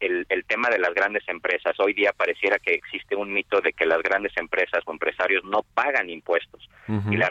el, 0.00 0.24
el 0.30 0.44
tema 0.46 0.70
de 0.70 0.78
las 0.78 0.94
grandes 0.94 1.22
empresas. 1.28 1.78
Hoy 1.78 1.92
día 1.92 2.14
pareciera 2.16 2.58
que 2.58 2.72
existe 2.72 3.14
un 3.14 3.30
mito 3.30 3.60
de 3.60 3.74
que 3.74 3.84
las 3.84 4.02
grandes 4.02 4.32
empresas 4.36 4.82
o 4.86 4.92
empresarios 4.92 5.44
no 5.44 5.62
pagan 5.74 6.08
impuestos. 6.08 6.66
Y 6.88 7.16
la 7.16 7.30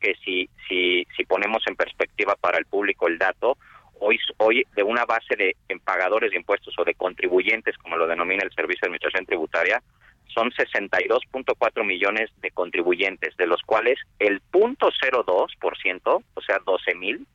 que 0.00 0.14
si, 0.24 0.50
si, 0.68 1.06
si 1.16 1.24
ponemos 1.24 1.62
en 1.68 1.76
perspectiva 1.76 2.34
para 2.34 2.58
el 2.58 2.66
público 2.66 3.06
el 3.06 3.18
dato, 3.18 3.56
hoy, 4.00 4.18
hoy 4.38 4.66
de 4.74 4.82
una 4.82 5.04
base 5.04 5.36
de 5.36 5.56
pagadores 5.84 6.32
de 6.32 6.38
impuestos 6.38 6.74
o 6.78 6.84
de 6.84 6.94
contribuyentes, 6.94 7.78
como 7.78 7.96
lo 7.96 8.08
denomina 8.08 8.42
el 8.42 8.52
Servicio 8.52 8.80
de 8.82 8.88
Administración 8.88 9.26
Tributaria, 9.26 9.80
son 10.26 10.50
62.4 10.50 11.84
millones 11.84 12.30
de 12.42 12.50
contribuyentes, 12.50 13.36
de 13.36 13.46
los 13.46 13.62
cuales 13.62 13.98
el 14.18 14.42
0.02%, 14.50 16.24
o 16.34 16.40
sea, 16.42 16.58
12 16.66 16.94
mil, 16.96 17.26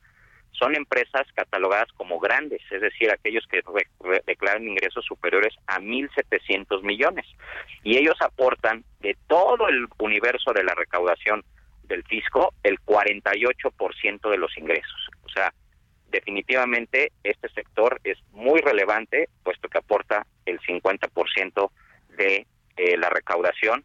son 0.52 0.76
empresas 0.76 1.26
catalogadas 1.34 1.90
como 1.96 2.20
grandes, 2.20 2.60
es 2.70 2.80
decir, 2.80 3.10
aquellos 3.10 3.46
que 3.48 3.62
declaran 4.26 4.68
ingresos 4.68 5.04
superiores 5.04 5.54
a 5.66 5.80
1.700 5.80 6.82
millones. 6.82 7.26
Y 7.82 7.96
ellos 7.96 8.16
aportan 8.20 8.84
de 9.00 9.16
todo 9.26 9.68
el 9.68 9.88
universo 9.98 10.52
de 10.52 10.64
la 10.64 10.74
recaudación 10.74 11.42
del 11.84 12.04
fisco 12.04 12.54
el 12.62 12.78
48% 12.80 14.30
de 14.30 14.36
los 14.36 14.56
ingresos. 14.56 15.08
O 15.24 15.28
sea, 15.28 15.52
definitivamente 16.10 17.12
este 17.24 17.48
sector 17.50 18.00
es 18.04 18.18
muy 18.30 18.60
relevante, 18.60 19.28
puesto 19.42 19.68
que 19.68 19.78
aporta 19.78 20.26
el 20.46 20.60
50% 20.60 21.70
de 22.16 22.46
eh, 22.76 22.96
la 22.96 23.10
recaudación 23.10 23.84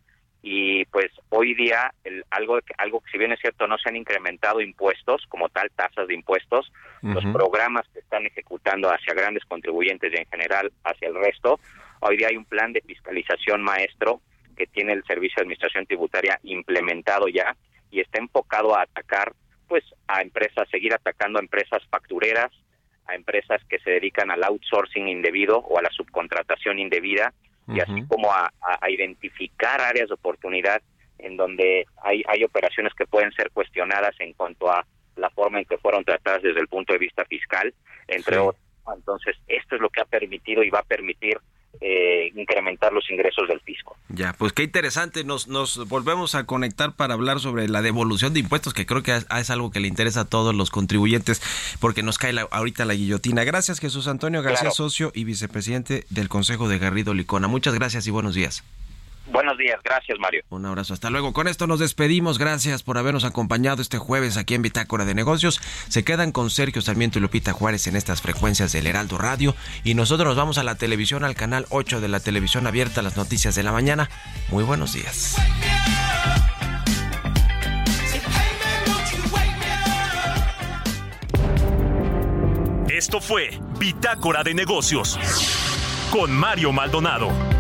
y 0.50 0.86
pues 0.86 1.08
hoy 1.28 1.54
día 1.56 1.94
el, 2.06 2.24
algo 2.30 2.60
algo 2.78 3.02
que 3.02 3.12
si 3.12 3.18
bien 3.18 3.34
es 3.34 3.40
cierto 3.42 3.68
no 3.68 3.78
se 3.78 3.90
han 3.90 3.98
incrementado 3.98 4.62
impuestos 4.62 5.26
como 5.28 5.50
tal 5.50 5.70
tasas 5.76 6.08
de 6.08 6.14
impuestos 6.14 6.72
los 7.02 7.26
programas 7.34 7.86
que 7.94 8.00
están 8.00 8.26
ejecutando 8.26 8.90
hacia 8.90 9.14
grandes 9.14 9.44
contribuyentes 9.44 10.12
y 10.14 10.16
en 10.16 10.26
general 10.28 10.72
hacia 10.86 11.10
el 11.10 11.16
resto 11.16 11.60
hoy 12.00 12.16
día 12.16 12.30
hay 12.30 12.38
un 12.38 12.46
plan 12.46 12.72
de 12.72 12.80
fiscalización 12.80 13.62
maestro 13.62 14.22
que 14.56 14.68
tiene 14.68 14.94
el 14.94 15.04
servicio 15.04 15.36
de 15.36 15.42
administración 15.42 15.86
tributaria 15.86 16.40
implementado 16.44 17.28
ya 17.28 17.54
y 17.92 18.00
está 18.00 18.20
enfocado 18.20 18.74
a 18.74 18.84
atacar 18.84 19.34
pues 19.68 19.84
a 20.08 20.22
empresas 20.22 20.70
seguir 20.70 20.94
atacando 20.94 21.40
a 21.40 21.42
empresas 21.42 21.84
factureras 21.90 22.54
a 23.08 23.16
empresas 23.16 23.62
que 23.66 23.80
se 23.80 23.92
dedican 23.92 24.32
al 24.32 24.46
outsourcing 24.46 25.10
indebido 25.10 25.58
o 25.58 25.78
a 25.78 25.82
la 25.82 25.92
subcontratación 25.92 26.80
indebida 26.80 27.34
y 27.68 27.80
así 27.80 28.06
como 28.08 28.32
a, 28.32 28.52
identificar 28.90 29.82
áreas 29.82 30.08
de 30.08 30.14
oportunidad 30.14 30.82
en 31.20 31.36
donde 31.36 31.86
hay, 32.04 32.24
hay 32.28 32.44
operaciones 32.44 32.94
que 32.94 33.06
pueden 33.06 33.32
ser 33.34 33.52
cuestionadas 33.52 34.16
en 34.20 34.34
cuanto 34.34 34.72
a 34.72 34.86
la 35.16 35.30
forma 35.32 35.60
en 35.60 35.66
que 35.66 35.78
fueron 35.78 36.06
tratadas 36.06 36.44
desde 36.44 36.62
el 36.62 36.68
punto 36.68 36.94
de 36.94 37.00
vista 37.00 37.26
fiscal, 37.26 37.74
entre 38.08 38.38
otros. 38.38 38.62
Entonces, 38.96 39.36
esto 39.48 39.76
es 39.76 39.82
lo 39.82 39.90
que 39.90 40.02
ha 40.02 40.06
permitido 40.06 40.64
y 40.64 40.70
va 40.70 40.80
a 40.80 40.84
permitir 40.84 41.38
eh, 41.82 42.32
incrementar 42.36 42.94
los 42.94 43.10
ingresos 43.10 43.48
del 43.48 43.60
fisco. 43.62 43.98
Ya, 44.10 44.34
pues 44.34 44.54
qué 44.54 44.64
interesante. 44.64 45.24
Nos, 45.24 45.48
nos 45.48 45.88
volvemos 45.88 46.36
a 46.36 46.46
conectar 46.46 46.96
para 46.96 47.14
hablar 47.14 47.40
sobre 47.40 47.68
la 47.68 47.82
devolución 47.82 48.34
de 48.34 48.40
impuestos, 48.40 48.74
que 48.74 48.86
creo 48.86 49.04
que 49.04 49.16
es, 49.16 49.50
algo 49.50 49.72
que 49.72 49.80
le 49.80 49.88
interesa 49.88 50.22
a 50.22 50.26
todos 50.26 50.56
los 50.56 50.70
contribuyentes, 50.70 51.42
porque 51.80 52.04
nos 52.04 52.18
cae 52.18 52.34
ahorita 52.52 52.86
la 52.86 52.94
guillotina. 52.94 53.44
Gracias, 53.44 53.80
Jesús 53.80 54.08
Antonio 54.08 54.42
García, 54.42 54.72
socio 54.72 55.12
y 55.14 55.24
vicepresidente 55.24 56.06
del 56.10 56.30
Consejo 56.30 56.68
de 56.70 56.80
Garrido 56.80 57.14
Licona. 57.14 57.48
Muchas 57.48 57.74
gracias 57.74 58.08
y 58.08 58.12
buenos 58.12 58.36
días. 58.36 58.64
Buenos 59.30 59.58
días, 59.58 59.80
gracias 59.84 60.18
Mario. 60.20 60.44
Un 60.50 60.66
abrazo, 60.66 60.94
hasta 60.94 61.10
luego. 61.10 61.34
Con 61.34 61.48
esto 61.48 61.68
nos 61.68 61.80
despedimos, 61.80 62.38
gracias 62.38 62.84
por 62.84 62.98
habernos 62.98 63.26
acompañado 63.26 63.82
este 63.82 63.98
jueves 63.98 64.38
aquí 64.38 64.56
en 64.56 64.62
Bitácora 64.62 65.06
de 65.06 65.14
Negocios. 65.14 65.60
Se 65.90 66.04
quedan 66.04 66.32
con 66.32 66.50
Sergio 66.50 66.82
Sarmiento 66.82 67.20
y 67.20 67.22
Lupita 67.22 67.52
Juárez 67.52 67.88
en 67.88 67.96
estas 67.96 68.22
frecuencias 68.22 68.72
del 68.72 68.88
Heraldo 68.88 69.18
Radio 69.18 69.56
y 69.84 69.96
nosotros 69.96 70.28
nos 70.28 70.38
vamos 70.38 70.58
a 70.58 70.64
la 70.64 70.76
televisión, 70.76 71.24
al 71.24 71.36
canal 71.36 71.66
8 71.70 72.00
de 72.00 72.08
la 72.08 72.20
televisión 72.20 72.68
abierta, 72.68 73.02
las 73.02 73.18
noticias 73.18 73.56
de 73.56 73.64
la 73.64 73.72
mañana. 73.72 74.10
Muy 74.50 74.64
buenos 74.64 74.94
días. 74.94 75.36
Esto 82.90 83.22
fue 83.22 83.60
Bitácora 83.78 84.44
de 84.44 84.56
Negocios 84.56 85.20
con 86.10 86.32
Mario 86.32 86.72
Maldonado. 86.72 87.57